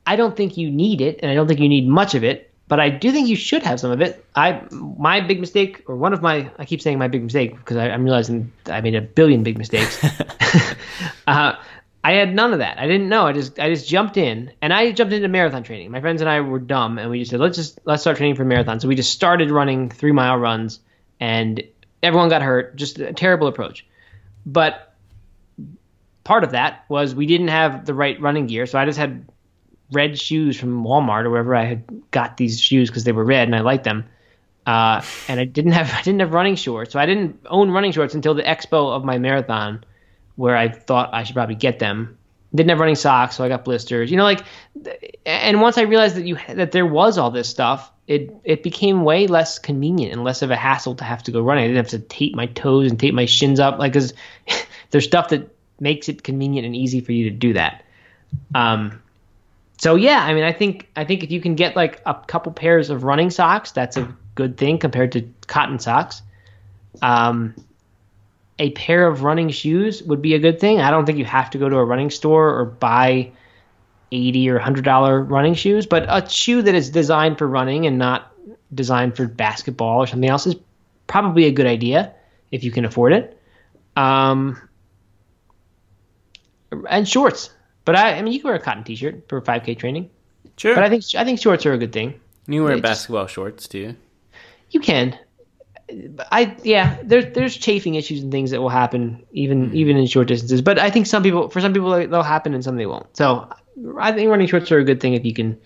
I 0.06 0.16
don't 0.16 0.36
think 0.36 0.58
you 0.58 0.70
need 0.70 1.02
it, 1.02 1.20
and 1.22 1.32
I 1.32 1.36
don't 1.36 1.48
think 1.48 1.60
you 1.60 1.70
need 1.70 1.88
much 1.88 2.16
of 2.16 2.24
it. 2.24 2.50
But 2.68 2.80
I 2.80 2.90
do 2.90 3.12
think 3.12 3.28
you 3.28 3.36
should 3.36 3.62
have 3.64 3.80
some 3.80 3.92
of 3.92 4.02
it. 4.02 4.26
I 4.36 4.64
my 4.72 5.22
big 5.22 5.40
mistake, 5.40 5.84
or 5.88 5.96
one 5.96 6.14
of 6.14 6.22
my, 6.22 6.50
I 6.58 6.66
keep 6.66 6.82
saying 6.82 6.98
my 6.98 7.08
big 7.08 7.24
mistake 7.24 7.56
because 7.56 7.78
I, 7.78 7.90
I'm 7.90 8.04
realizing 8.04 8.52
I 8.66 8.82
made 8.82 8.96
a 8.96 9.02
billion 9.02 9.44
big 9.44 9.58
mistakes. 9.58 10.04
uh, 11.28 11.56
I 12.04 12.14
had 12.14 12.36
none 12.36 12.52
of 12.52 12.60
that. 12.60 12.80
I 12.80 12.88
didn't 12.88 13.08
know. 13.08 13.28
I 13.28 13.34
just 13.34 13.60
I 13.60 13.70
just 13.70 13.88
jumped 13.88 14.18
in, 14.18 14.52
and 14.62 14.74
I 14.74 14.92
jumped 14.92 15.14
into 15.14 15.28
marathon 15.28 15.64
training. 15.64 15.90
My 15.92 16.02
friends 16.02 16.22
and 16.22 16.30
I 16.30 16.42
were 16.42 16.60
dumb, 16.60 16.98
and 16.98 17.10
we 17.10 17.20
just 17.20 17.32
said 17.32 17.40
let's 17.40 17.56
just 17.58 17.80
let's 17.86 18.02
start 18.02 18.18
training 18.18 18.36
for 18.36 18.44
marathon. 18.44 18.80
So 18.80 18.88
we 18.88 18.96
just 18.96 19.14
started 19.14 19.52
running 19.52 19.90
three 19.90 20.12
mile 20.12 20.38
runs, 20.38 20.80
and 21.20 21.64
everyone 22.02 22.30
got 22.30 22.42
hurt. 22.42 22.76
Just 22.76 23.00
a 23.00 23.14
terrible 23.14 23.48
approach. 23.48 23.86
But 24.46 24.94
part 26.26 26.44
of 26.44 26.52
that 26.52 26.84
was 26.90 27.16
we 27.16 27.26
didn't 27.26 27.50
have 27.50 27.86
the 27.86 27.94
right 27.94 28.20
running 28.20 28.48
gear, 28.48 28.66
so 28.66 28.78
I 28.78 28.86
just 28.86 29.00
had 29.00 29.26
red 29.94 30.20
shoes 30.20 30.60
from 30.60 30.84
Walmart 30.84 31.26
or 31.26 31.30
wherever 31.30 31.56
I 31.56 31.66
had 31.66 31.84
got 32.12 32.38
these 32.38 32.60
shoes 32.60 32.90
because 32.90 33.04
they 33.04 33.12
were 33.12 33.24
red 33.24 33.48
and 33.48 33.56
I 33.56 33.62
liked 33.62 33.84
them. 33.84 34.06
Uh, 34.66 35.02
and 35.28 35.40
I 35.40 35.46
didn't 35.46 35.74
have 35.74 35.92
I 35.98 36.02
didn't 36.02 36.22
have 36.22 36.34
running 36.34 36.56
shorts, 36.56 36.94
so 36.94 37.00
I 37.00 37.06
didn't 37.06 37.40
own 37.48 37.72
running 37.72 37.92
shorts 37.92 38.14
until 38.14 38.34
the 38.34 38.44
expo 38.44 38.96
of 38.96 39.04
my 39.04 39.18
marathon, 39.18 39.84
where 40.36 40.56
I 40.56 40.70
thought 40.70 41.14
I 41.14 41.24
should 41.24 41.36
probably 41.36 41.56
get 41.56 41.80
them. 41.80 42.18
Didn't 42.56 42.70
have 42.70 42.80
running 42.80 42.96
socks, 42.96 43.36
so 43.36 43.44
I 43.44 43.50
got 43.50 43.66
blisters. 43.66 44.12
You 44.12 44.18
know, 44.18 44.24
like, 44.24 44.44
and 45.26 45.60
once 45.60 45.78
I 45.78 45.82
realized 45.82 46.16
that 46.16 46.26
you 46.26 46.38
that 46.50 46.72
there 46.72 46.86
was 46.86 47.18
all 47.18 47.32
this 47.32 47.50
stuff, 47.50 47.92
it 48.08 48.34
it 48.44 48.64
became 48.64 49.04
way 49.04 49.28
less 49.28 49.60
convenient 49.60 50.14
and 50.14 50.24
less 50.24 50.42
of 50.42 50.52
a 50.52 50.56
hassle 50.56 50.96
to 50.96 51.04
have 51.04 51.24
to 51.24 51.32
go 51.32 51.42
running. 51.42 51.66
I 51.66 51.68
didn't 51.68 51.84
have 51.86 52.02
to 52.02 52.08
tape 52.08 52.36
my 52.36 52.46
toes 52.46 52.90
and 52.90 53.00
tape 53.00 53.16
my 53.16 53.26
shins 53.26 53.60
up, 53.60 53.80
like, 53.80 53.94
because 53.94 54.14
there's 54.92 55.06
stuff 55.06 55.30
that 55.30 55.50
makes 55.80 56.08
it 56.08 56.24
convenient 56.24 56.66
and 56.66 56.76
easy 56.76 57.02
for 57.02 57.12
you 57.12 57.30
to 57.30 57.36
do 57.36 57.54
that. 57.54 57.84
Um, 58.56 59.02
so 59.84 59.96
yeah, 59.96 60.24
I 60.24 60.34
mean, 60.34 60.46
I 60.46 60.54
think 60.54 60.90
I 60.96 61.04
think 61.04 61.26
if 61.26 61.32
you 61.32 61.42
can 61.42 61.56
get 61.56 61.76
like 61.76 62.02
a 62.06 62.14
couple 62.14 62.54
pairs 62.54 62.90
of 62.90 63.04
running 63.04 63.30
socks, 63.30 63.74
that's 63.74 63.98
a 63.98 64.16
good 64.34 64.56
thing 64.56 64.78
compared 64.78 65.12
to 65.12 65.28
cotton 65.46 65.78
socks. 65.78 66.22
Um, 67.02 67.54
a 68.58 68.72
pair 68.72 69.06
of 69.06 69.24
running 69.24 69.50
shoes 69.50 70.02
would 70.02 70.22
be 70.22 70.36
a 70.36 70.40
good 70.40 70.62
thing. 70.62 70.80
I 70.80 70.90
don't 70.90 71.06
think 71.06 71.18
you 71.18 71.26
have 71.26 71.50
to 71.50 71.58
go 71.58 71.68
to 71.68 71.76
a 71.76 71.84
running 71.84 72.12
store 72.12 72.58
or 72.58 72.64
buy 72.64 73.34
eighty 74.14 74.50
or 74.50 74.58
hundred 74.58 74.86
dollar 74.86 75.22
running 75.22 75.54
shoes, 75.54 75.86
but 75.86 76.06
a 76.08 76.30
shoe 76.30 76.62
that 76.62 76.76
is 76.76 76.90
designed 76.90 77.38
for 77.38 77.46
running 77.46 77.86
and 77.86 77.98
not 77.98 78.32
designed 78.74 79.18
for 79.18 79.28
basketball 79.28 80.02
or 80.02 80.08
something 80.08 80.30
else 80.30 80.48
is 80.48 80.56
probably 81.08 81.44
a 81.44 81.52
good 81.52 81.68
idea 81.68 82.14
if 82.52 82.64
you 82.64 82.72
can 82.72 82.86
afford 82.86 83.12
it. 83.12 83.38
Um, 83.98 84.62
and 86.90 87.06
shorts. 87.06 87.50
But 87.86 87.96
I, 87.96 88.18
I 88.18 88.22
mean, 88.22 88.34
you 88.34 88.40
can 88.40 88.48
wear 88.48 88.56
a 88.56 88.60
cotton 88.60 88.84
T-shirt 88.84 89.28
for 89.28 89.42
5K 89.42 89.78
training. 89.78 90.10
Sure. 90.58 90.76
But 90.76 90.84
I 90.84 90.90
think 90.90 91.04
I 91.16 91.24
think 91.24 91.40
shorts 91.40 91.66
are 91.66 91.74
a 91.74 91.78
good 91.78 91.92
thing. 91.92 92.20
you 92.48 92.64
wear 92.64 92.74
it 92.74 92.76
just- 92.76 92.84
basketball 92.84 93.28
shorts, 93.28 93.68
too. 93.68 93.96
you? 94.70 94.80
Can. 94.80 95.18
I 96.32 96.56
yeah, 96.64 96.98
there's 97.04 97.34
there's 97.34 97.56
chafing 97.56 97.96
issues 97.96 98.24
and 98.24 98.32
things 98.32 98.52
that 98.52 98.62
will 98.62 98.70
happen 98.70 99.24
even 99.32 99.70
hmm. 99.70 99.76
even 99.76 99.98
in 99.98 100.08
short 100.08 100.28
distances. 100.28 100.62
But 100.62 100.80
I 100.80 100.90
think 100.90 101.06
some 101.06 101.22
people 101.22 101.50
for 101.50 101.62
some 101.62 101.74
people 101.74 101.92
they'll 102.08 102.24
happen 102.24 102.54
and 102.54 102.64
some 102.64 102.78
they 102.78 102.86
won't. 102.86 103.16
So 103.16 103.48
I 104.00 104.12
think 104.12 104.30
running 104.30 104.48
shorts 104.48 104.72
are 104.72 104.80
a 104.80 104.84
good 104.84 105.02
thing 105.02 105.14
if 105.14 105.26
you 105.26 105.34
can 105.34 105.60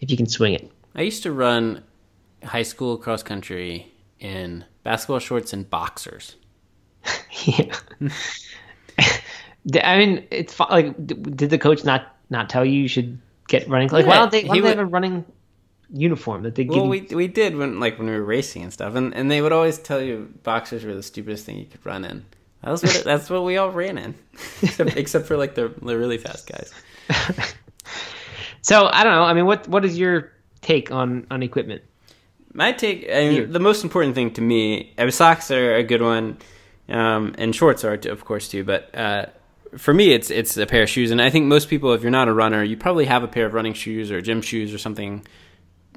if 0.00 0.10
you 0.10 0.16
can 0.16 0.26
swing 0.26 0.54
it. 0.54 0.70
I 0.94 1.02
used 1.02 1.22
to 1.22 1.32
run 1.32 1.82
high 2.44 2.62
school 2.62 2.96
cross 2.96 3.22
country 3.22 3.90
in 4.20 4.64
basketball 4.84 5.20
shorts 5.20 5.52
and 5.52 5.68
boxers. 5.68 6.36
yeah. 7.44 7.74
I 9.82 9.98
mean, 9.98 10.26
it's 10.30 10.58
like, 10.58 10.94
did 11.06 11.50
the 11.50 11.58
coach 11.58 11.84
not 11.84 12.06
not 12.30 12.48
tell 12.48 12.64
you 12.64 12.80
you 12.82 12.88
should 12.88 13.18
get 13.48 13.68
running? 13.68 13.88
Like, 13.88 14.06
why 14.06 14.16
don't 14.16 14.30
they? 14.32 14.42
Why 14.44 14.48
don't 14.48 14.56
they 14.56 14.60
would- 14.62 14.68
have 14.70 14.78
a 14.78 14.86
running 14.86 15.24
uniform 15.94 16.42
that 16.44 16.54
they 16.54 16.64
give 16.64 16.74
Well, 16.82 16.84
you? 16.94 17.06
we 17.10 17.14
we 17.14 17.28
did 17.28 17.54
when 17.56 17.78
like 17.78 17.98
when 17.98 18.08
we 18.08 18.14
were 18.14 18.24
racing 18.24 18.62
and 18.62 18.72
stuff, 18.72 18.94
and, 18.94 19.14
and 19.14 19.30
they 19.30 19.42
would 19.42 19.52
always 19.52 19.78
tell 19.78 20.00
you 20.00 20.32
boxers 20.42 20.84
were 20.84 20.94
the 20.94 21.02
stupidest 21.02 21.44
thing 21.46 21.58
you 21.58 21.66
could 21.66 21.84
run 21.84 22.04
in. 22.04 22.24
That 22.62 22.70
was 22.70 22.82
what 22.82 22.96
it, 22.96 23.04
that's 23.04 23.28
what 23.28 23.44
we 23.44 23.56
all 23.56 23.70
ran 23.70 23.98
in, 23.98 24.14
except, 24.62 24.96
except 24.96 25.26
for 25.26 25.36
like 25.36 25.54
the, 25.54 25.68
the 25.82 25.98
really 25.98 26.18
fast 26.18 26.46
guys. 26.48 26.72
So 28.64 28.86
I 28.86 29.02
don't 29.02 29.12
know. 29.12 29.24
I 29.24 29.34
mean, 29.34 29.46
what 29.46 29.66
what 29.68 29.84
is 29.84 29.98
your 29.98 30.32
take 30.60 30.92
on 30.92 31.26
on 31.30 31.42
equipment? 31.42 31.82
My 32.54 32.70
take, 32.72 33.08
I 33.10 33.22
mean, 33.24 33.32
Here. 33.32 33.46
the 33.46 33.58
most 33.58 33.82
important 33.82 34.14
thing 34.14 34.32
to 34.34 34.40
me, 34.40 34.92
I 34.98 35.02
mean, 35.02 35.10
socks 35.10 35.50
are 35.50 35.74
a 35.74 35.82
good 35.82 36.02
one, 36.02 36.36
um, 36.88 37.34
and 37.38 37.54
shorts 37.54 37.82
are, 37.82 37.94
of 37.94 38.24
course, 38.24 38.48
too. 38.48 38.62
But 38.62 38.94
uh, 38.94 39.26
for 39.76 39.94
me, 39.94 40.12
it's 40.12 40.30
it's 40.30 40.56
a 40.56 40.66
pair 40.66 40.82
of 40.82 40.88
shoes, 40.88 41.10
and 41.10 41.20
I 41.20 41.30
think 41.30 41.46
most 41.46 41.68
people, 41.68 41.92
if 41.92 42.02
you're 42.02 42.10
not 42.10 42.28
a 42.28 42.32
runner, 42.32 42.62
you 42.62 42.76
probably 42.76 43.06
have 43.06 43.22
a 43.22 43.28
pair 43.28 43.46
of 43.46 43.54
running 43.54 43.74
shoes 43.74 44.10
or 44.10 44.20
gym 44.20 44.42
shoes 44.42 44.74
or 44.74 44.78
something 44.78 45.26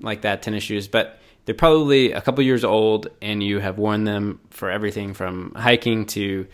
like 0.01 0.21
that, 0.21 0.41
tennis 0.41 0.63
shoes. 0.63 0.87
But 0.87 1.19
they're 1.45 1.55
probably 1.55 2.11
a 2.11 2.21
couple 2.21 2.43
years 2.43 2.63
old, 2.63 3.07
and 3.21 3.43
you 3.43 3.59
have 3.59 3.77
worn 3.77 4.03
them 4.03 4.39
for 4.49 4.69
everything 4.69 5.13
from 5.13 5.53
hiking 5.55 6.05
to 6.07 6.47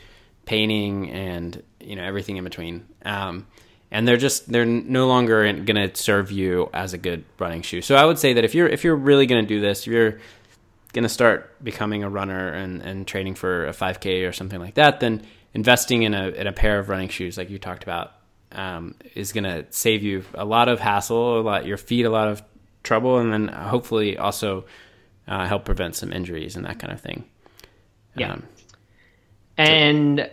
painting 0.46 1.12
and 1.12 1.62
you 1.80 1.96
know 1.96 2.04
everything 2.04 2.38
in 2.38 2.44
between. 2.44 2.86
Um, 3.06 3.48
and 3.92 4.08
they're 4.08 4.18
just 4.18 4.50
they're 4.50 4.66
no 4.66 5.08
longer 5.08 5.52
going 5.54 5.76
to 5.76 5.96
serve 5.96 6.32
you 6.32 6.70
as 6.74 6.94
a 6.94 6.98
good 6.98 7.26
running 7.40 7.62
shoe. 7.62 7.82
So 7.82 7.96
I 7.96 8.06
would 8.06 8.18
say 8.18 8.34
that 8.34 8.46
if 8.46 8.56
you're 8.56 8.68
if 8.68 8.84
you're 8.84 8.96
really 8.96 9.26
going 9.26 9.44
to 9.44 9.48
do 9.48 9.60
this, 9.60 9.82
if 9.82 9.88
you're 9.88 10.20
going 10.94 11.04
to 11.04 11.10
start 11.10 11.64
becoming 11.64 12.04
a 12.04 12.10
runner 12.10 12.50
and, 12.50 12.82
and 12.82 13.08
training 13.08 13.36
for 13.36 13.68
a 13.68 13.72
5K 13.72 14.28
or 14.28 14.34
something 14.34 14.60
like 14.60 14.74
that, 14.76 15.00
then 15.00 15.26
investing 15.54 16.04
in 16.04 16.14
a 16.14 16.30
in 16.30 16.48
a 16.48 16.54
pair 16.54 16.80
of 16.80 16.90
running 16.90 17.10
shoes 17.10 17.38
like 17.38 17.50
you 17.50 17.60
talked 17.60 17.84
about 17.84 18.14
um, 18.52 18.96
is 19.16 19.32
going 19.32 19.44
to 19.44 19.66
save 19.70 20.04
you 20.04 20.24
a 20.34 20.46
lot 20.46 20.70
of 20.70 20.80
hassle, 20.80 21.40
a 21.40 21.42
lot 21.42 21.66
your 21.66 21.78
feet 21.78 22.06
a 22.06 22.10
lot 22.10 22.28
of 22.28 22.42
trouble, 22.84 23.20
and 23.20 23.32
then 23.32 23.48
hopefully 23.48 24.18
also 24.18 24.66
uh, 25.28 25.46
help 25.46 25.66
prevent 25.66 25.96
some 25.96 26.12
injuries 26.12 26.56
and 26.56 26.66
that 26.66 26.80
kind 26.80 26.92
of 26.92 27.00
thing. 27.02 27.24
Yeah. 28.16 28.34
Um, 28.34 28.44
And 29.58 30.30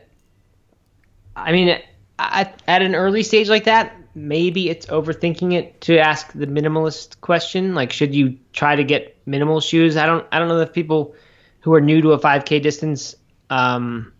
I 1.37 1.53
mean, 1.53 1.79
at, 2.19 2.63
at 2.67 2.83
an 2.83 2.95
early 2.95 3.23
stage 3.23 3.49
like 3.49 3.65
that, 3.65 3.95
maybe 4.15 4.69
it's 4.69 4.87
overthinking 4.87 5.53
it 5.53 5.81
to 5.83 5.99
ask 5.99 6.33
the 6.33 6.47
minimalist 6.47 7.21
question. 7.21 7.75
Like, 7.75 7.93
should 7.93 8.15
you 8.15 8.39
try 8.53 8.75
to 8.75 8.85
get 8.85 9.17
minimal 9.27 9.61
shoes? 9.61 9.97
I 9.97 10.07
don't. 10.07 10.27
I 10.33 10.39
don't 10.39 10.49
know 10.49 10.59
if 10.61 10.73
people 10.73 11.15
who 11.61 11.75
are 11.75 11.81
new 11.81 12.01
to 12.03 12.13
a 12.13 12.19
5K 12.19 12.63
distance 12.63 13.15
um, 13.51 14.13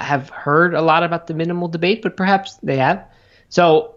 have 0.00 0.30
heard 0.30 0.74
a 0.74 0.82
lot 0.82 1.02
about 1.02 1.26
the 1.26 1.34
minimal 1.34 1.68
debate, 1.68 2.02
but 2.02 2.16
perhaps 2.16 2.56
they 2.62 2.76
have. 2.76 3.04
So 3.48 3.96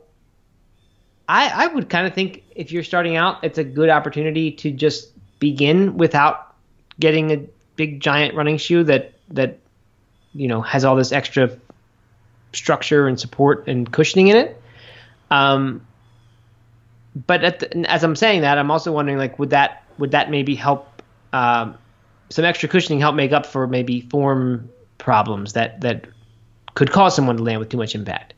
I, 1.28 1.66
I 1.66 1.68
would 1.68 1.90
kind 1.90 2.08
of 2.08 2.14
think 2.14 2.44
if 2.56 2.72
you're 2.72 2.84
starting 2.84 3.16
out, 3.16 3.44
it's 3.44 3.58
a 3.58 3.64
good 3.64 3.90
opportunity 3.90 4.52
to 4.52 4.72
just 4.72 5.12
begin 5.40 5.98
without 5.98 6.56
getting 7.00 7.32
a 7.32 7.46
big 7.76 8.00
giant 8.00 8.36
running 8.36 8.58
shoe 8.58 8.84
that 8.84 9.14
that 9.30 9.60
you 10.34 10.48
know 10.48 10.62
has 10.62 10.86
all 10.86 10.96
this 10.96 11.12
extra 11.12 11.50
structure 12.54 13.08
and 13.08 13.20
support 13.20 13.68
and 13.68 13.92
cushioning 13.92 14.28
in 14.28 14.38
it. 14.38 14.62
Um, 15.32 15.86
but 17.16 17.60
the, 17.60 17.90
as 17.90 18.04
I'm 18.04 18.16
saying 18.16 18.42
that, 18.42 18.58
I'm 18.58 18.72
also 18.72 18.92
wondering 18.92 19.18
like 19.18 19.40
would 19.40 19.52
that 19.52 19.84
would 19.98 20.12
that 20.12 20.30
maybe 20.30 20.56
help 20.56 21.02
um, 21.34 21.78
some 22.30 22.46
extra 22.46 22.70
cushioning 22.70 23.00
help 23.00 23.16
make 23.16 23.32
up 23.32 23.46
for 23.46 23.68
maybe 23.68 24.02
form 24.02 24.70
problems 24.98 25.54
that 25.54 25.82
that 25.82 26.08
could 26.74 26.92
cause 26.92 27.16
someone 27.16 27.38
to 27.38 27.44
land 27.44 27.60
with 27.60 27.70
too 27.70 27.78
much 27.78 27.96
impact. 27.96 28.34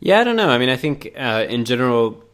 Yeah, 0.00 0.20
I 0.20 0.24
don't 0.24 0.36
know. 0.36 0.48
I 0.48 0.58
mean, 0.58 0.68
I 0.68 0.76
think 0.76 1.12
uh, 1.16 1.46
in 1.48 1.64
general, 1.64 2.24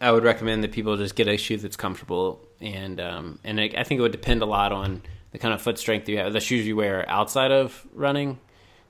I 0.00 0.12
would 0.12 0.24
recommend 0.24 0.64
that 0.64 0.72
people 0.72 0.96
just 0.96 1.14
get 1.14 1.28
a 1.28 1.36
shoe 1.36 1.56
that's 1.56 1.76
comfortable, 1.76 2.46
and 2.60 3.00
um, 3.00 3.38
and 3.44 3.60
I 3.60 3.84
think 3.84 3.98
it 3.98 4.02
would 4.02 4.12
depend 4.12 4.42
a 4.42 4.46
lot 4.46 4.72
on 4.72 5.02
the 5.32 5.38
kind 5.38 5.54
of 5.54 5.62
foot 5.62 5.78
strength 5.78 6.08
you 6.08 6.18
have, 6.18 6.32
the 6.32 6.40
shoes 6.40 6.66
you 6.66 6.76
wear 6.76 7.08
outside 7.08 7.52
of 7.52 7.86
running. 7.92 8.38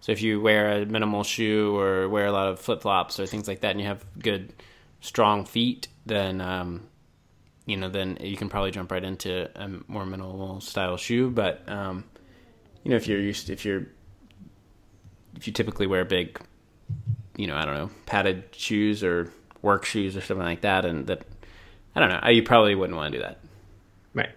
So 0.00 0.12
if 0.12 0.22
you 0.22 0.40
wear 0.40 0.82
a 0.82 0.86
minimal 0.86 1.24
shoe 1.24 1.76
or 1.76 2.08
wear 2.08 2.26
a 2.26 2.32
lot 2.32 2.48
of 2.48 2.58
flip 2.58 2.80
flops 2.80 3.20
or 3.20 3.26
things 3.26 3.46
like 3.46 3.60
that, 3.60 3.72
and 3.72 3.80
you 3.80 3.86
have 3.86 4.04
good, 4.18 4.52
strong 5.00 5.44
feet, 5.44 5.88
then 6.06 6.40
um, 6.40 6.88
you 7.66 7.76
know 7.76 7.88
then 7.88 8.16
you 8.20 8.36
can 8.36 8.48
probably 8.48 8.70
jump 8.70 8.90
right 8.90 9.04
into 9.04 9.48
a 9.60 9.68
more 9.86 10.06
minimal 10.06 10.60
style 10.60 10.96
shoe. 10.96 11.30
But 11.30 11.68
um, 11.68 12.04
you 12.84 12.90
know 12.90 12.96
if 12.96 13.06
you're 13.06 13.20
used 13.20 13.46
to, 13.46 13.52
if 13.52 13.64
you're 13.64 13.86
if 15.36 15.46
you 15.46 15.52
typically 15.52 15.86
wear 15.86 16.04
big, 16.04 16.40
you 17.36 17.46
know 17.46 17.56
I 17.56 17.64
don't 17.64 17.74
know 17.74 17.90
padded 18.06 18.44
shoes 18.52 19.02
or 19.02 19.32
work 19.62 19.84
shoes 19.84 20.16
or 20.16 20.20
something 20.20 20.46
like 20.46 20.62
that, 20.62 20.84
and 20.84 21.06
that 21.06 21.24
I 21.94 22.00
don't 22.00 22.08
know 22.08 22.28
you 22.30 22.42
probably 22.42 22.74
wouldn't 22.74 22.96
want 22.96 23.12
to 23.12 23.18
do 23.18 23.22
that. 23.24 23.38
Right. 24.14 24.30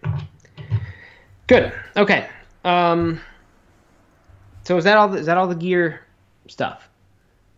Good. 1.47 1.73
Okay. 1.97 2.27
Um, 2.63 3.19
so 4.63 4.77
is 4.77 4.83
that 4.85 4.97
all? 4.97 5.09
The, 5.09 5.17
is 5.17 5.25
that 5.25 5.37
all 5.37 5.47
the 5.47 5.55
gear 5.55 6.05
stuff? 6.47 6.89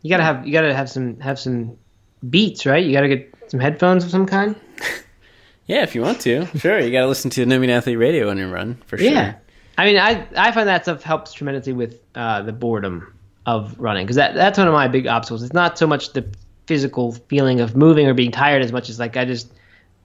You 0.02 0.10
gotta 0.10 0.24
have 0.24 0.46
you 0.46 0.54
gotta 0.54 0.74
have 0.74 0.90
some 0.90 1.20
have 1.20 1.40
some 1.40 1.78
beats, 2.30 2.66
right? 2.66 2.84
You 2.84 2.94
gotta 2.94 3.08
get 3.08 3.34
some 3.48 3.60
headphones 3.60 4.04
of 4.04 4.12
some 4.12 4.26
kind. 4.26 4.56
yeah, 5.68 5.84
if 5.84 5.96
you 5.96 6.02
want 6.02 6.22
to, 6.22 6.46
sure. 6.58 6.80
You 6.80 6.92
gotta 6.92 7.08
listen 7.08 7.30
to 7.32 7.46
No 7.46 7.60
Meat 7.60 7.70
Athlete 7.70 7.98
Radio 7.98 8.28
when 8.28 8.38
you 8.38 8.50
run 8.50 8.82
for 8.88 8.98
sure. 8.98 9.08
Yeah. 9.08 9.36
I 9.78 9.86
mean, 9.86 9.98
I 9.98 10.28
I 10.36 10.52
find 10.52 10.68
that 10.68 10.84
stuff 10.84 11.04
helps 11.04 11.34
tremendously 11.34 11.74
with 11.74 12.00
uh, 12.16 12.42
the 12.42 12.54
boredom 12.54 13.14
of 13.46 13.80
running 13.80 14.06
because 14.06 14.16
that 14.16 14.34
that's 14.36 14.58
one 14.58 14.68
of 14.68 14.74
my 14.74 14.88
big 14.88 15.08
obstacles. 15.08 15.44
It's 15.44 15.54
not 15.54 15.78
so 15.78 15.86
much 15.86 16.14
the 16.14 16.26
physical 16.68 17.12
feeling 17.12 17.60
of 17.60 17.76
moving 17.76 18.08
or 18.08 18.14
being 18.14 18.32
tired 18.32 18.64
as 18.64 18.72
much 18.72 18.90
as 18.90 19.00
like 19.00 19.18
I 19.18 19.26
just 19.26 19.52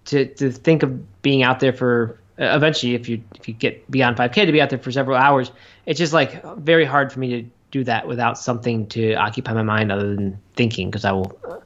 to 0.06 0.26
to 0.26 0.50
think 0.50 0.82
of 0.82 1.22
being 1.22 1.42
out 1.42 1.60
there 1.60 1.72
for 1.72 2.18
uh, 2.38 2.44
eventually 2.56 2.94
if 2.94 3.08
you 3.08 3.22
if 3.34 3.48
you 3.48 3.54
get 3.54 3.88
beyond 3.90 4.16
5k 4.16 4.46
to 4.46 4.52
be 4.52 4.60
out 4.60 4.70
there 4.70 4.78
for 4.78 4.90
several 4.90 5.16
hours 5.16 5.52
it's 5.86 5.98
just 5.98 6.12
like 6.12 6.42
very 6.56 6.84
hard 6.84 7.12
for 7.12 7.20
me 7.20 7.42
to 7.42 7.50
do 7.70 7.84
that 7.84 8.06
without 8.06 8.38
something 8.38 8.86
to 8.88 9.14
occupy 9.14 9.52
my 9.52 9.62
mind 9.62 9.92
other 9.92 10.14
than 10.14 10.40
thinking 10.56 10.90
because 10.90 11.04
i 11.04 11.12
will 11.12 11.38
uh, 11.48 11.58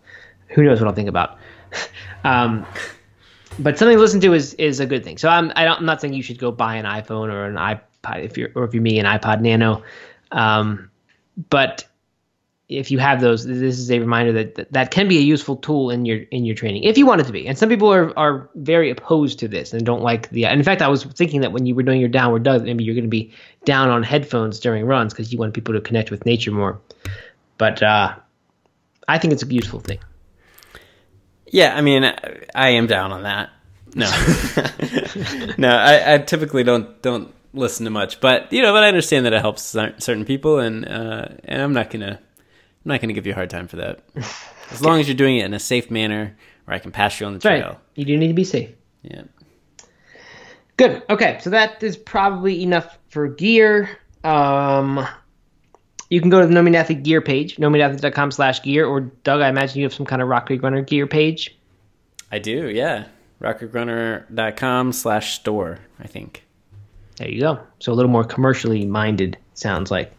who 0.48 0.64
knows 0.64 0.80
what 0.80 0.88
i'll 0.88 0.94
think 0.94 1.08
about 1.08 1.38
um, 2.24 2.66
but 3.58 3.78
something 3.78 3.96
to 3.96 4.00
listen 4.00 4.20
to 4.20 4.32
is 4.34 4.54
is 4.54 4.80
a 4.80 4.86
good 4.86 5.04
thing 5.04 5.16
so 5.16 5.28
i'm 5.28 5.52
I 5.56 5.64
am 5.66 5.86
not 5.86 6.00
saying 6.00 6.14
you 6.14 6.22
should 6.22 6.38
go 6.38 6.50
buy 6.50 6.76
an 6.76 6.84
iphone 6.84 7.32
or 7.32 7.46
an 7.46 7.54
ipod 7.54 7.80
if 8.16 8.38
you're 8.38 8.50
or 8.54 8.64
if 8.64 8.74
you're 8.74 8.82
me 8.82 8.98
an 8.98 9.06
ipod 9.06 9.40
nano 9.40 9.82
um, 10.32 10.90
but 11.50 11.84
if 12.68 12.90
you 12.90 12.98
have 12.98 13.20
those, 13.20 13.44
this 13.44 13.78
is 13.78 13.90
a 13.90 13.98
reminder 13.98 14.32
that 14.32 14.72
that 14.72 14.90
can 14.90 15.06
be 15.06 15.18
a 15.18 15.20
useful 15.20 15.56
tool 15.56 15.90
in 15.90 16.06
your 16.06 16.18
in 16.30 16.44
your 16.44 16.54
training 16.54 16.84
if 16.84 16.96
you 16.96 17.04
want 17.04 17.20
it 17.20 17.24
to 17.24 17.32
be. 17.32 17.46
And 17.46 17.58
some 17.58 17.68
people 17.68 17.92
are 17.92 18.16
are 18.18 18.48
very 18.54 18.90
opposed 18.90 19.38
to 19.40 19.48
this 19.48 19.72
and 19.72 19.84
don't 19.84 20.02
like 20.02 20.30
the. 20.30 20.44
In 20.44 20.62
fact, 20.62 20.80
I 20.80 20.88
was 20.88 21.04
thinking 21.04 21.42
that 21.42 21.52
when 21.52 21.66
you 21.66 21.74
were 21.74 21.82
doing 21.82 22.00
your 22.00 22.08
downward 22.08 22.42
dog, 22.42 22.64
maybe 22.64 22.84
you're 22.84 22.94
going 22.94 23.04
to 23.04 23.10
be 23.10 23.32
down 23.64 23.90
on 23.90 24.02
headphones 24.02 24.60
during 24.60 24.86
runs 24.86 25.12
because 25.12 25.32
you 25.32 25.38
want 25.38 25.52
people 25.52 25.74
to 25.74 25.80
connect 25.80 26.10
with 26.10 26.24
nature 26.24 26.52
more. 26.52 26.80
But 27.58 27.82
uh, 27.82 28.14
I 29.06 29.18
think 29.18 29.34
it's 29.34 29.42
a 29.42 29.46
useful 29.46 29.80
thing. 29.80 29.98
Yeah, 31.46 31.76
I 31.76 31.82
mean, 31.82 32.04
I 32.54 32.70
am 32.70 32.86
down 32.86 33.12
on 33.12 33.24
that. 33.24 33.50
No, 33.94 34.06
no, 35.58 35.68
I, 35.68 36.14
I 36.14 36.18
typically 36.18 36.64
don't 36.64 37.00
don't 37.02 37.32
listen 37.54 37.84
to 37.84 37.90
much, 37.90 38.20
but 38.20 38.52
you 38.52 38.62
know, 38.62 38.72
but 38.72 38.84
I 38.84 38.88
understand 38.88 39.26
that 39.26 39.32
it 39.32 39.40
helps 39.40 39.62
certain 39.62 40.24
people, 40.24 40.58
and 40.58 40.86
uh, 40.86 41.28
and 41.44 41.62
I'm 41.62 41.72
not 41.72 41.90
gonna 41.90 42.18
I'm 42.84 42.88
not 42.88 43.00
to 43.00 43.12
give 43.12 43.26
you 43.26 43.32
a 43.32 43.34
hard 43.34 43.50
time 43.50 43.68
for 43.68 43.76
that. 43.76 44.00
As 44.70 44.82
long 44.82 45.00
as 45.00 45.08
you're 45.08 45.16
doing 45.16 45.38
it 45.38 45.44
in 45.44 45.54
a 45.54 45.60
safe 45.60 45.90
manner 45.90 46.36
where 46.64 46.74
I 46.74 46.78
can 46.78 46.90
pass 46.90 47.20
you 47.20 47.26
on 47.26 47.32
the 47.32 47.38
That's 47.38 47.60
trail. 47.60 47.68
Right. 47.68 47.78
You 47.94 48.04
do 48.04 48.16
need 48.16 48.28
to 48.28 48.34
be 48.34 48.44
safe. 48.44 48.70
Yeah. 49.02 49.22
Good. 50.76 51.02
Okay, 51.08 51.38
so 51.40 51.50
that 51.50 51.82
is 51.82 51.96
probably 51.96 52.62
enough 52.62 52.98
for 53.08 53.28
gear. 53.28 53.98
Um, 54.24 55.06
you 56.10 56.20
can 56.20 56.30
go 56.30 56.40
to 56.40 56.46
the 56.46 56.52
No 56.52 56.62
Meat 56.62 56.74
Athlete 56.74 57.02
gear 57.02 57.20
page, 57.20 57.56
nomeatathlete.com 57.56 58.30
slash 58.32 58.62
gear, 58.62 58.86
or 58.86 59.00
Doug, 59.00 59.40
I 59.40 59.48
imagine 59.48 59.78
you 59.78 59.84
have 59.84 59.94
some 59.94 60.06
kind 60.06 60.20
of 60.20 60.28
Rock 60.28 60.46
Creek 60.46 60.62
Runner 60.62 60.82
gear 60.82 61.06
page. 61.06 61.56
I 62.32 62.38
do, 62.38 62.68
yeah. 62.68 63.06
rockcreekrunner.com 63.40 64.92
slash 64.92 65.34
store, 65.34 65.78
I 66.00 66.06
think. 66.06 66.43
There 67.16 67.28
you 67.28 67.40
go. 67.40 67.60
So 67.78 67.92
a 67.92 67.94
little 67.94 68.10
more 68.10 68.24
commercially 68.24 68.84
minded, 68.84 69.38
sounds 69.54 69.90
like. 69.90 70.12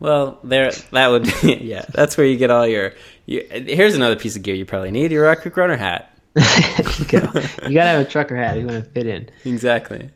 Well, 0.00 0.38
there 0.42 0.70
that 0.90 1.08
would 1.08 1.24
be, 1.24 1.54
yeah. 1.62 1.84
That's 1.90 2.16
where 2.16 2.26
you 2.26 2.36
get 2.36 2.50
all 2.50 2.66
your. 2.66 2.92
You, 3.26 3.46
here's 3.50 3.94
another 3.94 4.16
piece 4.16 4.36
of 4.36 4.42
gear 4.42 4.54
you 4.54 4.66
probably 4.66 4.90
need: 4.90 5.12
your 5.12 5.24
Rock 5.24 5.40
Creek 5.42 5.56
Runner 5.56 5.76
hat. 5.76 6.10
There 6.34 6.92
you, 6.98 7.04
go. 7.04 7.40
you 7.68 7.74
gotta 7.74 7.90
have 7.90 8.06
a 8.06 8.10
trucker 8.10 8.36
hat 8.36 8.56
if 8.56 8.62
you 8.62 8.66
want 8.66 8.84
to 8.84 8.90
fit 8.90 9.06
in. 9.06 9.30
Exactly. 9.44 10.10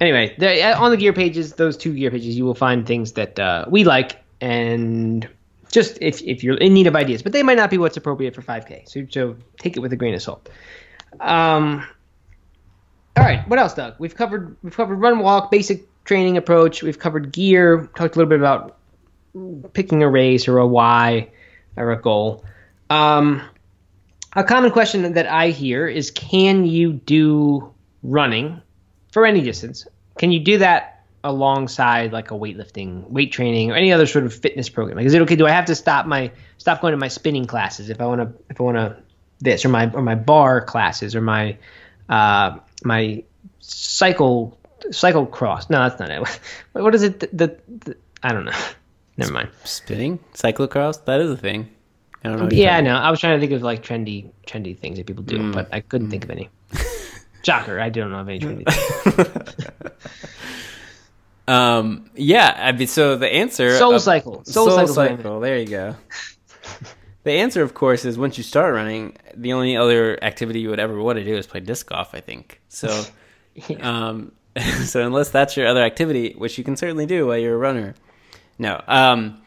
Anyway, 0.00 0.34
there, 0.38 0.76
on 0.76 0.90
the 0.90 0.96
gear 0.96 1.12
pages, 1.12 1.54
those 1.54 1.76
two 1.76 1.94
gear 1.94 2.10
pages, 2.10 2.36
you 2.36 2.44
will 2.44 2.54
find 2.54 2.86
things 2.86 3.12
that 3.12 3.38
uh, 3.38 3.66
we 3.68 3.84
like, 3.84 4.22
and 4.40 5.28
just 5.70 5.98
if 6.00 6.22
if 6.22 6.42
you're 6.42 6.56
in 6.56 6.72
need 6.72 6.86
of 6.86 6.96
ideas, 6.96 7.22
but 7.22 7.32
they 7.32 7.42
might 7.42 7.56
not 7.56 7.70
be 7.70 7.78
what's 7.78 7.96
appropriate 7.96 8.34
for 8.34 8.42
5K. 8.42 8.88
So 8.88 9.06
so 9.10 9.36
take 9.58 9.76
it 9.76 9.80
with 9.80 9.92
a 9.92 9.96
grain 9.96 10.14
of 10.14 10.22
salt. 10.22 10.48
Um. 11.20 11.86
All 13.16 13.24
right, 13.24 13.48
what 13.48 13.58
else, 13.58 13.74
Doug? 13.74 13.94
We've 13.98 14.14
covered 14.14 14.56
we've 14.62 14.76
covered 14.76 14.96
run 14.96 15.20
walk, 15.20 15.50
basic 15.50 15.86
training 16.04 16.36
approach. 16.36 16.82
We've 16.82 16.98
covered 16.98 17.32
gear. 17.32 17.88
Talked 17.96 18.16
a 18.16 18.18
little 18.18 18.28
bit 18.28 18.38
about 18.38 18.76
picking 19.72 20.02
a 20.02 20.08
race 20.08 20.48
or 20.48 20.58
a 20.58 20.66
why 20.66 21.30
or 21.76 21.92
a 21.92 22.00
goal. 22.00 22.44
Um, 22.90 23.42
a 24.34 24.44
common 24.44 24.70
question 24.70 25.14
that 25.14 25.26
I 25.26 25.48
hear 25.48 25.86
is 25.86 26.10
can 26.10 26.66
you 26.66 26.92
do 26.92 27.72
running 28.02 28.60
for 29.12 29.24
any 29.24 29.40
distance? 29.40 29.86
Can 30.18 30.30
you 30.30 30.40
do 30.40 30.58
that 30.58 31.04
alongside 31.24 32.12
like 32.12 32.30
a 32.30 32.34
weightlifting, 32.34 33.08
weight 33.08 33.32
training, 33.32 33.72
or 33.72 33.74
any 33.74 33.92
other 33.92 34.06
sort 34.06 34.26
of 34.26 34.34
fitness 34.34 34.68
program? 34.68 34.98
Like, 34.98 35.06
is 35.06 35.14
it 35.14 35.22
okay? 35.22 35.36
Do 35.36 35.46
I 35.46 35.50
have 35.50 35.64
to 35.66 35.74
stop 35.74 36.06
my 36.06 36.30
stop 36.58 36.82
going 36.82 36.92
to 36.92 36.98
my 36.98 37.08
spinning 37.08 37.46
classes 37.46 37.88
if 37.88 38.00
I 38.00 38.06
want 38.06 38.20
to 38.20 38.32
if 38.50 38.60
I 38.60 38.64
want 38.64 38.76
to 38.76 38.96
this 39.40 39.64
or 39.64 39.70
my 39.70 39.90
or 39.90 40.02
my 40.02 40.14
bar 40.14 40.60
classes 40.60 41.14
or 41.14 41.20
my 41.20 41.56
uh, 42.08 42.58
my 42.84 43.24
cycle 43.60 44.58
cycle 44.90 45.26
cross? 45.26 45.70
No, 45.70 45.78
that's 45.78 45.98
not 46.00 46.10
it. 46.10 46.40
What 46.72 46.94
is 46.94 47.02
it? 47.02 47.20
The, 47.20 47.28
the, 47.32 47.58
the 47.68 47.96
I 48.22 48.32
don't 48.32 48.44
know. 48.44 48.58
Never 49.16 49.32
mind. 49.32 49.50
Spinning 49.64 50.18
cyclocross 50.34 51.04
that 51.06 51.20
is 51.20 51.30
a 51.30 51.36
thing. 51.36 51.70
I 52.22 52.28
don't 52.28 52.38
know. 52.38 52.48
Yeah, 52.50 52.76
I 52.76 52.80
know. 52.80 52.94
I 52.94 53.10
was 53.10 53.20
trying 53.20 53.38
to 53.38 53.40
think 53.40 53.52
of 53.52 53.62
like 53.62 53.82
trendy, 53.82 54.30
trendy 54.46 54.76
things 54.76 54.98
that 54.98 55.06
people 55.06 55.22
do, 55.22 55.38
mm. 55.38 55.52
but 55.52 55.68
I 55.72 55.80
couldn't 55.80 56.08
mm. 56.08 56.10
think 56.10 56.24
of 56.24 56.30
any. 56.30 56.50
Shocker! 57.42 57.78
I 57.80 57.88
don't 57.90 58.10
know 58.10 58.18
of 58.18 58.28
any 58.28 58.40
trendy. 58.40 58.66
um. 61.48 62.10
Yeah. 62.14 62.52
I 62.56 62.72
mean, 62.72 62.88
so 62.88 63.16
the 63.16 63.32
answer. 63.32 63.76
Soul 63.78 63.98
cycle. 64.00 64.44
Soul, 64.44 64.70
soul 64.70 64.86
cycle. 64.88 65.40
There 65.40 65.58
you 65.58 65.66
go. 65.66 65.96
The 67.26 67.32
answer, 67.32 67.60
of 67.62 67.74
course, 67.74 68.04
is 68.04 68.16
once 68.16 68.38
you 68.38 68.44
start 68.44 68.72
running, 68.72 69.16
the 69.34 69.52
only 69.52 69.76
other 69.76 70.22
activity 70.22 70.60
you 70.60 70.70
would 70.70 70.78
ever 70.78 70.96
want 71.02 71.18
to 71.18 71.24
do 71.24 71.34
is 71.34 71.44
play 71.44 71.58
disc 71.58 71.88
golf. 71.88 72.14
I 72.14 72.20
think 72.20 72.60
so. 72.68 73.04
yeah. 73.68 74.08
Um. 74.08 74.32
So 74.84 75.04
unless 75.04 75.28
that's 75.28 75.54
your 75.54 75.66
other 75.66 75.82
activity, 75.82 76.32
which 76.38 76.56
you 76.56 76.64
can 76.64 76.76
certainly 76.76 77.04
do 77.04 77.26
while 77.26 77.36
you're 77.36 77.56
a 77.56 77.58
runner, 77.58 77.94
no. 78.58 78.80
Um, 78.88 79.42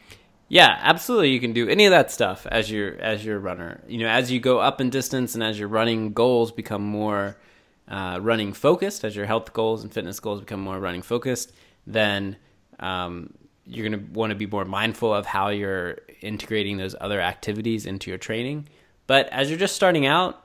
yeah, 0.48 0.78
absolutely. 0.80 1.30
You 1.30 1.40
can 1.40 1.52
do 1.52 1.68
any 1.68 1.84
of 1.86 1.90
that 1.90 2.12
stuff 2.12 2.46
as 2.46 2.70
your 2.70 2.94
as 3.00 3.24
your 3.24 3.40
runner. 3.40 3.82
You 3.88 3.98
know, 4.00 4.08
as 4.08 4.30
you 4.30 4.38
go 4.38 4.60
up 4.60 4.80
in 4.80 4.90
distance 4.90 5.34
and 5.34 5.42
as 5.42 5.58
your 5.58 5.66
running 5.66 6.12
goals 6.12 6.52
become 6.52 6.82
more 6.82 7.38
uh, 7.88 8.18
running 8.20 8.52
focused, 8.52 9.04
as 9.04 9.16
your 9.16 9.26
health 9.26 9.52
goals 9.52 9.82
and 9.82 9.92
fitness 9.92 10.20
goals 10.20 10.40
become 10.40 10.60
more 10.60 10.78
running 10.78 11.02
focused, 11.02 11.52
then 11.86 12.36
um, 12.78 13.32
you're 13.70 13.88
going 13.88 14.00
to 14.00 14.12
want 14.12 14.30
to 14.30 14.36
be 14.36 14.46
more 14.46 14.64
mindful 14.64 15.14
of 15.14 15.26
how 15.26 15.48
you're 15.48 15.98
integrating 16.20 16.76
those 16.76 16.94
other 17.00 17.20
activities 17.20 17.86
into 17.86 18.10
your 18.10 18.18
training. 18.18 18.68
But 19.06 19.28
as 19.28 19.48
you're 19.48 19.58
just 19.58 19.76
starting 19.76 20.06
out, 20.06 20.44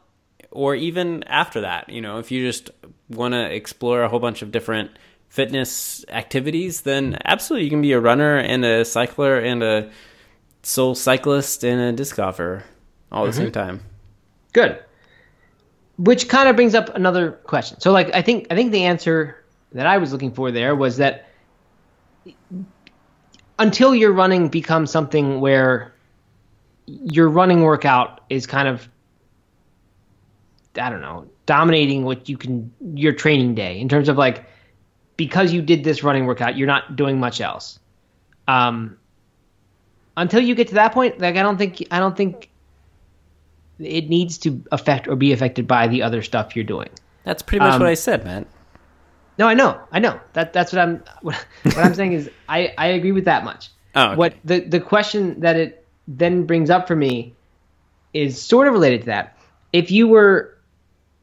or 0.51 0.75
even 0.75 1.23
after 1.23 1.61
that, 1.61 1.89
you 1.89 2.01
know, 2.01 2.19
if 2.19 2.31
you 2.31 2.45
just 2.45 2.69
want 3.09 3.33
to 3.33 3.53
explore 3.53 4.03
a 4.03 4.09
whole 4.09 4.19
bunch 4.19 4.41
of 4.41 4.51
different 4.51 4.91
fitness 5.29 6.05
activities, 6.09 6.81
then 6.81 7.17
absolutely 7.25 7.65
you 7.65 7.69
can 7.69 7.81
be 7.81 7.91
a 7.91 7.99
runner 7.99 8.37
and 8.37 8.63
a 8.63 8.85
cycler 8.85 9.37
and 9.37 9.61
a 9.63 9.91
soul 10.63 10.95
cyclist 10.95 11.63
and 11.63 11.81
a 11.81 11.91
disc 11.91 12.15
golfer 12.15 12.63
all 13.11 13.25
at 13.25 13.27
the 13.27 13.33
same 13.33 13.45
mm-hmm. 13.47 13.53
time. 13.53 13.81
Good. 14.53 14.81
Which 15.97 16.29
kind 16.29 16.47
of 16.47 16.55
brings 16.55 16.75
up 16.75 16.93
another 16.95 17.31
question. 17.31 17.79
So, 17.79 17.91
like, 17.91 18.13
I 18.13 18.21
think 18.21 18.47
I 18.51 18.55
think 18.55 18.71
the 18.71 18.83
answer 18.83 19.43
that 19.71 19.87
I 19.87 19.97
was 19.97 20.11
looking 20.11 20.31
for 20.31 20.51
there 20.51 20.75
was 20.75 20.97
that 20.97 21.29
until 23.59 23.95
your 23.95 24.11
running 24.11 24.49
becomes 24.49 24.91
something 24.91 25.39
where 25.39 25.93
your 26.87 27.29
running 27.29 27.61
workout 27.61 28.21
is 28.29 28.45
kind 28.45 28.67
of 28.67 28.87
I 30.75 30.89
don't 30.89 31.01
know 31.01 31.27
dominating 31.45 32.03
what 32.03 32.27
you 32.27 32.37
can 32.37 32.71
your 32.93 33.13
training 33.13 33.55
day 33.55 33.79
in 33.79 33.89
terms 33.89 34.09
of 34.09 34.17
like 34.17 34.45
because 35.17 35.53
you 35.53 35.61
did 35.61 35.83
this 35.83 36.03
running 36.03 36.25
workout 36.25 36.57
you're 36.57 36.67
not 36.67 36.95
doing 36.95 37.19
much 37.19 37.39
else. 37.41 37.79
Um, 38.47 38.97
until 40.17 40.41
you 40.41 40.55
get 40.55 40.69
to 40.69 40.75
that 40.75 40.93
point, 40.93 41.19
like 41.19 41.35
I 41.35 41.41
don't 41.43 41.57
think 41.57 41.87
I 41.91 41.99
don't 41.99 42.15
think 42.15 42.49
it 43.79 44.09
needs 44.09 44.37
to 44.39 44.63
affect 44.71 45.07
or 45.07 45.15
be 45.15 45.33
affected 45.33 45.67
by 45.67 45.87
the 45.87 46.03
other 46.03 46.21
stuff 46.21 46.55
you're 46.55 46.65
doing. 46.65 46.89
That's 47.23 47.41
pretty 47.41 47.65
much 47.65 47.73
Um, 47.73 47.81
what 47.81 47.89
I 47.89 47.95
said, 47.95 48.23
man. 48.23 48.45
No, 49.37 49.47
I 49.47 49.53
know, 49.53 49.79
I 49.91 49.99
know. 49.99 50.19
That 50.33 50.53
that's 50.53 50.71
what 50.71 50.81
I'm 50.81 51.03
what, 51.21 51.35
what 51.63 51.77
I'm 51.77 51.93
saying 51.93 52.13
is 52.13 52.29
I 52.47 52.73
I 52.77 52.87
agree 52.87 53.11
with 53.11 53.25
that 53.25 53.43
much. 53.43 53.69
Oh, 53.95 54.07
okay. 54.07 54.15
What 54.15 54.33
the 54.43 54.59
the 54.61 54.79
question 54.79 55.39
that 55.41 55.55
it 55.55 55.85
then 56.07 56.45
brings 56.45 56.69
up 56.69 56.87
for 56.87 56.95
me 56.95 57.33
is 58.13 58.41
sort 58.41 58.67
of 58.67 58.73
related 58.73 59.01
to 59.01 59.05
that. 59.07 59.37
If 59.73 59.91
you 59.91 60.07
were 60.07 60.57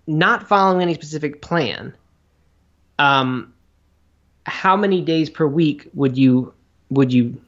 not 0.07 0.49
following 0.49 0.83
any 0.83 0.95
specific 0.95 1.41
plan, 1.41 1.95
um, 2.99 3.55
how 4.45 4.77
many 4.77 5.01
days 5.01 5.31
per 5.31 5.47
week 5.47 5.89
would 5.95 6.19
you 6.19 6.53
would 6.91 7.13
you 7.13 7.41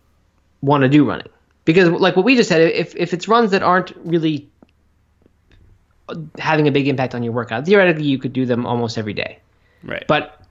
want 0.62 0.82
to 0.82 0.88
do 0.88 1.04
running? 1.04 1.28
Because 1.64 1.90
like 1.90 2.16
what 2.16 2.24
we 2.24 2.36
just 2.36 2.48
said, 2.48 2.60
if 2.62 2.94
if 2.96 3.12
it's 3.12 3.28
runs 3.28 3.50
that 3.50 3.62
aren't 3.62 3.92
really 3.96 4.48
having 6.38 6.68
a 6.68 6.70
big 6.72 6.86
impact 6.88 7.14
on 7.14 7.22
your 7.22 7.32
workout, 7.32 7.64
theoretically 7.66 8.04
you 8.04 8.18
could 8.18 8.32
do 8.32 8.44
them 8.46 8.66
almost 8.66 8.98
every 8.98 9.14
day 9.14 9.38
Right. 9.82 10.04
but 10.06 10.43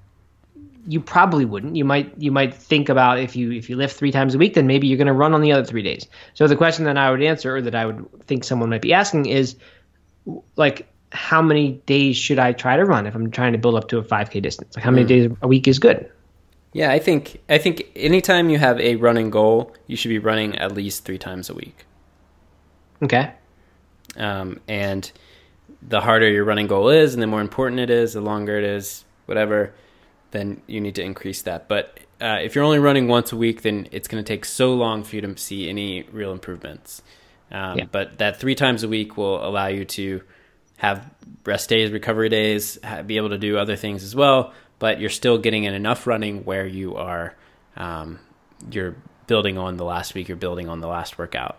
you 0.88 1.00
probably 1.00 1.46
wouldn't. 1.46 1.76
You 1.76 1.86
might 1.86 2.14
you 2.18 2.32
might 2.32 2.54
think 2.54 2.90
about 2.90 3.20
if 3.20 3.36
you 3.36 3.52
if 3.52 3.70
you 3.70 3.76
lift 3.76 3.98
three 3.98 4.12
times 4.12 4.36
a 4.36 4.38
week, 4.38 4.54
then 4.54 4.68
maybe 4.68 4.88
you're 4.88 4.98
going 4.98 5.08
to 5.08 5.14
run 5.14 5.34
on 5.34 5.42
the 5.42 5.52
other 5.52 5.66
three 5.66 5.84
days. 5.84 6.08
So 6.34 6.48
the 6.48 6.56
question 6.56 6.86
that 6.86 6.98
I 6.98 7.12
would 7.12 7.22
answer, 7.22 7.56
or 7.56 7.62
that 7.62 7.76
I 7.76 7.86
would 7.86 8.28
think 8.28 8.44
someone 8.44 8.70
might 8.70 8.82
be 8.82 8.94
asking, 8.94 9.28
is 9.28 9.56
like 10.56 10.88
how 11.12 11.42
many 11.42 11.74
days 11.86 12.18
should 12.18 12.40
I 12.40 12.54
try 12.54 12.76
to 12.76 12.86
run 12.86 13.06
if 13.06 13.16
I'm 13.16 13.32
trying 13.32 13.54
to 13.54 13.60
build 13.60 13.76
up 13.76 13.88
to 13.90 14.00
a 14.00 14.04
5K 14.04 14.42
distance? 14.42 14.76
Like 14.76 14.84
how 14.84 14.92
many 14.92 15.06
days 15.06 15.32
a 15.42 15.48
week 15.48 15.68
is 15.68 15.80
good? 15.80 16.10
yeah, 16.74 16.92
I 16.92 17.00
think 17.00 17.40
I 17.48 17.60
think 17.60 17.84
anytime 17.96 18.50
you 18.50 18.58
have 18.58 18.80
a 18.80 18.96
running 18.96 19.30
goal, 19.30 19.74
you 19.88 19.96
should 19.96 20.10
be 20.10 20.20
running 20.20 20.58
at 20.58 20.72
least 20.72 21.06
three 21.06 21.20
times 21.20 21.50
a 21.50 21.54
week. 21.54 21.86
Okay. 23.04 23.32
Um, 24.18 24.60
and 24.68 25.10
the 25.82 26.02
harder 26.02 26.30
your 26.30 26.44
running 26.44 26.68
goal 26.68 26.90
is, 26.90 27.14
and 27.14 27.22
the 27.22 27.28
more 27.28 27.42
important 27.42 27.80
it 27.80 27.90
is, 27.90 28.14
the 28.14 28.22
longer 28.22 28.58
it 28.58 28.64
is, 28.64 29.06
whatever, 29.28 29.74
then 30.34 30.62
you 30.68 30.82
need 30.82 30.96
to 30.96 31.02
increase 31.04 31.44
that. 31.44 31.70
But 31.70 31.98
uh, 32.20 32.40
if 32.42 32.54
you're 32.56 32.66
only 32.66 32.80
running 32.80 33.08
once 33.08 33.32
a 33.32 33.38
week, 33.38 33.62
then 33.62 33.88
it's 33.92 34.08
going 34.08 34.24
to 34.24 34.28
take 34.28 34.44
so 34.44 34.74
long 34.74 35.04
for 35.04 35.16
you 35.16 35.22
to 35.22 35.38
see 35.38 35.70
any 35.70 36.04
real 36.12 36.32
improvements. 36.34 37.02
Um, 37.52 37.78
Yeah. 37.78 37.86
But 37.90 38.18
that 38.18 38.40
three 38.40 38.56
times 38.56 38.84
a 38.84 38.88
week 38.90 39.16
will 39.16 39.46
allow 39.46 39.68
you 39.68 39.86
to 39.86 40.22
have 40.78 41.10
rest 41.46 41.70
days, 41.70 41.92
recovery 41.92 42.30
days, 42.30 42.78
be 43.06 43.16
able 43.18 43.30
to 43.30 43.38
do 43.38 43.58
other 43.58 43.76
things 43.78 44.04
as 44.04 44.16
well. 44.16 44.54
But 44.80 45.00
you're 45.00 45.10
still 45.10 45.38
getting 45.38 45.64
in 45.64 45.74
enough 45.74 46.06
running 46.08 46.44
where 46.44 46.66
you 46.68 46.98
are, 46.98 47.36
um, 47.78 48.20
you're 48.70 48.96
building 49.28 49.58
on 49.58 49.78
the 49.78 49.86
last 49.86 50.14
week, 50.14 50.28
you're 50.28 50.36
building 50.38 50.68
on 50.68 50.82
the 50.82 50.88
last 50.88 51.18
workout. 51.18 51.58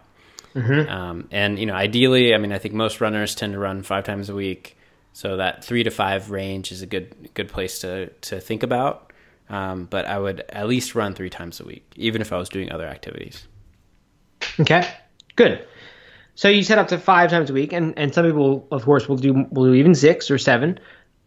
Um, 0.89 1.29
and 1.31 1.59
you 1.59 1.67
know, 1.67 1.75
ideally, 1.75 2.35
I 2.35 2.39
mean, 2.39 2.53
I 2.53 2.59
think 2.59 2.75
most 2.75 3.01
runners 3.01 3.35
tend 3.35 3.55
to 3.55 3.59
run 3.59 3.83
five 3.83 4.05
times 4.05 4.29
a 4.29 4.35
week, 4.35 4.77
so 5.15 5.37
that 5.37 5.65
three 5.65 5.85
to 5.85 5.91
five 5.91 6.31
range 6.31 6.73
is 6.73 6.83
a 6.83 6.87
good 6.87 7.33
good 7.33 7.49
place 7.49 7.79
to 7.79 8.09
to 8.09 8.41
think 8.41 8.63
about. 8.63 9.13
Um, 9.49 9.87
but 9.87 10.07
I 10.07 10.19
would 10.19 10.41
at 10.49 10.67
least 10.67 10.95
run 10.95 11.15
three 11.15 11.31
times 11.31 11.61
a 11.61 11.65
week, 11.65 11.91
even 11.97 12.21
if 12.21 12.33
I 12.33 12.37
was 12.37 12.49
doing 12.49 12.73
other 12.73 12.87
activities. 12.87 13.47
Okay. 14.59 14.91
Good. 15.37 15.67
So 16.35 16.49
you 16.49 16.63
set 16.63 16.79
up 16.79 16.89
to 16.89 16.99
five 16.99 17.31
times 17.31 17.51
a 17.51 17.53
week, 17.53 17.73
and, 17.73 17.97
and 17.97 18.13
some 18.13 18.27
people, 18.27 18.67
of 18.73 18.85
course, 18.85 19.09
will 19.09 19.17
do 19.17 19.47
will 19.51 19.67
do 19.67 19.75
even 19.75 19.95
six 19.95 20.31
or 20.31 20.39
seven, 20.39 20.81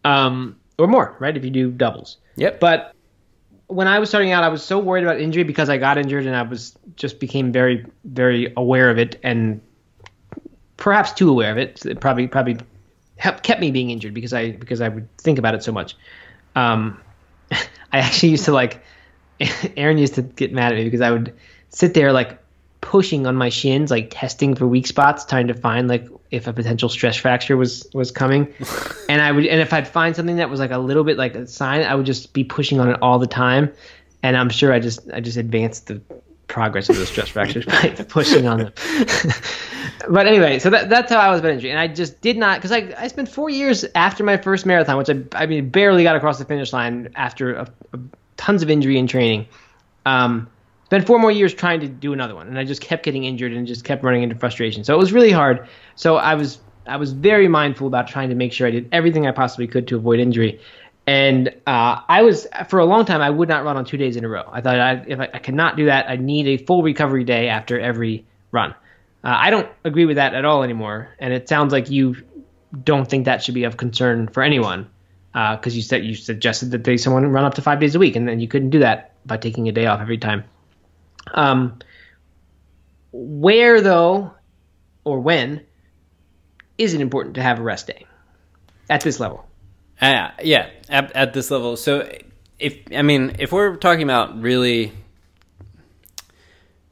um, 0.04 0.58
or 0.78 0.88
more, 0.88 1.16
right? 1.20 1.38
If 1.38 1.46
you 1.46 1.50
do 1.50 1.72
doubles. 1.72 2.18
Yep. 2.36 2.60
But 2.60 2.94
when 3.68 3.88
I 3.88 4.00
was 4.00 4.10
starting 4.10 4.32
out, 4.32 4.44
I 4.44 4.50
was 4.50 4.64
so 4.64 4.80
worried 4.80 5.04
about 5.04 5.22
injury 5.22 5.44
because 5.44 5.70
I 5.70 5.78
got 5.78 5.98
injured 5.98 6.26
and 6.26 6.36
I 6.36 6.42
was 6.42 6.78
just 6.98 7.20
became 7.20 7.54
very, 7.54 7.86
very 8.04 8.52
aware 8.58 8.90
of 8.90 8.98
it 8.98 9.20
and 9.24 9.62
perhaps 10.76 11.14
too 11.14 11.30
aware 11.30 11.52
of 11.52 11.58
it. 11.58 11.80
So 11.80 11.90
it 11.90 12.02
probably 12.02 12.28
probably 12.28 12.58
helped, 13.18 13.44
kept 13.44 13.60
me 13.60 13.72
being 13.72 13.90
injured 13.90 14.14
because 14.14 14.34
I 14.34 14.52
because 14.52 14.82
I 14.82 14.90
would 14.90 15.08
think 15.18 15.40
about 15.40 15.56
it 15.56 15.64
so 15.64 15.72
much. 15.72 15.96
Um, 16.56 17.00
I 17.52 18.00
actually 18.00 18.30
used 18.30 18.46
to 18.46 18.52
like 18.52 18.82
Erin 19.78 19.98
used 19.98 20.16
to 20.16 20.22
get 20.22 20.54
mad 20.54 20.72
at 20.72 20.78
me 20.78 20.84
because 20.84 21.02
I 21.02 21.12
would 21.12 21.34
sit 21.70 21.94
there 21.94 22.12
like 22.12 22.40
pushing 22.82 23.28
on 23.28 23.36
my 23.36 23.50
shins, 23.50 23.92
like 23.92 24.08
testing 24.12 24.56
for 24.56 24.68
weak 24.68 24.88
spots, 24.88 25.26
trying 25.26 25.48
to 25.48 25.54
find 25.54 25.88
like 25.88 26.08
if 26.32 26.48
a 26.48 26.54
potential 26.54 26.90
stress 26.90 27.16
fracture 27.16 27.58
was 27.58 27.88
was 27.94 28.12
coming. 28.12 28.54
and 29.10 29.22
I 29.22 29.32
would 29.32 29.46
and 29.46 29.62
if 29.62 29.74
I'd 29.74 29.88
find 29.88 30.16
something 30.16 30.38
that 30.38 30.50
was 30.50 30.60
like 30.60 30.72
a 30.72 30.78
little 30.78 31.04
bit 31.04 31.18
like 31.18 31.36
a 31.36 31.48
sign, 31.48 31.82
I 31.82 31.96
would 31.96 32.06
just 32.06 32.34
be 32.34 32.44
pushing 32.44 32.80
on 32.80 32.90
it 32.90 32.98
all 33.02 33.20
the 33.20 33.28
time. 33.28 33.72
And 34.24 34.36
I'm 34.36 34.50
sure 34.50 34.74
I 34.74 34.80
just 34.80 35.12
I 35.12 35.20
just 35.20 35.38
advanced 35.38 35.88
the 35.88 36.02
progress 36.48 36.90
of 36.90 36.98
the 36.98 37.06
stress 37.06 37.30
fractures 37.30 37.66
by 37.68 37.90
pushing 38.08 38.48
on 38.48 38.58
them. 38.60 38.74
but 40.10 40.28
anyway, 40.28 40.60
so 40.60 40.70
that, 40.70 40.90
that's 40.90 41.12
how 41.12 41.20
I 41.20 41.30
was 41.30 41.40
about 41.40 41.52
injury, 41.52 41.72
and 41.72 41.80
I 41.80 41.88
just 41.88 42.22
did 42.22 42.38
not 42.38 42.58
because 42.58 42.72
I 42.72 42.94
I 42.98 43.08
spent 43.08 43.30
four 43.30 43.50
years 43.50 43.86
after 43.96 44.24
my 44.24 44.38
first 44.38 44.66
marathon, 44.66 44.98
which 44.98 45.10
I 45.10 45.22
I 45.34 45.46
mean 45.46 45.70
barely 45.70 46.04
got 46.04 46.16
across 46.16 46.40
the 46.40 46.46
finish 46.46 46.74
line 46.74 47.10
after 47.16 47.56
a, 47.56 47.68
a, 47.94 48.00
tons 48.38 48.64
of 48.64 48.70
injury 48.70 48.98
and 48.98 49.08
training. 49.10 49.48
Um, 50.06 50.50
spent 50.86 51.06
four 51.06 51.20
more 51.20 51.32
years 51.32 51.54
trying 51.54 51.82
to 51.82 51.88
do 51.88 52.14
another 52.14 52.34
one, 52.34 52.48
and 52.48 52.58
I 52.58 52.64
just 52.64 52.82
kept 52.82 53.04
getting 53.04 53.26
injured 53.26 53.52
and 53.52 53.68
just 53.68 53.84
kept 53.84 54.04
running 54.04 54.24
into 54.24 54.36
frustration. 54.36 54.84
So 54.84 54.94
it 54.94 54.98
was 54.98 55.12
really 55.12 55.32
hard. 55.32 55.68
So 55.96 56.16
I 56.16 56.36
was 56.36 56.60
I 56.88 56.98
was 56.98 57.12
very 57.12 57.48
mindful 57.48 57.88
about 57.88 58.08
trying 58.08 58.30
to 58.30 58.36
make 58.36 58.54
sure 58.54 58.68
I 58.68 58.72
did 58.72 58.88
everything 58.92 59.28
I 59.28 59.32
possibly 59.32 59.68
could 59.68 59.88
to 59.90 59.96
avoid 59.96 60.20
injury. 60.20 60.60
And 61.08 61.48
uh, 61.66 62.02
I 62.08 62.22
was 62.22 62.48
for 62.68 62.80
a 62.80 62.86
long 62.86 63.06
time 63.06 63.22
I 63.22 63.30
would 63.30 63.48
not 63.48 63.64
run 63.64 63.78
on 63.78 63.86
two 63.86 63.96
days 63.96 64.18
in 64.18 64.26
a 64.26 64.30
row. 64.30 64.44
I 64.52 64.60
thought 64.60 64.78
I, 64.78 65.06
if 65.08 65.20
I, 65.22 65.30
I 65.34 65.40
cannot 65.40 65.78
do 65.78 65.86
that, 65.86 66.10
I 66.10 66.18
need 66.18 66.48
a 66.48 66.58
full 66.58 66.84
recovery 66.84 67.24
day 67.24 67.48
after 67.48 67.80
every 67.80 68.26
run. 68.52 68.72
Uh, 69.24 69.36
I 69.38 69.50
don't 69.50 69.70
agree 69.86 70.06
with 70.06 70.18
that 70.18 70.34
at 70.36 70.44
all 70.44 70.64
anymore, 70.64 71.16
and 71.18 71.34
it 71.34 71.48
sounds 71.48 71.72
like 71.72 71.90
you 71.90 72.18
don't 72.84 73.10
think 73.10 73.26
that 73.26 73.42
should 73.42 73.56
be 73.56 73.64
of 73.64 73.78
concern 73.78 74.28
for 74.28 74.44
anyone 74.44 74.90
because 75.32 75.76
you 75.76 75.82
said 75.82 76.04
you 76.04 76.16
suggested 76.16 76.72
that 76.72 76.84
they 76.84 76.98
someone 76.98 77.26
run 77.28 77.46
up 77.46 77.54
to 77.54 77.62
five 77.62 77.80
days 77.80 77.96
a 77.96 78.00
week, 78.00 78.16
and 78.16 78.28
then 78.28 78.40
you 78.40 78.48
couldn't 78.48 78.72
do 78.72 78.80
that 78.80 79.14
by 79.26 79.38
taking 79.38 79.70
a 79.70 79.72
day 79.72 79.86
off 79.86 80.02
every 80.02 80.18
time. 80.18 80.44
Um, 81.34 81.80
where 83.12 83.82
though, 83.82 84.34
or 85.04 85.20
when, 85.20 85.66
is 86.78 86.94
it 86.94 87.02
important 87.02 87.36
to 87.36 87.42
have 87.42 87.60
a 87.60 87.62
rest 87.62 87.88
day 87.88 88.06
at 88.90 89.02
this 89.02 89.20
level? 89.20 89.47
Uh, 90.02 90.30
yeah, 90.44 90.70
at, 90.90 91.12
at 91.14 91.34
this 91.34 91.50
level. 91.50 91.76
So, 91.76 92.10
if 92.60 92.78
I 92.96 93.02
mean, 93.02 93.36
if 93.40 93.52
we're 93.52 93.76
talking 93.78 94.04
about 94.04 94.40
really 94.42 94.94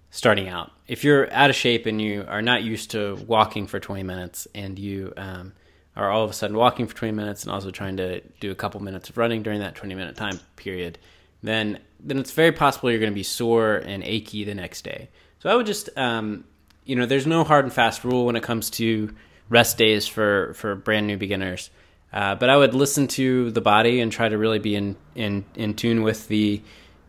starting 0.09 0.47
out, 0.47 0.71
if 0.87 1.03
you're 1.03 1.31
out 1.33 1.49
of 1.49 1.55
shape 1.55 1.85
and 1.85 2.01
you 2.01 2.25
are 2.27 2.41
not 2.41 2.63
used 2.63 2.91
to 2.91 3.15
walking 3.27 3.67
for 3.67 3.79
20 3.79 4.03
minutes, 4.03 4.47
and 4.55 4.77
you 4.77 5.13
um, 5.17 5.53
are 5.95 6.09
all 6.09 6.23
of 6.23 6.29
a 6.29 6.33
sudden 6.33 6.57
walking 6.57 6.87
for 6.87 6.95
20 6.95 7.13
minutes 7.13 7.43
and 7.43 7.51
also 7.51 7.71
trying 7.71 7.97
to 7.97 8.21
do 8.39 8.51
a 8.51 8.55
couple 8.55 8.81
minutes 8.81 9.09
of 9.09 9.17
running 9.17 9.43
during 9.43 9.59
that 9.59 9.75
20 9.75 9.95
minute 9.95 10.15
time 10.15 10.39
period, 10.55 10.97
then 11.43 11.79
then 11.99 12.19
it's 12.19 12.31
very 12.31 12.51
possible 12.51 12.91
you're 12.91 12.99
going 12.99 13.11
to 13.11 13.15
be 13.15 13.23
sore 13.23 13.77
and 13.77 14.03
achy 14.03 14.43
the 14.43 14.53
next 14.53 14.83
day. 14.83 15.09
So 15.39 15.49
I 15.49 15.55
would 15.55 15.65
just, 15.65 15.89
um, 15.97 16.43
you 16.83 16.95
know, 16.95 17.05
there's 17.05 17.25
no 17.25 17.43
hard 17.43 17.65
and 17.65 17.73
fast 17.73 18.03
rule 18.03 18.25
when 18.25 18.35
it 18.35 18.43
comes 18.43 18.69
to 18.71 19.13
rest 19.49 19.77
days 19.77 20.07
for 20.07 20.53
for 20.53 20.75
brand 20.75 21.07
new 21.07 21.17
beginners. 21.17 21.69
Uh, 22.15 22.33
but 22.33 22.49
I 22.49 22.55
would 22.55 22.73
listen 22.73 23.07
to 23.09 23.51
the 23.51 23.59
body 23.59 23.99
and 23.99 24.09
try 24.09 24.29
to 24.29 24.37
really 24.37 24.59
be 24.59 24.73
in 24.73 24.95
in 25.15 25.43
in 25.53 25.73
tune 25.73 26.01
with 26.01 26.29
the 26.29 26.61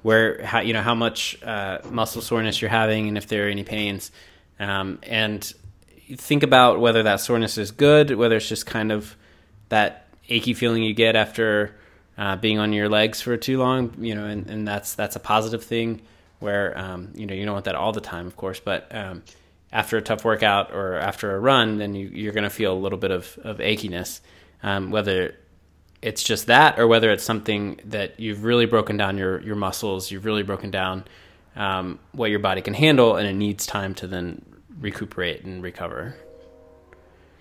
where 0.03 0.45
how 0.45 0.61
you 0.61 0.73
know 0.73 0.83
how 0.83 0.97
much 0.97 1.41
uh, 1.45 1.79
muscle 1.89 2.21
soreness 2.21 2.61
you're 2.61 2.71
having 2.71 3.07
and 3.07 3.17
if 3.17 3.29
there 3.29 3.47
are 3.47 3.49
any 3.49 3.63
pains, 3.63 4.11
um, 4.59 4.99
and 5.05 5.55
think 6.17 6.43
about 6.43 6.81
whether 6.81 7.05
that 7.05 7.21
soreness 7.21 7.57
is 7.57 7.71
good, 7.71 8.11
whether 8.17 8.37
it's 8.37 8.49
just 8.49 8.67
kind 8.67 8.91
of 8.91 9.17
that 9.69 10.09
achy 10.29 10.55
feeling 10.55 10.83
you 10.83 10.93
get 10.93 11.15
after 11.15 11.77
uh, 12.19 12.35
being 12.37 12.59
on 12.59 12.73
your 12.73 12.89
legs 12.89 13.21
for 13.21 13.37
too 13.37 13.59
long, 13.59 13.95
you 13.99 14.15
know, 14.15 14.25
and, 14.25 14.51
and 14.51 14.67
that's 14.67 14.95
that's 14.95 15.15
a 15.15 15.21
positive 15.21 15.63
thing 15.63 16.03
where 16.41 16.77
um, 16.77 17.13
you 17.15 17.27
know 17.27 17.35
you 17.35 17.45
don't 17.45 17.55
want 17.55 17.67
that 17.67 17.77
all 17.77 17.93
the 17.93 18.01
time, 18.01 18.27
of 18.27 18.37
course, 18.37 18.59
but 18.59 18.93
um, 18.95 19.23
after 19.73 19.97
a 19.97 20.03
tough 20.03 20.25
workout 20.25 20.73
or 20.73 20.97
after 20.97 21.35
a 21.35 21.39
run, 21.39 21.79
then 21.79 21.95
you, 21.95 22.09
you're 22.09 22.33
going 22.33 22.45
to 22.45 22.51
feel 22.51 22.73
a 22.73 22.79
little 22.79 22.99
bit 22.99 23.11
of, 23.11 23.39
of 23.43 23.59
achiness, 23.59 24.21
um, 24.63 24.91
whether 24.91 25.35
it's 26.03 26.23
just 26.23 26.47
that 26.47 26.79
or 26.79 26.87
whether 26.87 27.11
it's 27.11 27.25
something 27.25 27.81
that 27.85 28.21
you've 28.21 28.45
really 28.45 28.67
broken 28.67 28.97
down 28.97 29.19
your, 29.19 29.41
your 29.43 29.57
muscles, 29.57 30.11
you've 30.11 30.25
really 30.25 30.43
broken 30.43 30.71
down 30.71 31.05
um, 31.57 31.99
what 32.13 32.31
your 32.31 32.39
body 32.39 32.61
can 32.61 32.75
handle, 32.75 33.17
and 33.17 33.27
it 33.27 33.33
needs 33.33 33.67
time 33.67 33.95
to 33.95 34.07
then 34.07 34.45
recuperate 34.79 35.43
and 35.45 35.63
recover. 35.63 36.17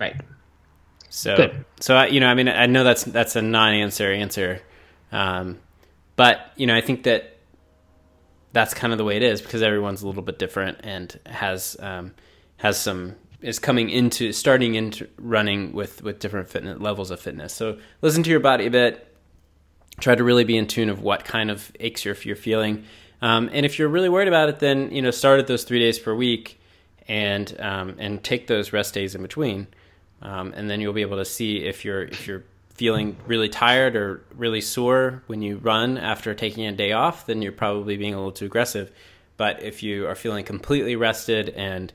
Right. 0.00 0.16
So, 1.08 1.36
Good. 1.36 1.64
so 1.80 1.94
I, 1.94 2.06
you 2.06 2.20
know, 2.20 2.26
I 2.26 2.34
mean, 2.34 2.48
I 2.48 2.66
know 2.66 2.82
that's 2.84 3.04
that's 3.04 3.36
a 3.36 3.42
non-answer 3.42 4.12
answer, 4.12 4.60
um, 5.12 5.60
but 6.16 6.50
you 6.56 6.66
know, 6.66 6.74
I 6.74 6.80
think 6.80 7.04
that 7.04 7.36
that's 8.52 8.74
kind 8.74 8.92
of 8.92 8.98
the 8.98 9.04
way 9.04 9.16
it 9.16 9.22
is 9.22 9.40
because 9.40 9.62
everyone's 9.62 10.02
a 10.02 10.06
little 10.06 10.22
bit 10.22 10.38
different 10.38 10.78
and 10.82 11.18
has 11.26 11.76
um, 11.80 12.14
has 12.56 12.78
some 12.80 13.14
is 13.40 13.58
coming 13.58 13.90
into 13.90 14.32
starting 14.32 14.74
into 14.74 15.08
running 15.18 15.72
with 15.72 16.02
with 16.02 16.18
different 16.18 16.48
fitness 16.48 16.80
levels 16.80 17.10
of 17.10 17.20
fitness. 17.20 17.52
So 17.52 17.78
listen 18.02 18.22
to 18.22 18.30
your 18.30 18.40
body 18.40 18.66
a 18.66 18.70
bit. 18.70 19.02
Try 20.00 20.14
to 20.14 20.24
really 20.24 20.44
be 20.44 20.56
in 20.56 20.66
tune 20.66 20.90
of 20.90 21.00
what 21.00 21.24
kind 21.24 21.50
of 21.50 21.72
aches 21.80 22.04
you're, 22.04 22.16
you're 22.22 22.36
feeling, 22.36 22.84
um, 23.22 23.48
and 23.52 23.64
if 23.64 23.78
you're 23.78 23.88
really 23.88 24.08
worried 24.08 24.28
about 24.28 24.48
it, 24.48 24.58
then 24.58 24.90
you 24.90 25.02
know 25.02 25.10
start 25.10 25.40
at 25.40 25.46
those 25.46 25.64
three 25.64 25.78
days 25.78 25.98
per 25.98 26.14
week, 26.14 26.60
and 27.08 27.54
um, 27.60 27.96
and 27.98 28.22
take 28.22 28.46
those 28.46 28.72
rest 28.72 28.94
days 28.94 29.14
in 29.14 29.22
between, 29.22 29.66
um, 30.22 30.52
and 30.54 30.68
then 30.68 30.80
you'll 30.80 30.92
be 30.92 31.02
able 31.02 31.16
to 31.16 31.24
see 31.24 31.64
if 31.64 31.84
you're 31.84 32.02
if 32.02 32.26
you're 32.26 32.44
feeling 32.76 33.16
really 33.26 33.48
tired 33.48 33.96
or 33.96 34.22
really 34.34 34.60
sore 34.60 35.22
when 35.28 35.40
you 35.40 35.56
run 35.56 35.96
after 35.96 36.34
taking 36.34 36.66
a 36.66 36.72
day 36.72 36.92
off, 36.92 37.24
then 37.24 37.40
you're 37.40 37.52
probably 37.52 37.96
being 37.96 38.12
a 38.12 38.16
little 38.16 38.32
too 38.32 38.44
aggressive. 38.44 38.92
But 39.38 39.62
if 39.62 39.82
you 39.82 40.06
are 40.06 40.14
feeling 40.14 40.44
completely 40.44 40.94
rested 40.94 41.48
and 41.50 41.90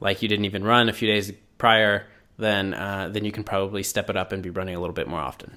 like 0.00 0.22
you 0.22 0.28
didn't 0.28 0.44
even 0.44 0.64
run 0.64 0.88
a 0.88 0.92
few 0.92 1.08
days 1.08 1.32
prior, 1.58 2.06
then 2.38 2.74
uh, 2.74 3.08
then 3.12 3.24
you 3.24 3.32
can 3.32 3.44
probably 3.44 3.82
step 3.82 4.10
it 4.10 4.16
up 4.16 4.32
and 4.32 4.42
be 4.42 4.50
running 4.50 4.74
a 4.74 4.80
little 4.80 4.94
bit 4.94 5.08
more 5.08 5.20
often. 5.20 5.56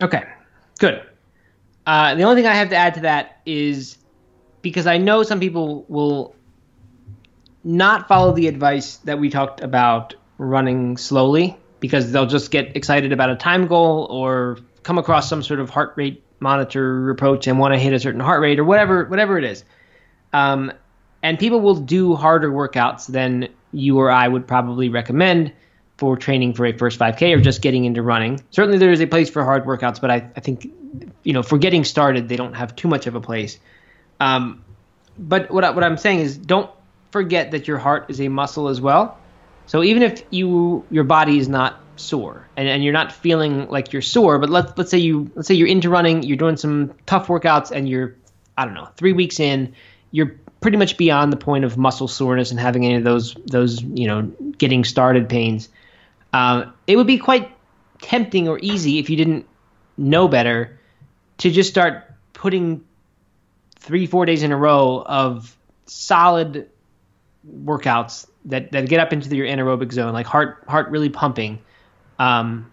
Okay, 0.00 0.24
good. 0.78 1.02
Uh, 1.86 2.14
the 2.14 2.22
only 2.22 2.36
thing 2.36 2.50
I 2.50 2.54
have 2.54 2.70
to 2.70 2.76
add 2.76 2.94
to 2.94 3.00
that 3.00 3.40
is 3.44 3.98
because 4.62 4.86
I 4.86 4.98
know 4.98 5.22
some 5.22 5.40
people 5.40 5.84
will 5.88 6.34
not 7.64 8.08
follow 8.08 8.32
the 8.32 8.46
advice 8.48 8.96
that 8.98 9.18
we 9.18 9.30
talked 9.30 9.60
about 9.60 10.14
running 10.38 10.96
slowly 10.96 11.56
because 11.80 12.12
they'll 12.12 12.26
just 12.26 12.50
get 12.50 12.76
excited 12.76 13.12
about 13.12 13.30
a 13.30 13.36
time 13.36 13.66
goal 13.66 14.06
or 14.10 14.58
come 14.82 14.98
across 14.98 15.28
some 15.28 15.42
sort 15.42 15.60
of 15.60 15.70
heart 15.70 15.94
rate 15.96 16.22
monitor 16.40 17.10
approach 17.10 17.46
and 17.46 17.58
want 17.58 17.72
to 17.72 17.78
hit 17.78 17.92
a 17.92 18.00
certain 18.00 18.20
heart 18.20 18.40
rate 18.40 18.58
or 18.58 18.64
whatever 18.64 19.04
whatever 19.04 19.38
it 19.38 19.44
is. 19.44 19.64
Um, 20.32 20.72
and 21.22 21.38
people 21.38 21.60
will 21.60 21.76
do 21.76 22.14
harder 22.14 22.50
workouts 22.50 23.06
than 23.06 23.48
you 23.72 23.98
or 23.98 24.10
I 24.10 24.26
would 24.28 24.46
probably 24.46 24.88
recommend 24.88 25.52
for 25.96 26.16
training 26.16 26.54
for 26.54 26.66
a 26.66 26.72
first 26.72 26.98
5K 26.98 27.36
or 27.36 27.40
just 27.40 27.62
getting 27.62 27.84
into 27.84 28.02
running. 28.02 28.42
Certainly, 28.50 28.78
there 28.78 28.90
is 28.90 29.00
a 29.00 29.06
place 29.06 29.30
for 29.30 29.44
hard 29.44 29.64
workouts, 29.64 30.00
but 30.00 30.10
I, 30.10 30.16
I 30.36 30.40
think, 30.40 30.68
you 31.22 31.32
know, 31.32 31.42
for 31.42 31.58
getting 31.58 31.84
started, 31.84 32.28
they 32.28 32.36
don't 32.36 32.54
have 32.54 32.74
too 32.74 32.88
much 32.88 33.06
of 33.06 33.14
a 33.14 33.20
place. 33.20 33.58
Um, 34.18 34.64
but 35.18 35.50
what, 35.50 35.64
I, 35.64 35.70
what 35.70 35.84
I'm 35.84 35.96
saying 35.96 36.20
is 36.20 36.36
don't 36.36 36.70
forget 37.12 37.52
that 37.52 37.68
your 37.68 37.78
heart 37.78 38.06
is 38.08 38.20
a 38.20 38.28
muscle 38.28 38.68
as 38.68 38.80
well. 38.80 39.18
So 39.66 39.82
even 39.82 40.02
if 40.02 40.24
you 40.30 40.84
your 40.90 41.04
body 41.04 41.38
is 41.38 41.48
not 41.48 41.80
sore 41.96 42.48
and, 42.56 42.68
and 42.68 42.82
you're 42.82 42.92
not 42.92 43.12
feeling 43.12 43.68
like 43.68 43.92
you're 43.92 44.02
sore, 44.02 44.38
but 44.38 44.50
let's 44.50 44.76
let's 44.76 44.90
say 44.90 44.98
you 44.98 45.30
let's 45.34 45.46
say 45.46 45.54
you're 45.54 45.68
into 45.68 45.88
running, 45.88 46.22
you're 46.24 46.36
doing 46.36 46.56
some 46.56 46.94
tough 47.06 47.28
workouts, 47.28 47.70
and 47.70 47.88
you're 47.88 48.16
I 48.56 48.64
don't 48.64 48.74
know 48.74 48.88
three 48.96 49.12
weeks 49.12 49.38
in, 49.38 49.74
you're 50.10 50.34
pretty 50.62 50.76
much 50.78 50.96
beyond 50.96 51.32
the 51.32 51.36
point 51.36 51.64
of 51.64 51.76
muscle 51.76 52.08
soreness 52.08 52.50
and 52.50 52.58
having 52.58 52.86
any 52.86 52.94
of 52.94 53.04
those 53.04 53.34
those 53.46 53.82
you 53.82 54.06
know 54.06 54.22
getting 54.56 54.84
started 54.84 55.28
pains. 55.28 55.68
Uh, 56.32 56.64
it 56.86 56.96
would 56.96 57.06
be 57.06 57.18
quite 57.18 57.50
tempting 58.00 58.48
or 58.48 58.58
easy 58.62 58.98
if 58.98 59.10
you 59.10 59.16
didn't 59.16 59.46
know 59.98 60.26
better 60.28 60.78
to 61.38 61.50
just 61.50 61.68
start 61.68 62.04
putting 62.32 62.82
three 63.78 64.06
four 64.06 64.24
days 64.24 64.42
in 64.42 64.52
a 64.52 64.56
row 64.56 65.02
of 65.04 65.56
solid 65.86 66.70
workouts 67.64 68.26
that, 68.44 68.72
that 68.72 68.88
get 68.88 69.00
up 69.00 69.12
into 69.12 69.34
your 69.34 69.46
anaerobic 69.46 69.92
zone, 69.92 70.12
like 70.12 70.26
heart 70.26 70.64
heart 70.68 70.88
really 70.90 71.08
pumping, 71.08 71.60
um, 72.18 72.70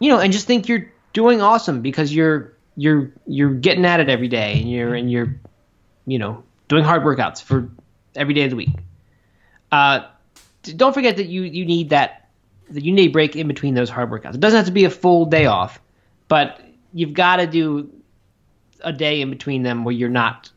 you 0.00 0.10
know, 0.10 0.18
and 0.18 0.32
just 0.32 0.46
think 0.46 0.68
you're 0.68 0.90
doing 1.12 1.40
awesome 1.40 1.82
because 1.82 2.14
you're 2.14 2.54
you're 2.76 3.12
you're 3.26 3.54
getting 3.54 3.84
at 3.84 4.00
it 4.00 4.08
every 4.08 4.28
day 4.28 4.60
and 4.60 4.70
you're 4.70 4.94
and 4.94 5.10
you're 5.10 5.34
you 6.06 6.18
know 6.18 6.42
doing 6.68 6.84
hard 6.84 7.02
workouts 7.02 7.42
for 7.42 7.68
every 8.14 8.34
day 8.34 8.44
of 8.44 8.50
the 8.50 8.56
week. 8.56 8.70
Uh, 9.70 10.06
don't 10.74 10.92
forget 10.92 11.16
that 11.16 11.26
you 11.26 11.42
you 11.42 11.64
need 11.64 11.90
that 11.90 12.28
that 12.70 12.84
you 12.84 12.92
need 12.92 13.08
a 13.08 13.12
break 13.12 13.36
in 13.36 13.46
between 13.46 13.74
those 13.74 13.90
hard 13.90 14.10
workouts. 14.10 14.34
It 14.34 14.40
doesn't 14.40 14.56
have 14.56 14.66
to 14.66 14.72
be 14.72 14.84
a 14.84 14.90
full 14.90 15.26
day 15.26 15.46
off, 15.46 15.80
but 16.28 16.60
you've 16.92 17.14
got 17.14 17.36
to 17.36 17.46
do 17.46 17.92
a 18.80 18.92
day 18.92 19.20
in 19.20 19.30
between 19.30 19.62
them 19.62 19.84
where 19.84 19.94
you're 19.94 20.08
not 20.08 20.50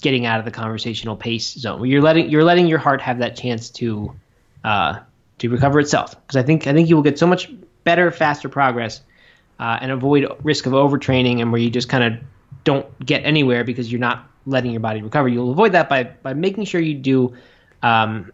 getting 0.00 0.26
out 0.26 0.38
of 0.38 0.44
the 0.44 0.50
conversational 0.50 1.16
pace 1.16 1.52
zone 1.52 1.78
where 1.78 1.88
you're 1.88 2.00
letting 2.00 2.30
you're 2.30 2.44
letting 2.44 2.66
your 2.66 2.78
heart 2.78 3.02
have 3.02 3.18
that 3.18 3.36
chance 3.36 3.68
to 3.70 4.14
uh, 4.64 4.98
to 5.38 5.48
recover 5.48 5.80
itself 5.80 6.14
because 6.22 6.36
I 6.36 6.42
think 6.42 6.66
I 6.66 6.72
think 6.72 6.88
you 6.88 6.96
will 6.96 7.02
get 7.02 7.18
so 7.18 7.26
much 7.26 7.50
better 7.84 8.10
faster 8.10 8.48
progress 8.48 9.02
uh, 9.58 9.78
and 9.80 9.90
avoid 9.90 10.26
risk 10.42 10.66
of 10.66 10.72
overtraining 10.72 11.40
and 11.40 11.52
where 11.52 11.60
you 11.60 11.70
just 11.70 11.88
kind 11.88 12.14
of 12.14 12.22
don't 12.64 13.04
get 13.04 13.24
anywhere 13.24 13.64
because 13.64 13.90
you're 13.90 14.00
not 14.00 14.29
letting 14.46 14.70
your 14.70 14.80
body 14.80 15.02
recover 15.02 15.28
you'll 15.28 15.50
avoid 15.50 15.72
that 15.72 15.88
by 15.88 16.04
by 16.04 16.32
making 16.32 16.64
sure 16.64 16.80
you 16.80 16.94
do 16.94 17.34
um, 17.82 18.32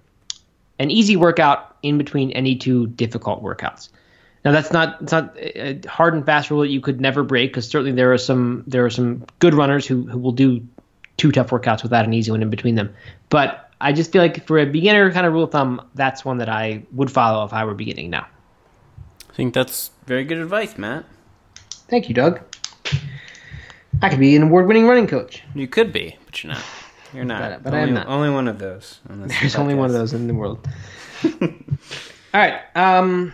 an 0.78 0.90
easy 0.90 1.16
workout 1.16 1.76
in 1.82 1.98
between 1.98 2.30
any 2.32 2.56
two 2.56 2.86
difficult 2.88 3.42
workouts 3.42 3.88
now 4.44 4.52
that's 4.52 4.72
not 4.72 5.02
it's 5.02 5.12
not 5.12 5.36
a 5.38 5.80
hard 5.88 6.14
and 6.14 6.24
fast 6.24 6.50
rule 6.50 6.60
that 6.60 6.68
you 6.68 6.80
could 6.80 7.00
never 7.00 7.24
break 7.24 7.50
because 7.50 7.68
certainly 7.68 7.92
there 7.92 8.12
are 8.12 8.18
some 8.18 8.62
there 8.66 8.84
are 8.84 8.90
some 8.90 9.24
good 9.40 9.54
runners 9.54 9.86
who, 9.86 10.06
who 10.06 10.18
will 10.18 10.32
do 10.32 10.64
two 11.16 11.32
tough 11.32 11.48
workouts 11.48 11.82
without 11.82 12.04
an 12.04 12.12
easy 12.12 12.30
one 12.30 12.42
in 12.42 12.50
between 12.50 12.74
them. 12.74 12.94
But 13.28 13.70
I 13.80 13.92
just 13.92 14.12
feel 14.12 14.22
like 14.22 14.46
for 14.46 14.58
a 14.58 14.66
beginner 14.66 15.10
kind 15.12 15.26
of 15.26 15.32
rule 15.32 15.44
of 15.44 15.50
thumb, 15.50 15.86
that's 15.94 16.24
one 16.24 16.38
that 16.38 16.48
I 16.48 16.82
would 16.92 17.10
follow 17.10 17.44
if 17.44 17.52
I 17.52 17.64
were 17.64 17.74
beginning 17.74 18.10
now. 18.10 18.26
I 19.28 19.32
think 19.32 19.52
that's 19.54 19.90
very 20.06 20.24
good 20.24 20.38
advice, 20.38 20.78
Matt. 20.78 21.04
Thank 21.88 22.08
you, 22.08 22.14
Doug. 22.14 22.40
I 24.02 24.08
could 24.10 24.18
be 24.20 24.36
an 24.36 24.42
award-winning 24.42 24.86
running 24.86 25.06
coach. 25.06 25.42
You 25.54 25.66
could 25.66 25.92
be, 25.92 26.16
but 26.26 26.42
you're 26.42 26.52
not. 26.52 26.62
You're 27.14 27.24
not. 27.24 27.40
But- 27.40 27.62
but 27.64 27.74
I 27.74 27.80
am 27.80 27.94
not. 27.94 28.06
Only 28.08 28.30
one 28.30 28.48
of 28.48 28.58
those. 28.58 29.00
on 29.08 29.26
There's 29.28 29.56
only 29.56 29.74
one 29.74 29.86
of 29.86 29.92
those 29.92 30.12
in 30.12 30.26
the 30.26 30.34
world. 30.34 30.66
All 31.24 31.40
right. 32.34 32.60
Um, 32.74 33.32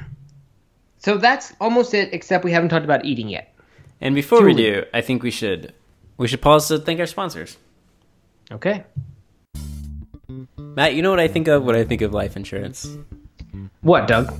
so 0.98 1.18
that's 1.18 1.52
almost 1.60 1.94
it, 1.94 2.14
except 2.14 2.44
we 2.44 2.52
haven't 2.52 2.68
talked 2.68 2.84
about 2.84 3.04
eating 3.04 3.28
yet. 3.28 3.52
And 4.00 4.14
before 4.14 4.44
we 4.44 4.54
do, 4.54 4.84
I 4.94 5.00
think 5.00 5.22
we 5.22 5.30
should 5.30 5.74
we 6.16 6.28
should 6.28 6.40
pause 6.42 6.68
to 6.68 6.78
thank 6.78 7.00
our 7.00 7.06
sponsors. 7.06 7.56
Okay. 8.50 8.84
Matt, 10.56 10.94
you 10.94 11.02
know 11.02 11.10
what 11.10 11.20
I 11.20 11.28
think 11.28 11.48
of 11.48 11.64
when 11.64 11.76
I 11.76 11.84
think 11.84 12.02
of 12.02 12.12
life 12.14 12.36
insurance? 12.36 12.86
What, 13.80 14.06
Doug? 14.08 14.32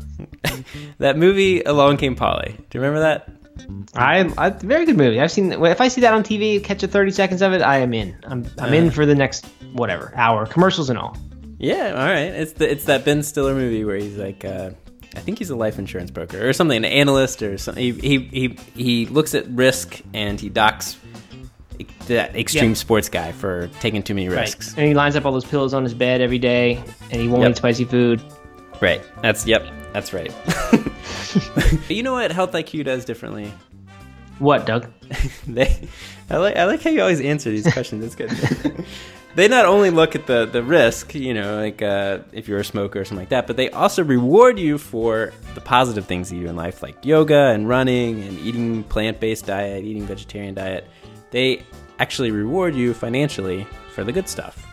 That 0.99 1.19
movie 1.19 1.63
Along 1.63 1.97
Came 1.97 2.15
Polly. 2.15 2.55
Do 2.71 2.79
you 2.79 2.85
remember 2.85 3.01
that? 3.01 3.29
I, 3.95 4.33
I 4.39 4.51
very 4.51 4.87
good 4.87 4.97
movie. 4.97 5.21
I've 5.21 5.31
seen. 5.31 5.53
If 5.53 5.81
I 5.81 5.89
see 5.89 6.01
that 6.03 6.15
on 6.15 6.23
TV, 6.23 6.63
catch 6.63 6.83
a 6.83 6.89
thirty 6.89 7.11
seconds 7.11 7.43
of 7.43 7.53
it, 7.53 7.63
I 7.63 7.79
am 7.79 7.93
in. 7.95 8.17
I'm 8.25 8.47
I'm 8.59 8.73
in 8.75 8.91
for 8.91 9.05
the 9.07 9.15
next 9.15 9.47
whatever 9.73 10.13
hour, 10.17 10.47
commercials 10.47 10.89
and 10.91 10.99
all. 10.99 11.17
Yeah, 11.59 11.91
all 11.97 12.07
right. 12.07 12.19
It's 12.33 12.53
the 12.55 12.71
it's 12.71 12.85
that 12.87 13.05
Ben 13.05 13.23
Stiller 13.23 13.55
movie 13.55 13.85
where 13.85 13.97
he's 13.97 14.17
like, 14.17 14.45
uh, 14.45 14.71
I 15.15 15.21
think 15.21 15.39
he's 15.39 15.51
a 15.51 15.57
life 15.57 15.79
insurance 15.79 16.11
broker 16.11 16.49
or 16.49 16.53
something, 16.53 16.77
an 16.79 16.85
analyst 16.85 17.43
or 17.43 17.59
something. 17.59 17.83
He 17.83 17.93
he 17.93 18.19
he, 18.19 18.59
he 18.75 19.07
looks 19.07 19.35
at 19.35 19.47
risk 19.49 20.01
and 20.15 20.41
he 20.41 20.49
docks 20.49 20.97
that 22.07 22.35
extreme 22.37 22.71
Yeah. 22.71 22.75
sports 22.75 23.09
guy 23.09 23.33
for 23.33 23.69
taking 23.81 24.03
too 24.03 24.15
many 24.15 24.29
risks. 24.29 24.75
And 24.77 24.87
he 24.87 24.95
lines 24.95 25.15
up 25.17 25.25
all 25.25 25.33
those 25.33 25.45
pillows 25.45 25.75
on 25.75 25.85
his 25.85 25.95
bed 25.95 26.21
every 26.21 26.39
day, 26.39 26.83
and 27.11 27.21
he 27.21 27.29
won't 27.29 27.43
Yep. 27.43 27.51
eat 27.51 27.57
spicy 27.59 27.85
food. 27.85 28.23
Right. 28.81 29.03
That's 29.23 29.47
yep. 29.47 29.65
That's 29.93 30.13
right. 30.13 30.33
you 31.89 32.03
know 32.03 32.13
what 32.15 32.33
Health 32.33 32.53
IQ 32.53 32.85
does 32.85 33.05
differently? 33.05 33.53
What, 34.39 34.67
Doug? 34.67 34.91
they 35.47 35.89
I 36.31 36.37
like 36.39 36.57
I 36.57 36.65
like 36.65 36.83
how 36.83 36.91
you 36.91 37.01
always 37.01 37.21
answer 37.21 37.51
these 37.51 37.71
questions. 37.73 38.05
It's 38.05 38.15
good. 38.15 38.31
they 39.35 39.49
not 39.49 39.67
only 39.67 39.91
look 39.91 40.15
at 40.15 40.27
the 40.27 40.47
the 40.47 40.63
risk, 40.63 41.15
you 41.15 41.35
know, 41.35 41.59
like 41.59 41.83
uh, 41.83 42.21
if 42.33 42.49
you're 42.49 42.59
a 42.59 42.65
smoker 42.65 43.01
or 43.01 43.05
something 43.05 43.23
like 43.23 43.29
that, 43.29 43.47
but 43.47 43.57
they 43.57 43.71
also 43.71 44.03
reward 44.03 44.59
you 44.59 44.79
for 44.79 45.33
the 45.55 45.61
positive 45.61 46.07
things 46.07 46.33
you 46.33 46.41
do 46.41 46.49
in 46.49 46.57
life, 46.57 46.83
like 46.83 47.05
yoga 47.05 47.51
and 47.51 47.69
running 47.69 48.23
and 48.23 48.39
eating 48.41 48.83
plant 48.85 49.21
based 49.21 49.47
diet, 49.47 49.85
eating 49.85 50.07
vegetarian 50.07 50.55
diet. 50.55 50.89
They 51.31 51.63
actually 51.99 52.31
reward 52.31 52.75
you 52.75 52.95
financially 52.95 53.67
for 53.95 54.05
the 54.05 54.13
good 54.13 54.29
stuff. 54.29 54.72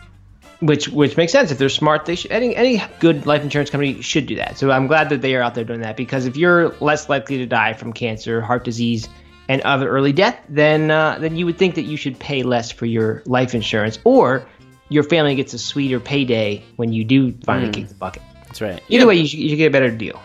Which 0.60 0.88
which 0.88 1.16
makes 1.16 1.32
sense 1.32 1.50
if 1.50 1.58
they're 1.58 1.70
smart. 1.70 2.04
They 2.04 2.16
should 2.16 2.30
any 2.32 2.54
any 2.54 2.82
good 2.98 3.24
life 3.24 3.42
insurance 3.42 3.70
company 3.70 4.02
should 4.02 4.26
do 4.26 4.36
that. 4.36 4.58
So 4.58 4.70
I'm 4.70 4.86
glad 4.86 5.08
that 5.08 5.22
they 5.22 5.34
are 5.34 5.42
out 5.42 5.54
there 5.54 5.64
doing 5.64 5.80
that 5.80 5.96
because 5.96 6.26
if 6.26 6.36
you're 6.36 6.74
less 6.80 7.08
likely 7.08 7.38
to 7.38 7.46
die 7.46 7.72
from 7.72 7.94
cancer, 7.94 8.42
heart 8.42 8.62
disease, 8.64 9.08
and 9.48 9.62
other 9.62 9.88
early 9.88 10.12
death, 10.12 10.38
then 10.50 10.90
uh, 10.90 11.16
then 11.18 11.34
you 11.36 11.46
would 11.46 11.56
think 11.56 11.76
that 11.76 11.84
you 11.84 11.96
should 11.96 12.18
pay 12.18 12.42
less 12.42 12.70
for 12.70 12.84
your 12.84 13.22
life 13.24 13.54
insurance, 13.54 13.98
or 14.04 14.46
your 14.90 15.02
family 15.02 15.34
gets 15.34 15.54
a 15.54 15.58
sweeter 15.58 15.98
payday 15.98 16.62
when 16.76 16.92
you 16.92 17.04
do 17.04 17.32
finally 17.44 17.72
kick 17.72 17.88
the 17.88 17.94
bucket. 17.94 18.22
That's 18.46 18.60
right. 18.60 18.82
Either 18.88 19.06
way, 19.06 19.14
you 19.14 19.26
should, 19.26 19.38
you 19.38 19.48
should 19.48 19.58
get 19.58 19.68
a 19.68 19.70
better 19.70 19.90
deal. 19.90 20.20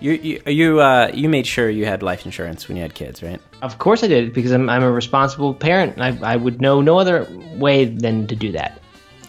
you 0.00 0.12
you 0.12 0.42
you 0.46 0.80
uh 0.80 1.10
you 1.14 1.28
made 1.28 1.46
sure 1.46 1.70
you 1.70 1.86
had 1.86 2.02
life 2.02 2.26
insurance 2.26 2.68
when 2.68 2.76
you 2.76 2.82
had 2.82 2.94
kids, 2.94 3.22
right? 3.22 3.40
Of 3.62 3.78
course 3.78 4.02
I 4.02 4.08
did 4.08 4.32
because 4.32 4.52
I'm, 4.52 4.68
I'm 4.68 4.82
a 4.82 4.90
responsible 4.90 5.54
parent. 5.54 5.96
and 5.96 6.02
I, 6.02 6.32
I 6.32 6.36
would 6.36 6.60
know 6.60 6.80
no 6.80 6.98
other 6.98 7.26
way 7.56 7.84
than 7.84 8.26
to 8.26 8.36
do 8.36 8.52
that. 8.52 8.79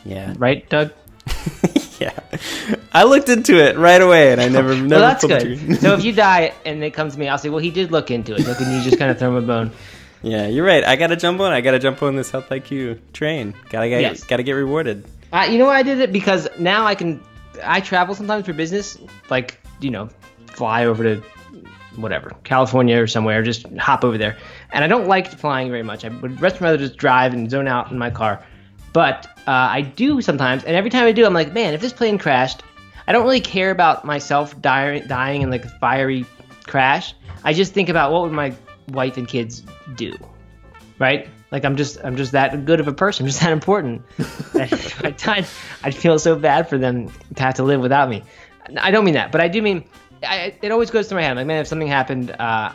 Yeah. 0.05 0.33
Right, 0.37 0.67
Doug? 0.69 0.91
yeah. 1.99 2.19
I 2.93 3.03
looked 3.03 3.29
into 3.29 3.55
it 3.63 3.77
right 3.77 4.01
away, 4.01 4.31
and 4.31 4.41
I 4.41 4.47
never 4.49 4.75
never. 4.75 4.87
well, 4.87 4.99
that's 4.99 5.23
good. 5.25 5.79
so 5.79 5.93
if 5.93 6.03
you 6.03 6.11
die 6.13 6.53
and 6.65 6.83
it 6.83 6.91
comes 6.93 7.13
to 7.13 7.19
me, 7.19 7.27
I'll 7.27 7.37
say, 7.37 7.49
well, 7.49 7.59
he 7.59 7.69
did 7.71 7.91
look 7.91 8.11
into 8.11 8.33
it. 8.35 8.45
Look, 8.47 8.59
and 8.59 8.71
you 8.73 8.81
just 8.81 8.97
kind 8.97 9.11
of 9.11 9.19
throw 9.19 9.29
him 9.29 9.43
a 9.43 9.47
bone? 9.47 9.71
yeah, 10.23 10.47
you're 10.47 10.65
right. 10.65 10.83
I 10.83 10.95
gotta 10.95 11.15
jump 11.15 11.39
on. 11.39 11.51
I 11.51 11.61
gotta 11.61 11.79
jump 11.79 12.01
on 12.03 12.15
this 12.15 12.29
health 12.31 12.49
IQ 12.49 12.99
train. 13.13 13.53
Gotta 13.69 13.89
get 13.89 14.01
Yes. 14.01 14.23
gotta 14.23 14.43
get 14.43 14.53
rewarded. 14.53 15.05
Uh, 15.33 15.47
you 15.49 15.57
know 15.57 15.65
why 15.65 15.77
I 15.77 15.83
did 15.83 15.99
it? 15.99 16.11
Because 16.11 16.47
now 16.59 16.85
I 16.85 16.95
can. 16.95 17.21
I 17.63 17.79
travel 17.81 18.15
sometimes 18.15 18.45
for 18.45 18.53
business, 18.53 18.97
like 19.29 19.59
you 19.79 19.89
know, 19.91 20.09
fly 20.47 20.85
over 20.85 21.03
to 21.03 21.23
whatever 21.95 22.31
California 22.43 23.01
or 23.01 23.07
somewhere, 23.07 23.41
just 23.43 23.65
hop 23.77 24.03
over 24.03 24.17
there. 24.17 24.37
And 24.71 24.83
I 24.83 24.87
don't 24.87 25.07
like 25.07 25.27
flying 25.29 25.69
very 25.69 25.83
much. 25.83 26.05
I 26.05 26.09
would 26.09 26.39
much 26.39 26.61
rather 26.61 26.77
just 26.77 26.97
drive 26.97 27.33
and 27.33 27.49
zone 27.49 27.67
out 27.67 27.91
in 27.91 27.97
my 27.97 28.09
car. 28.09 28.43
But 28.93 29.27
uh, 29.47 29.51
I 29.51 29.81
do 29.81 30.21
sometimes, 30.21 30.63
and 30.63 30.75
every 30.75 30.89
time 30.89 31.05
I 31.05 31.11
do, 31.11 31.25
I'm 31.25 31.33
like, 31.33 31.53
man, 31.53 31.73
if 31.73 31.81
this 31.81 31.93
plane 31.93 32.17
crashed, 32.17 32.63
I 33.07 33.11
don't 33.11 33.23
really 33.23 33.39
care 33.39 33.71
about 33.71 34.05
myself 34.05 34.59
dying, 34.61 35.07
dying 35.07 35.41
in 35.41 35.49
like 35.49 35.65
a 35.65 35.69
fiery 35.69 36.25
crash. 36.67 37.13
I 37.43 37.53
just 37.53 37.73
think 37.73 37.89
about 37.89 38.11
what 38.11 38.23
would 38.23 38.31
my 38.31 38.53
wife 38.89 39.17
and 39.17 39.27
kids 39.27 39.63
do, 39.95 40.13
right? 40.99 41.27
Like 41.51 41.65
I'm 41.65 41.75
just 41.75 41.97
I'm 42.03 42.15
just 42.15 42.31
that 42.33 42.65
good 42.65 42.79
of 42.79 42.87
a 42.87 42.93
person, 42.93 43.25
I'm 43.25 43.27
just 43.31 43.41
that 43.41 43.51
important. 43.51 44.03
I 44.53 45.15
died, 45.17 45.45
I'd 45.83 45.95
feel 45.95 46.19
so 46.19 46.35
bad 46.35 46.69
for 46.69 46.77
them 46.77 47.11
to 47.35 47.43
have 47.43 47.55
to 47.55 47.63
live 47.63 47.81
without 47.81 48.09
me. 48.09 48.23
I 48.77 48.91
don't 48.91 49.03
mean 49.03 49.15
that, 49.15 49.31
but 49.31 49.41
I 49.41 49.47
do 49.47 49.61
mean 49.61 49.83
I, 50.23 50.55
it 50.61 50.71
always 50.71 50.91
goes 50.91 51.07
through 51.07 51.17
my 51.17 51.23
head. 51.23 51.31
I'm 51.31 51.37
like, 51.37 51.47
man, 51.47 51.61
if 51.61 51.67
something 51.67 51.87
happened, 51.87 52.31
uh, 52.31 52.73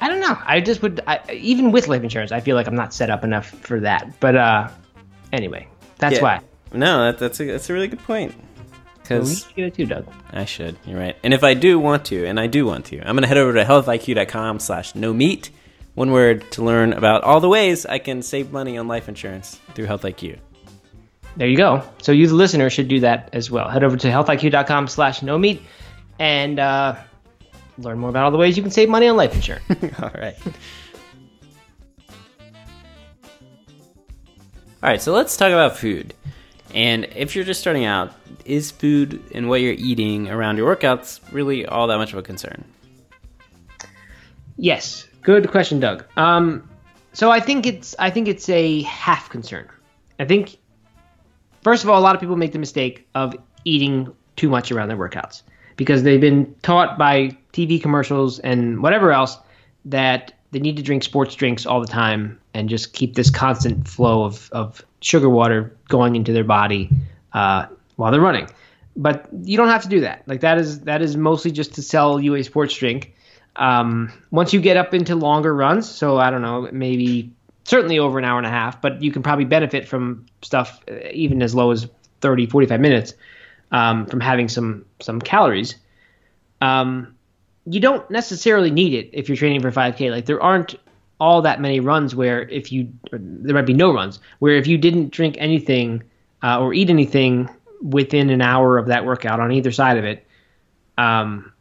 I 0.00 0.08
don't 0.08 0.20
know. 0.20 0.38
I 0.44 0.60
just 0.60 0.82
would, 0.82 1.00
I, 1.06 1.20
even 1.32 1.72
with 1.72 1.88
life 1.88 2.02
insurance, 2.02 2.32
I 2.32 2.40
feel 2.40 2.56
like 2.56 2.66
I'm 2.66 2.74
not 2.74 2.92
set 2.92 3.10
up 3.10 3.24
enough 3.24 3.48
for 3.48 3.80
that. 3.80 4.20
But 4.20 4.36
uh, 4.36 4.68
anyway, 5.34 5.66
that's 5.98 6.16
Yeah. 6.16 6.22
why. 6.22 6.40
No, 6.72 7.04
that, 7.06 7.18
that's 7.18 7.40
a 7.40 7.44
that's 7.44 7.68
a 7.70 7.72
really 7.72 7.88
good 7.88 8.00
point. 8.00 8.34
Well, 9.10 9.20
we 9.22 9.34
should 9.34 9.74
do 9.74 9.84
Doug. 9.86 10.06
I 10.32 10.46
should. 10.46 10.76
You're 10.86 10.98
right. 10.98 11.14
And 11.22 11.34
if 11.34 11.44
I 11.44 11.52
do 11.54 11.78
want 11.78 12.06
to, 12.06 12.24
and 12.26 12.40
I 12.40 12.46
do 12.46 12.64
want 12.64 12.86
to, 12.86 13.00
I'm 13.00 13.14
gonna 13.16 13.26
head 13.26 13.36
over 13.36 13.52
to 13.52 13.64
healthiq.com 13.64 14.60
slash 14.60 14.94
no 14.94 15.12
meat, 15.12 15.50
one 15.94 16.10
word 16.10 16.50
to 16.52 16.64
learn 16.64 16.94
about 16.94 17.22
all 17.22 17.40
the 17.40 17.48
ways 17.48 17.84
I 17.84 17.98
can 17.98 18.22
save 18.22 18.50
money 18.50 18.78
on 18.78 18.88
life 18.88 19.08
insurance 19.08 19.60
through 19.74 19.84
Health 19.86 20.02
IQ. 20.02 20.38
There 21.36 21.48
you 21.48 21.56
go. 21.56 21.82
So 22.00 22.12
you, 22.12 22.26
the 22.28 22.34
listener, 22.34 22.70
should 22.70 22.88
do 22.88 23.00
that 23.00 23.28
as 23.32 23.50
well. 23.50 23.68
Head 23.68 23.84
over 23.84 23.96
to 23.96 24.08
healthiq.com 24.08 24.86
slash 24.88 25.20
no 25.22 25.36
meat 25.36 25.60
and 26.18 26.58
uh, 26.58 26.96
learn 27.76 27.98
more 27.98 28.08
about 28.10 28.24
all 28.24 28.30
the 28.30 28.38
ways 28.38 28.56
you 28.56 28.62
can 28.62 28.70
save 28.72 28.88
money 28.88 29.06
on 29.08 29.16
life 29.16 29.34
insurance. 29.34 29.64
All 30.02 30.12
right. 30.14 30.36
All 34.84 34.90
right, 34.90 35.00
so 35.00 35.14
let's 35.14 35.34
talk 35.34 35.50
about 35.50 35.78
food. 35.78 36.12
And 36.74 37.06
if 37.16 37.34
you're 37.34 37.46
just 37.46 37.58
starting 37.58 37.86
out, 37.86 38.12
is 38.44 38.70
food 38.70 39.18
and 39.32 39.48
what 39.48 39.62
you're 39.62 39.72
eating 39.72 40.28
around 40.28 40.58
your 40.58 40.76
workouts 40.76 41.20
really 41.32 41.64
all 41.64 41.86
that 41.86 41.96
much 41.96 42.12
of 42.12 42.18
a 42.18 42.22
concern? 42.22 42.62
Yes, 44.58 45.08
good 45.22 45.50
question, 45.50 45.80
Doug. 45.80 46.04
Um, 46.18 46.68
so 47.14 47.30
I 47.30 47.40
think 47.40 47.64
it's 47.64 47.96
I 47.98 48.10
think 48.10 48.28
it's 48.28 48.46
a 48.50 48.82
half 48.82 49.30
concern. 49.30 49.70
I 50.18 50.26
think 50.26 50.58
first 51.62 51.82
of 51.82 51.88
all, 51.88 51.98
a 51.98 52.04
lot 52.04 52.14
of 52.14 52.20
people 52.20 52.36
make 52.36 52.52
the 52.52 52.58
mistake 52.58 53.08
of 53.14 53.34
eating 53.64 54.14
too 54.36 54.50
much 54.50 54.70
around 54.70 54.88
their 54.88 54.98
workouts 54.98 55.44
because 55.76 56.02
they've 56.02 56.20
been 56.20 56.54
taught 56.60 56.98
by 56.98 57.34
TV 57.54 57.80
commercials 57.80 58.38
and 58.40 58.82
whatever 58.82 59.12
else 59.12 59.38
that 59.86 60.34
they 60.50 60.58
need 60.58 60.76
to 60.76 60.82
drink 60.82 61.04
sports 61.04 61.34
drinks 61.34 61.64
all 61.64 61.80
the 61.80 61.86
time 61.86 62.38
and 62.54 62.68
just 62.68 62.92
keep 62.92 63.14
this 63.14 63.30
constant 63.30 63.86
flow 63.86 64.24
of, 64.24 64.48
of 64.52 64.84
sugar 65.00 65.28
water 65.28 65.76
going 65.88 66.16
into 66.16 66.32
their 66.32 66.44
body 66.44 66.88
uh, 67.32 67.66
while 67.96 68.12
they're 68.12 68.20
running. 68.20 68.48
But 68.96 69.28
you 69.42 69.56
don't 69.56 69.68
have 69.68 69.82
to 69.82 69.88
do 69.88 70.00
that. 70.00 70.22
Like 70.26 70.40
that 70.40 70.58
is 70.58 70.80
that 70.82 71.02
is 71.02 71.16
mostly 71.16 71.50
just 71.50 71.74
to 71.74 71.82
sell 71.82 72.20
you 72.20 72.36
a 72.36 72.44
sports 72.44 72.76
drink. 72.76 73.14
Um, 73.56 74.12
once 74.30 74.52
you 74.52 74.60
get 74.60 74.76
up 74.76 74.94
into 74.94 75.16
longer 75.16 75.54
runs, 75.54 75.88
so 75.88 76.16
I 76.16 76.30
don't 76.30 76.42
know, 76.42 76.68
maybe 76.72 77.32
certainly 77.64 77.98
over 77.98 78.18
an 78.18 78.24
hour 78.24 78.38
and 78.38 78.46
a 78.46 78.50
half, 78.50 78.80
but 78.80 79.02
you 79.02 79.10
can 79.10 79.22
probably 79.22 79.44
benefit 79.44 79.88
from 79.88 80.26
stuff 80.42 80.80
uh, 80.88 80.94
even 81.12 81.42
as 81.42 81.54
low 81.54 81.72
as 81.72 81.88
30, 82.20 82.46
45 82.46 82.80
minutes 82.80 83.14
um, 83.72 84.06
from 84.06 84.20
having 84.20 84.48
some 84.48 84.84
some 85.00 85.20
calories. 85.20 85.74
Um, 86.60 87.16
you 87.66 87.80
don't 87.80 88.08
necessarily 88.10 88.70
need 88.70 88.94
it 88.94 89.10
if 89.12 89.28
you're 89.28 89.36
training 89.36 89.60
for 89.60 89.70
5K. 89.70 90.10
Like 90.10 90.26
there 90.26 90.40
aren't 90.40 90.76
all 91.20 91.42
that 91.42 91.60
many 91.60 91.80
runs 91.80 92.14
where 92.14 92.42
if 92.48 92.72
you 92.72 92.92
there 93.12 93.54
might 93.54 93.66
be 93.66 93.72
no 93.72 93.92
runs 93.92 94.18
where 94.40 94.56
if 94.56 94.66
you 94.66 94.76
didn't 94.76 95.10
drink 95.10 95.36
anything 95.38 96.02
uh, 96.42 96.60
or 96.60 96.74
eat 96.74 96.90
anything 96.90 97.48
within 97.82 98.30
an 98.30 98.40
hour 98.40 98.78
of 98.78 98.86
that 98.86 99.04
workout 99.04 99.40
on 99.40 99.52
either 99.52 99.70
side 99.70 99.96
of 99.96 100.04
it, 100.04 100.26
um, 100.98 101.52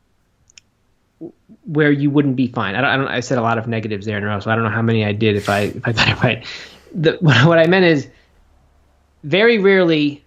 where 1.65 1.91
you 1.91 2.09
wouldn't 2.09 2.35
be 2.35 2.47
fine. 2.47 2.75
I 2.75 2.81
don't, 2.81 2.89
I 2.89 2.97
don't. 2.97 3.07
I 3.07 3.19
said 3.19 3.37
a 3.37 3.41
lot 3.41 3.57
of 3.57 3.67
negatives 3.67 4.05
there 4.05 4.17
in 4.17 4.23
a 4.23 4.27
row, 4.27 4.39
so 4.39 4.51
I 4.51 4.55
don't 4.55 4.63
know 4.63 4.69
how 4.69 4.81
many 4.81 5.05
I 5.05 5.13
did 5.13 5.35
if 5.35 5.49
I 5.49 5.59
if 5.59 5.87
I 5.87 5.91
it 5.91 6.23
right. 6.23 6.45
The, 6.93 7.13
what, 7.21 7.45
what 7.45 7.59
I 7.59 7.67
meant 7.67 7.85
is 7.85 8.07
very 9.23 9.57
rarely 9.57 10.23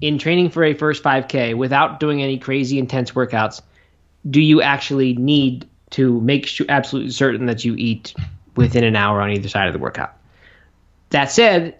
in 0.00 0.18
training 0.18 0.50
for 0.50 0.64
a 0.64 0.74
first 0.74 1.02
5K 1.02 1.56
without 1.56 2.00
doing 2.00 2.22
any 2.22 2.38
crazy 2.38 2.78
intense 2.78 3.12
workouts 3.12 3.62
do 4.28 4.40
you 4.40 4.60
actually 4.60 5.14
need 5.14 5.66
to 5.90 6.20
make 6.20 6.46
sure, 6.46 6.66
absolutely 6.68 7.10
certain 7.10 7.46
that 7.46 7.64
you 7.64 7.74
eat 7.76 8.14
within 8.58 8.84
an 8.84 8.96
hour 8.96 9.20
on 9.20 9.30
either 9.30 9.48
side 9.48 9.66
of 9.66 9.72
the 9.72 9.78
workout. 9.78 10.14
That 11.10 11.30
said, 11.30 11.78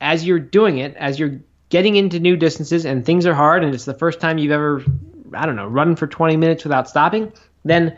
as 0.00 0.24
you're 0.24 0.40
doing 0.40 0.78
it, 0.78 0.96
as 0.96 1.18
you're 1.18 1.40
getting 1.68 1.96
into 1.96 2.18
new 2.18 2.36
distances 2.36 2.84
and 2.84 3.04
things 3.04 3.26
are 3.26 3.34
hard 3.34 3.62
and 3.62 3.74
it's 3.74 3.84
the 3.84 3.94
first 3.94 4.20
time 4.20 4.38
you've 4.38 4.52
ever, 4.52 4.82
I 5.32 5.46
don't 5.46 5.56
know, 5.56 5.66
run 5.66 5.96
for 5.96 6.06
20 6.06 6.36
minutes 6.36 6.64
without 6.64 6.88
stopping, 6.88 7.32
then 7.64 7.96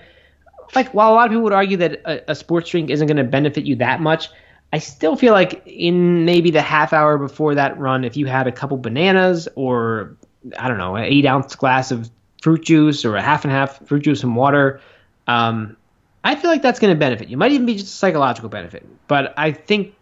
like 0.75 0.93
while 0.93 1.13
a 1.13 1.15
lot 1.15 1.27
of 1.27 1.31
people 1.31 1.45
would 1.45 1.53
argue 1.53 1.79
that 1.79 2.03
a, 2.05 2.33
a 2.33 2.35
sports 2.35 2.71
drink 2.71 2.91
isn't 2.91 3.07
going 3.07 3.17
to 3.17 3.25
benefit 3.25 3.65
you 3.65 3.77
that 3.77 4.01
much, 4.01 4.29
I 4.73 4.79
still 4.79 5.17
feel 5.17 5.33
like 5.33 5.63
in 5.67 6.25
maybe 6.25 6.51
the 6.51 6.63
half 6.63 6.93
hour 6.93 7.19
before 7.19 7.55
that 7.55 7.79
run, 7.79 8.05
if 8.05 8.17
you 8.17 8.27
had 8.27 8.47
a 8.47 8.53
couple 8.53 8.77
bananas 8.77 9.49
or 9.55 10.17
I 10.59 10.69
don't 10.69 10.79
know, 10.79 10.97
an 10.97 11.05
eight 11.05 11.27
ounce 11.27 11.55
glass 11.55 11.91
of 11.91 12.11
fruit 12.43 12.65
juice 12.65 13.05
or 13.05 13.17
a 13.17 13.23
half 13.23 13.45
and 13.45 13.53
half 13.53 13.87
fruit 13.87 14.03
juice 14.03 14.23
and 14.23 14.35
water, 14.35 14.81
um, 15.27 15.77
I 16.25 16.37
feel 16.37 16.51
like 16.51 16.63
that's 16.63 16.79
going 16.79 16.95
to 16.95 16.99
benefit 16.99 17.29
you. 17.29 17.37
Might 17.37 17.53
even 17.53 17.67
be 17.67 17.75
just 17.75 17.87
a 17.87 17.97
psychological 17.97 18.49
benefit, 18.49 18.87
but 19.09 19.35
I 19.37 19.53
think 19.53 19.95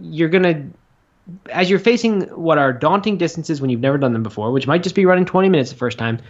you're 0.00 0.28
going 0.28 0.42
to, 0.42 1.50
as 1.50 1.68
you're 1.68 1.78
facing 1.78 2.22
what 2.22 2.58
are 2.58 2.72
daunting 2.72 3.18
distances 3.18 3.60
when 3.60 3.70
you've 3.70 3.80
never 3.80 3.98
done 3.98 4.12
them 4.12 4.22
before, 4.22 4.52
which 4.52 4.66
might 4.66 4.82
just 4.82 4.94
be 4.94 5.06
running 5.06 5.24
20 5.26 5.48
minutes 5.48 5.70
the 5.70 5.76
first 5.76 5.98
time. 5.98 6.20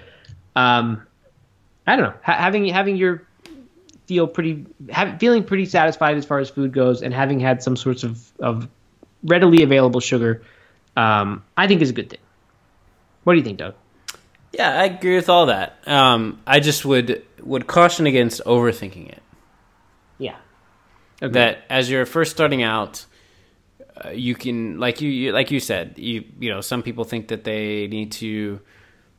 Um, 0.57 1.07
I 1.87 1.97
don't 1.97 2.07
know, 2.07 2.19
ha- 2.23 2.39
having 2.39 2.67
having 2.67 2.97
your 2.97 3.23
feel 4.07 4.27
pretty 4.27 4.67
have, 4.89 5.19
feeling 5.21 5.45
pretty 5.45 5.67
satisfied 5.67 6.17
as 6.17 6.25
far 6.25 6.39
as 6.39 6.49
food 6.51 6.73
goes 6.73 7.03
and 7.03 7.13
having 7.13 7.41
had 7.41 7.63
some 7.63 7.77
sorts 7.77 8.05
of, 8.05 8.33
of 8.39 8.69
readily 9.23 9.63
available 9.65 9.99
sugar 9.99 10.43
um, 10.97 11.43
i 11.57 11.67
think 11.67 11.83
is 11.83 11.91
a 11.91 11.93
good 11.93 12.09
thing 12.09 12.21
what 13.25 13.33
do 13.33 13.39
you 13.39 13.45
think 13.45 13.59
doug 13.59 13.75
Yeah, 14.53 14.71
I 14.71 14.85
agree 14.85 15.17
with 15.17 15.29
all 15.29 15.47
that. 15.47 15.77
Um, 15.87 16.41
I 16.47 16.61
just 16.61 16.85
would 16.85 17.23
would 17.43 17.67
caution 17.67 18.07
against 18.07 18.41
overthinking 18.45 19.09
it. 19.09 19.23
Yeah 20.19 20.37
That 21.21 21.65
as 21.71 21.91
you're 21.91 22.07
first 22.07 22.31
starting 22.31 22.63
out, 22.63 23.07
uh, 23.97 24.11
you 24.11 24.35
can 24.35 24.79
like 24.79 25.01
you, 25.01 25.09
you 25.11 25.33
like 25.33 25.51
you 25.51 25.61
said 25.61 25.95
you 25.97 26.25
you 26.39 26.51
know 26.51 26.61
some 26.61 26.83
people 26.83 27.05
think 27.05 27.29
that 27.29 27.45
they 27.45 27.87
need 27.87 28.13
to 28.13 28.61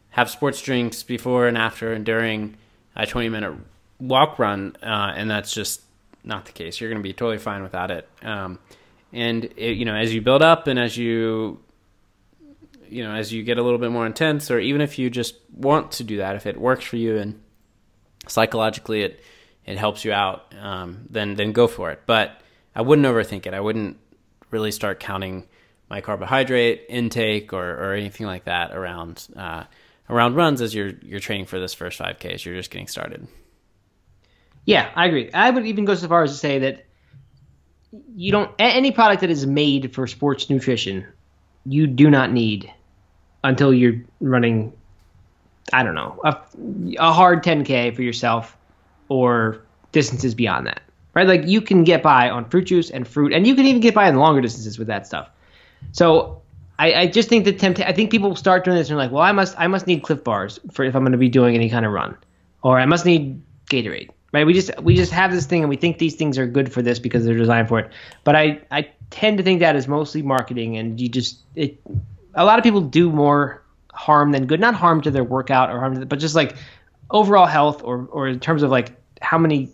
have 0.10 0.30
sports 0.30 0.62
drinks 0.62 1.04
before 1.04 1.48
and 1.48 1.58
after 1.58 1.93
and 1.93 2.06
during 2.06 2.56
a 2.95 3.06
20 3.06 3.30
minute 3.30 3.54
walk 4.00 4.39
run, 4.39 4.76
uh, 4.82 5.14
and 5.16 5.30
that's 5.30 5.54
just 5.54 5.82
not 6.24 6.45
the 6.45 6.52
case. 6.52 6.80
You're 6.80 6.89
going 6.89 7.02
to 7.02 7.08
be 7.08 7.14
totally 7.14 7.38
fine 7.38 7.64
without 7.64 7.91
it. 7.91 8.08
Um, 8.22 8.60
and 9.14 9.45
it, 9.56 9.78
you 9.78 9.86
know, 9.86 9.95
as 9.95 10.14
you 10.14 10.22
build 10.22 10.41
up 10.41 10.68
and 10.68 10.78
as 10.80 10.98
you 10.98 11.60
you 12.89 13.04
know, 13.04 13.14
as 13.14 13.34
you 13.34 13.43
get 13.43 13.58
a 13.58 13.62
little 13.62 13.80
bit 13.80 13.91
more 13.91 14.06
intense, 14.06 14.50
or 14.50 14.60
even 14.60 14.80
if 14.80 14.98
you 14.98 15.10
just 15.10 15.36
want 15.54 15.91
to 15.93 16.04
do 16.04 16.18
that, 16.18 16.36
if 16.38 16.45
it 16.45 16.58
works 16.58 16.86
for 16.86 16.95
you 16.95 17.18
and 17.18 17.41
psychologically 18.28 19.02
it 19.02 19.22
it 19.68 19.78
helps 19.78 20.03
you 20.05 20.13
out, 20.13 20.55
um, 20.59 21.05
then 21.09 21.36
then 21.36 21.51
go 21.51 21.68
for 21.68 21.91
it. 21.91 22.01
But 22.05 22.41
I 22.76 22.82
wouldn't 22.82 23.05
overthink 23.07 23.45
it. 23.45 23.53
I 23.53 23.59
wouldn't 23.59 23.97
really 24.49 24.72
start 24.72 24.99
counting 24.99 25.47
my 25.89 26.01
carbohydrate 26.01 26.86
intake 26.89 27.53
or, 27.53 27.70
or 27.72 27.93
anything 27.93 28.26
like 28.26 28.45
that 28.45 28.76
around 28.76 29.28
uh, 29.36 29.63
around 30.09 30.36
runs 30.36 30.61
as 30.61 30.74
you're 30.74 30.93
you're 31.01 31.20
training 31.20 31.45
for 31.45 31.59
this 31.59 31.74
first 31.74 31.99
5Ks. 31.99 32.45
You're 32.45 32.55
just 32.55 32.72
getting 32.72 32.88
started. 32.88 33.28
yeah 34.65 34.89
i 34.95 35.05
agree 35.05 35.30
i 35.34 35.49
would 35.49 35.65
even 35.65 35.86
go 35.86 35.95
so 35.95 36.07
far 36.07 36.24
as 36.24 36.32
to 36.32 36.38
say 36.38 36.59
that 36.59 36.86
you 38.15 38.32
don't 38.32 38.51
any 38.59 38.91
product 38.91 39.22
that 39.22 39.30
is 39.30 39.45
made 39.47 39.93
for 39.93 40.07
sports 40.07 40.49
nutrition 40.49 41.05
you 41.65 41.88
do 41.88 42.09
not 42.09 42.32
need 42.32 42.72
until 43.43 43.74
you're 43.74 44.01
running 44.20 44.74
i 45.74 45.84
don't 45.84 45.95
know 45.95 46.20
a, 46.24 46.38
a 46.99 47.13
hard 47.13 47.43
10k 47.43 47.95
for 47.95 48.01
yourself 48.01 48.57
or 49.10 49.62
distances 49.91 50.36
beyond 50.36 50.68
that 50.68 50.82
right 51.14 51.28
like 51.28 51.45
you 51.45 51.62
can 51.62 51.84
get 51.84 52.03
by 52.03 52.30
on 52.30 52.47
fruit 52.49 52.66
juice 52.66 52.89
and 52.89 53.08
fruit 53.08 53.34
and 53.34 53.47
you 53.47 53.55
can 53.55 53.66
even 53.66 53.82
get 53.82 53.93
by 53.93 54.08
on 54.08 54.16
longer 54.16 54.41
distances 54.41 54.78
with 54.78 54.88
that 54.88 55.08
stuff 55.08 55.30
so 55.91 56.41
I, 56.80 56.93
I 56.93 57.08
just 57.08 57.30
think 57.30 57.45
that 57.45 57.60
tempt. 57.60 57.80
I 57.80 57.91
think 57.91 58.12
people 58.12 58.36
start 58.36 58.64
doing 58.64 58.78
this 58.78 58.89
and 58.89 58.97
they're 58.97 59.05
like, 59.05 59.12
well, 59.12 59.24
I 59.24 59.32
must 59.32 59.55
I 59.58 59.68
must 59.68 59.88
need 59.88 60.03
Clif 60.03 60.24
Bars 60.24 60.60
for 60.72 60.86
if 60.86 60.95
I'm 60.95 61.01
going 61.01 61.12
to 61.12 61.18
be 61.18 61.30
doing 61.30 61.55
any 61.55 61.70
kind 61.70 61.86
of 61.86 61.91
run, 61.91 62.16
or 62.62 62.80
I 62.80 62.86
must 62.86 63.05
need 63.05 63.41
Gatorade. 63.68 64.10
Right? 64.34 64.45
We 64.45 64.53
just 64.53 64.72
we 64.82 64.95
just 64.95 65.12
have 65.12 65.32
this 65.32 65.45
thing 65.45 65.64
and 65.64 65.70
we 65.70 65.78
think 65.78 65.97
these 65.97 66.16
things 66.16 66.38
are 66.38 66.45
good 66.45 66.72
for 66.72 66.82
this 66.82 66.99
because 66.99 67.26
they're 67.26 67.38
designed 67.38 67.70
for 67.70 67.80
it. 67.80 67.91
But 68.24 68.36
I 68.36 68.62
I 68.70 68.89
tend 69.10 69.38
to 69.39 69.43
think 69.43 69.62
that 69.62 69.76
is 69.76 69.88
mostly 69.88 70.22
marketing, 70.22 70.78
and 70.78 70.99
you 70.99 71.10
just 71.10 71.39
it. 71.55 71.80
A 72.36 72.45
lot 72.45 72.60
of 72.60 72.64
people 72.64 72.82
do 72.82 73.12
more 73.12 73.64
harm 73.93 74.32
than 74.32 74.45
good. 74.45 74.60
Not 74.60 74.76
harm 74.76 75.01
to 75.01 75.12
their 75.12 75.24
workout 75.24 75.72
or 75.72 75.80
harm, 75.80 75.99
to, 75.99 76.05
but 76.05 76.20
just 76.20 76.36
like 76.36 76.55
overall 77.10 77.45
health 77.45 77.84
or 77.84 78.08
or 78.12 78.28
in 78.28 78.39
terms 78.39 78.64
of 78.64 78.70
like 78.72 78.91
how 79.22 79.38
many 79.38 79.72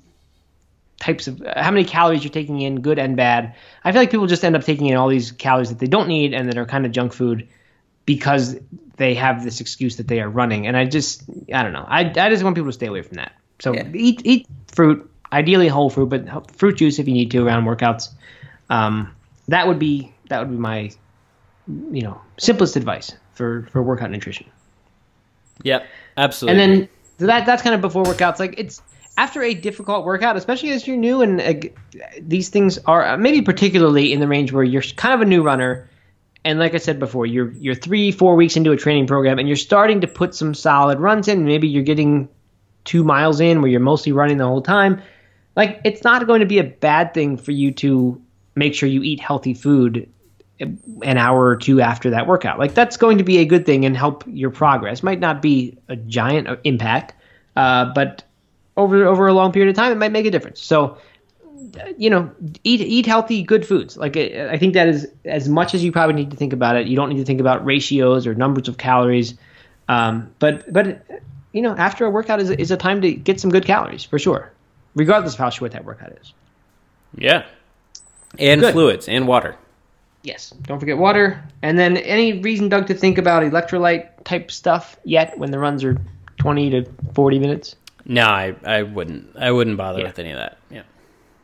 types 1.00 1.28
of 1.28 1.42
how 1.56 1.72
many 1.72 1.84
calories 1.84 2.24
you're 2.24 2.32
taking 2.32 2.62
in, 2.62 2.82
good 2.82 3.00
and 3.00 3.18
bad. 3.18 3.56
I 3.84 3.92
feel 3.92 4.02
like 4.02 4.12
people 4.12 4.28
just 4.28 4.44
end 4.44 4.56
up 4.56 4.64
taking 4.64 4.88
in 4.88 4.96
all 4.96 5.10
these 5.10 5.32
calories 5.32 5.70
that 5.70 5.80
they 5.80 5.88
don't 5.88 6.08
need 6.08 6.34
and 6.34 6.48
that 6.50 6.58
are 6.58 6.66
kind 6.66 6.86
of 6.86 6.92
junk 6.92 7.14
food 7.14 7.48
because 8.06 8.58
they 8.98 9.14
have 9.16 9.44
this 9.44 9.60
excuse 9.60 9.98
that 9.98 10.08
they 10.08 10.22
are 10.22 10.30
running. 10.30 10.68
And 10.68 10.78
I 10.78 10.86
just 10.86 11.24
I 11.54 11.64
don't 11.64 11.74
know. 11.74 11.86
I 11.88 12.02
I 12.02 12.30
just 12.30 12.44
want 12.44 12.56
people 12.56 12.70
to 12.70 12.74
stay 12.74 12.88
away 12.88 13.02
from 13.02 13.16
that. 13.16 13.34
So 13.60 13.74
Yeah. 13.74 13.88
eat 13.94 14.22
eat 14.24 14.48
fruit, 14.74 15.10
ideally 15.32 15.68
whole 15.68 15.90
fruit, 15.90 16.08
but 16.08 16.52
fruit 16.52 16.78
juice 16.78 17.00
if 17.00 17.08
you 17.08 17.14
need 17.14 17.32
to 17.32 17.46
around 17.46 17.66
workouts. 17.66 18.10
Um, 18.70 19.16
that 19.48 19.68
would 19.68 19.80
be 19.80 20.16
that 20.30 20.40
would 20.40 20.52
be 20.52 20.58
my 20.58 20.92
you 21.68 22.02
know 22.02 22.22
simplest 22.40 22.76
advice 22.76 23.14
for 23.34 23.68
for 23.72 23.82
workout 23.84 24.12
nutrition. 24.12 24.50
Yep, 25.64 25.88
absolutely. 26.18 26.64
And 26.64 26.72
then 26.72 26.90
so 27.24 27.28
that 27.28 27.46
that's 27.46 27.62
kind 27.62 27.74
of 27.74 27.80
before 27.80 28.04
workouts. 28.04 28.38
Like 28.38 28.56
it's 28.58 28.82
after 29.16 29.42
a 29.42 29.54
difficult 29.54 30.04
workout, 30.04 30.36
especially 30.36 30.72
as 30.72 30.86
you're 30.86 30.98
new, 30.98 31.22
and 31.22 31.40
uh, 31.40 31.54
these 32.20 32.50
things 32.50 32.78
are 32.80 33.06
uh, 33.06 33.18
maybe 33.18 33.42
particularly 33.42 34.12
in 34.12 34.20
the 34.20 34.28
range 34.28 34.52
where 34.52 34.62
you're 34.62 34.82
kind 34.82 35.14
of 35.14 35.22
a 35.22 35.26
new 35.26 35.42
runner. 35.42 35.90
And 36.44 36.60
like 36.60 36.74
I 36.74 36.80
said 36.80 37.00
before, 37.00 37.26
you're 37.26 37.54
you're 37.54 37.76
three 37.76 38.12
four 38.12 38.36
weeks 38.36 38.58
into 38.58 38.74
a 38.74 38.76
training 38.76 39.08
program, 39.08 39.40
and 39.40 39.48
you're 39.48 39.56
starting 39.56 40.02
to 40.02 40.08
put 40.08 40.36
some 40.36 40.54
solid 40.54 41.00
runs 41.00 41.30
in. 41.30 41.46
Maybe 41.46 41.70
you're 41.70 41.84
getting 41.84 42.28
two 42.84 43.06
miles 43.06 43.40
in 43.40 43.62
where 43.62 43.72
you're 43.72 43.80
mostly 43.80 44.12
running 44.12 44.36
the 44.36 44.46
whole 44.46 44.62
time. 44.62 45.02
Like 45.56 45.80
it's 45.86 46.04
not 46.04 46.28
going 46.28 46.42
to 46.42 46.46
be 46.46 46.60
a 46.60 46.66
bad 46.66 47.14
thing 47.14 47.38
for 47.38 47.52
you 47.52 47.72
to 47.76 48.22
make 48.54 48.76
sure 48.76 48.90
you 48.90 49.02
eat 49.02 49.22
healthy 49.22 49.54
food 49.54 50.12
an 50.60 51.18
hour 51.18 51.46
or 51.46 51.56
two 51.56 51.82
after 51.82 52.10
that 52.12 52.28
workout. 52.28 52.60
Like 52.60 52.74
that's 52.74 52.98
going 52.98 53.18
to 53.18 53.24
be 53.24 53.40
a 53.40 53.46
good 53.46 53.66
thing 53.66 53.86
and 53.86 53.98
help 53.98 54.24
your 54.28 54.50
progress. 54.52 55.04
Might 55.04 55.20
not 55.20 55.42
be 55.42 55.78
a 55.90 55.96
giant 55.96 56.48
impact, 56.64 57.14
uh, 57.56 57.86
but 57.94 58.24
over 58.78 59.06
over 59.06 59.28
a 59.28 59.34
long 59.34 59.52
period 59.52 59.70
of 59.70 59.76
time, 59.76 59.92
it 59.92 59.96
might 59.96 60.12
make 60.12 60.26
a 60.26 60.32
difference. 60.32 60.62
So, 60.62 60.98
you 61.98 62.10
know, 62.10 62.32
eat 62.64 62.82
eat 62.82 63.06
healthy, 63.06 63.44
good 63.44 63.66
foods. 63.66 63.98
Like 63.98 64.16
I 64.18 64.50
I 64.52 64.58
think 64.58 64.74
that 64.76 64.88
is 64.88 65.08
as 65.26 65.50
much 65.50 65.74
as 65.74 65.84
you 65.84 65.92
probably 65.92 66.16
need 66.16 66.32
to 66.32 66.38
think 66.38 66.54
about 66.54 66.76
it. 66.76 66.88
You 66.88 66.96
don't 66.96 67.10
need 67.10 67.18
to 67.20 67.26
think 67.26 67.40
about 67.42 67.66
ratios 67.66 68.26
or 68.28 68.36
numbers 68.36 68.68
of 68.68 68.78
calories. 68.78 69.36
Um, 69.90 70.32
but 70.40 70.72
but 70.72 71.06
you 71.52 71.62
know, 71.62 71.76
after 71.76 72.06
a 72.06 72.10
workout 72.10 72.40
is 72.40 72.50
is 72.52 72.72
a 72.72 72.78
time 72.78 73.02
to 73.02 73.12
get 73.12 73.40
some 73.40 73.52
good 73.52 73.66
calories 73.66 74.04
for 74.04 74.18
sure, 74.18 74.52
regardless 74.96 75.34
of 75.34 75.40
how 75.40 75.50
short 75.50 75.72
that 75.74 75.84
workout 75.86 76.14
is. 76.22 76.34
yeah, 77.16 77.46
and 78.40 78.62
Good. 78.62 78.74
fluids 78.74 79.08
and 79.08 79.28
water. 79.28 79.56
Yes. 80.24 80.52
Don't 80.64 80.80
forget 80.80 80.98
water. 80.98 81.44
And 81.62 81.78
then 81.78 81.98
any 81.98 82.40
reason, 82.40 82.70
Doug, 82.70 82.88
to 82.88 82.94
think 82.94 83.18
about 83.18 83.44
electrolyte 83.44 84.24
type 84.24 84.50
stuff 84.52 84.98
yet 85.04 85.38
when 85.38 85.52
the 85.52 85.60
runs 85.60 85.84
are 85.84 85.98
20 86.38 86.70
to 86.72 86.86
40 87.14 87.40
minutes? 87.40 87.76
No, 88.06 88.24
I, 88.26 88.56
I 88.66 88.84
wouldn't. 88.84 89.36
I 89.38 89.52
wouldn't 89.52 89.78
bother 89.78 90.00
Yeah. 90.00 90.08
with 90.08 90.20
any 90.20 90.32
of 90.32 90.38
that. 90.38 90.58
Yeah, 90.70 90.84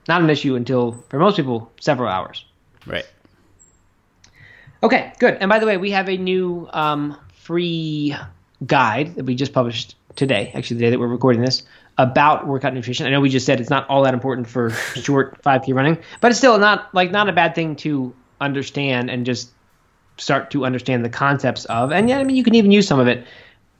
Not 0.08 0.22
an 0.22 0.30
issue 0.30 0.56
until, 0.56 1.04
for 1.10 1.20
most 1.20 1.36
people, 1.36 1.72
several 1.80 2.10
hours. 2.10 2.46
right. 2.88 3.06
Okay, 4.82 5.12
good. 5.20 5.36
And 5.42 5.50
by 5.50 5.60
the 5.60 5.66
way, 5.66 5.76
we 5.78 5.92
have 5.92 6.08
a 6.08 6.16
new 6.16 6.70
um, 6.72 7.18
free 7.34 8.16
guide 8.66 9.16
that 9.16 9.26
we 9.26 9.36
just 9.36 9.52
published 9.52 9.96
today, 10.16 10.52
actually, 10.56 10.78
the 10.78 10.86
day 10.86 10.90
that 10.92 11.00
we're 11.00 11.08
recording 11.08 11.42
this, 11.42 11.64
about 11.98 12.48
workout 12.48 12.74
nutrition. 12.74 13.06
I 13.06 13.10
know 13.10 13.20
we 13.20 13.28
just 13.30 13.46
said 13.46 13.60
it's 13.60 13.70
not 13.70 13.90
all 13.90 14.04
that 14.04 14.14
important 14.14 14.48
for 14.48 14.70
short 14.96 15.42
5K 15.44 15.74
running, 15.76 15.98
but 16.22 16.32
it's 16.32 16.38
still 16.38 16.58
not 16.60 16.94
like 16.96 17.12
not 17.12 17.28
a 17.28 17.34
bad 17.34 17.56
thing 17.56 17.76
to 17.78 18.14
understand 18.42 19.10
and 19.10 19.26
just 19.26 19.52
start 20.18 20.52
to 20.52 20.66
understand 20.66 21.04
the 21.04 21.10
concepts 21.10 21.66
of. 21.66 21.92
And 21.92 22.10
yeah, 22.10 22.20
I 22.20 22.24
mean, 22.24 22.36
you 22.36 22.44
can 22.44 22.56
even 22.56 22.72
use 22.72 22.88
some 22.88 23.00
of 23.00 23.08
it. 23.08 23.26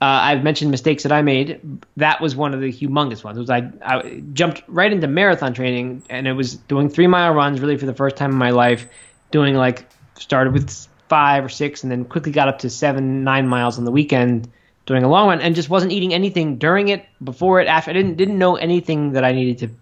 Uh, 0.02 0.18
I've 0.22 0.42
mentioned 0.42 0.70
mistakes 0.70 1.02
that 1.02 1.12
I 1.12 1.20
made. 1.20 1.60
That 1.98 2.22
was 2.22 2.34
one 2.34 2.54
of 2.54 2.60
the 2.60 2.72
humongous 2.72 3.22
ones. 3.22 3.38
Was 3.38 3.50
I, 3.50 3.70
I 3.84 4.22
jumped 4.32 4.62
right 4.66 4.90
into 4.90 5.06
marathon 5.06 5.52
training, 5.52 6.02
and 6.08 6.26
it 6.26 6.32
was 6.32 6.54
doing 6.54 6.88
three 6.88 7.06
mile 7.06 7.34
runs 7.34 7.60
really 7.60 7.76
for 7.76 7.84
the 7.84 7.94
first 7.94 8.16
time 8.16 8.30
in 8.30 8.38
my 8.38 8.50
life. 8.50 8.86
Doing 9.30 9.54
like 9.54 9.86
started 10.18 10.54
with 10.54 10.70
five 11.10 11.44
or 11.44 11.50
six, 11.50 11.82
and 11.82 11.92
then 11.92 12.06
quickly 12.06 12.32
got 12.32 12.48
up 12.48 12.60
to 12.60 12.70
seven, 12.70 13.24
nine 13.24 13.46
miles 13.46 13.78
on 13.78 13.84
the 13.84 13.90
weekend 13.90 14.50
doing 14.86 15.02
a 15.04 15.08
long 15.08 15.28
run, 15.28 15.40
and 15.42 15.54
just 15.54 15.68
wasn't 15.68 15.92
eating 15.92 16.14
anything 16.14 16.56
during 16.56 16.88
it, 16.88 17.04
before 17.22 17.60
it, 17.60 17.68
after. 17.68 17.90
I 17.90 17.94
didn't 17.94 18.16
didn't 18.16 18.38
know 18.38 18.56
anything 18.56 19.12
that 19.12 19.24
I 19.24 19.32
needed 19.32 19.58
to 19.58 19.74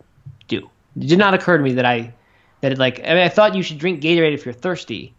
do. 0.49 0.69
It 0.97 1.07
did 1.07 1.19
not 1.19 1.33
occur 1.33 1.59
to 1.59 1.63
me 1.63 1.75
that 1.75 1.87
I 1.87 2.13
that 2.61 2.73
it 2.73 2.79
like 2.79 3.01
I 3.01 3.15
mean 3.15 3.19
I 3.19 3.29
thought 3.29 3.55
you 3.55 3.63
should 3.63 3.79
drink 3.79 4.01
Gatorade 4.01 4.35
if 4.35 4.45
you're 4.45 4.55
thirsty. 4.55 5.15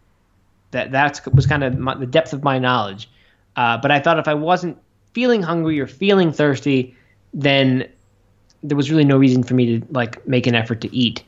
That 0.72 0.92
that 0.92 1.20
was 1.34 1.46
kind 1.46 1.64
of 1.64 1.78
my, 1.78 1.94
the 1.94 2.06
depth 2.06 2.32
of 2.32 2.42
my 2.42 2.58
knowledge. 2.58 3.10
Uh, 3.56 3.78
but 3.78 3.90
I 3.90 4.00
thought 4.00 4.18
if 4.18 4.28
I 4.28 4.34
wasn't 4.34 4.78
feeling 5.12 5.42
hungry 5.42 5.80
or 5.80 5.86
feeling 5.86 6.32
thirsty, 6.32 6.96
then 7.34 7.88
there 8.62 8.76
was 8.76 8.90
really 8.90 9.04
no 9.04 9.16
reason 9.16 9.42
for 9.42 9.54
me 9.54 9.80
to 9.80 9.86
like 9.90 10.26
make 10.26 10.46
an 10.46 10.54
effort 10.54 10.80
to 10.82 10.94
eat. 10.94 11.24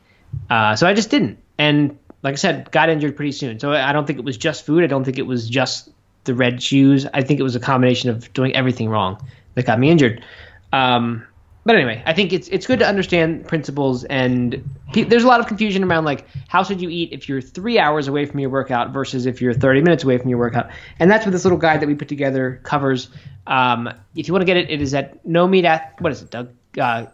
Uh, 0.49 0.75
so 0.75 0.87
I 0.87 0.93
just 0.93 1.09
didn't. 1.09 1.37
And 1.57 1.97
like 2.21 2.33
I 2.33 2.35
said, 2.35 2.71
got 2.71 2.89
injured 2.89 3.15
pretty 3.15 3.33
soon. 3.33 3.59
So 3.59 3.73
I 3.73 3.91
don't 3.91 4.07
think 4.07 4.19
it 4.19 4.25
was 4.25 4.37
just 4.37 4.65
food. 4.65 4.83
I 4.83 4.87
don't 4.87 5.03
think 5.03 5.17
it 5.17 5.27
was 5.27 5.49
just 5.49 5.89
the 6.23 6.33
red 6.33 6.63
shoes. 6.63 7.05
I 7.13 7.21
think 7.21 7.39
it 7.39 7.43
was 7.43 7.55
a 7.55 7.59
combination 7.59 8.09
of 8.09 8.31
doing 8.33 8.55
everything 8.55 8.89
wrong 8.89 9.21
that 9.55 9.65
got 9.65 9.79
me 9.79 9.89
injured. 9.89 10.23
Um, 10.71 11.25
but 11.65 11.75
anyway, 11.75 12.03
I 12.05 12.13
think 12.13 12.33
it's 12.33 12.47
it's 12.49 12.67
good 12.67 12.79
to 12.79 12.87
understand 12.87 13.47
principles 13.47 14.03
and 14.05 14.63
pe- 14.91 15.03
there's 15.03 15.23
a 15.23 15.27
lot 15.27 15.39
of 15.39 15.47
confusion 15.47 15.83
around 15.83 16.03
like 16.03 16.27
how 16.47 16.63
should 16.63 16.81
you 16.81 16.89
eat 16.89 17.13
if 17.13 17.29
you're 17.29 17.41
three 17.41 17.79
hours 17.79 18.07
away 18.07 18.25
from 18.25 18.39
your 18.39 18.49
workout 18.49 18.91
versus 18.91 19.25
if 19.25 19.41
you're 19.41 19.53
30 19.53 19.81
minutes 19.81 20.03
away 20.03 20.17
from 20.17 20.29
your 20.29 20.39
workout, 20.39 20.69
and 20.99 21.09
that's 21.09 21.25
what 21.25 21.31
this 21.31 21.45
little 21.45 21.57
guide 21.57 21.81
that 21.81 21.87
we 21.87 21.95
put 21.95 22.09
together 22.09 22.59
covers. 22.63 23.09
Um, 23.47 23.89
if 24.15 24.27
you 24.27 24.33
want 24.33 24.41
to 24.41 24.45
get 24.45 24.57
it, 24.57 24.69
it 24.69 24.81
is 24.81 24.93
at 24.93 25.25
no 25.25 25.47
meat 25.47 25.65
at 25.65 25.95
what 25.99 26.11
is 26.11 26.21
it, 26.21 26.31
Doug? 26.31 26.49
Uh, 26.77 27.05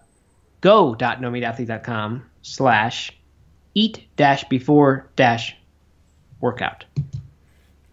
go.nomeatathlete.com 0.61 2.25
slash 2.41 3.11
eat 3.75 4.07
dash 4.15 4.43
before 4.45 5.09
dash 5.15 5.55
workout. 6.41 6.85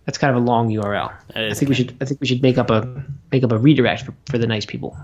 That's 0.06 0.18
kind 0.18 0.34
of 0.34 0.42
a 0.42 0.46
long 0.46 0.70
URL. 0.70 1.12
I 1.34 1.52
think 1.52 1.68
we 1.68 1.74
should 1.74 1.96
I 2.00 2.04
think 2.04 2.20
we 2.20 2.26
should 2.26 2.40
make 2.40 2.56
up 2.56 2.70
a 2.70 3.04
make 3.32 3.44
up 3.44 3.52
a 3.52 3.58
redirect 3.58 4.04
for, 4.04 4.14
for 4.30 4.38
the 4.38 4.46
nice 4.46 4.64
people. 4.64 4.96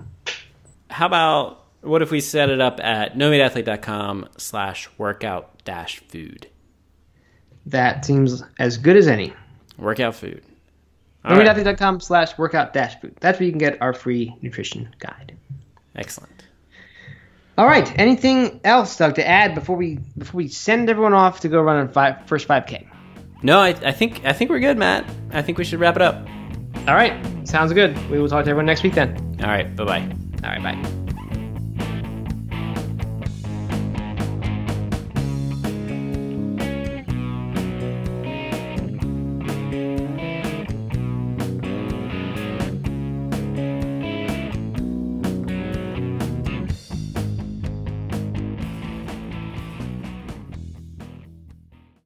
How 0.93 1.07
about 1.07 1.65
what 1.81 2.03
if 2.03 2.11
we 2.11 2.21
set 2.21 2.51
it 2.51 2.61
up 2.61 2.81
at 2.81 3.17
nomeatathlete.com 3.17 4.29
slash 4.37 4.89
workout 4.99 5.65
dash 5.65 5.99
food? 6.09 6.49
That 7.67 8.05
seems 8.05 8.43
as 8.59 8.77
good 8.77 8.97
as 8.97 9.09
any. 9.09 9.33
Workout 9.79 10.15
food. 10.15 10.43
NoMeatAthlete.com 11.25 12.01
slash 12.01 12.37
workout 12.37 12.73
dash 12.73 13.01
food. 13.01 13.17
That's 13.21 13.39
where 13.39 13.47
you 13.47 13.53
can 13.53 13.59
get 13.59 13.81
our 13.81 13.93
free 13.93 14.35
nutrition 14.43 14.95
guide. 14.99 15.37
Excellent. 15.95 16.45
All 17.57 17.67
right. 17.67 17.97
Anything 17.99 18.61
else, 18.65 18.97
Doug, 18.97 19.15
to 19.17 19.27
add 19.27 19.55
before 19.55 19.77
we 19.77 19.99
before 20.19 20.39
we 20.39 20.49
send 20.49 20.91
everyone 20.91 21.13
off 21.13 21.41
to 21.41 21.49
go 21.49 21.61
run 21.63 21.77
on 21.77 21.89
five, 21.89 22.27
first 22.27 22.49
5K? 22.49 22.87
No, 23.43 23.59
I, 23.59 23.69
I 23.69 23.93
think 23.93 24.25
I 24.25 24.33
think 24.33 24.51
we're 24.51 24.61
good, 24.61 24.79
Matt. 24.79 25.09
I 25.33 25.43
think 25.43 25.59
we 25.59 25.65
should 25.65 25.81
wrap 25.81 25.97
it 25.97 26.03
up. 26.03 26.27
All 26.89 26.95
right. 26.95 27.15
Sounds 27.47 27.73
good. 27.73 27.97
We 28.11 28.19
will 28.19 28.29
talk 28.29 28.45
to 28.45 28.51
everyone 28.51 28.67
next 28.67 28.83
week 28.83 28.95
then. 28.95 29.37
All 29.41 29.49
right. 29.49 29.75
Bye 29.77 29.85
bye. 29.85 30.22
All 30.45 30.51
right. 30.51 30.63
Bye. 30.63 31.02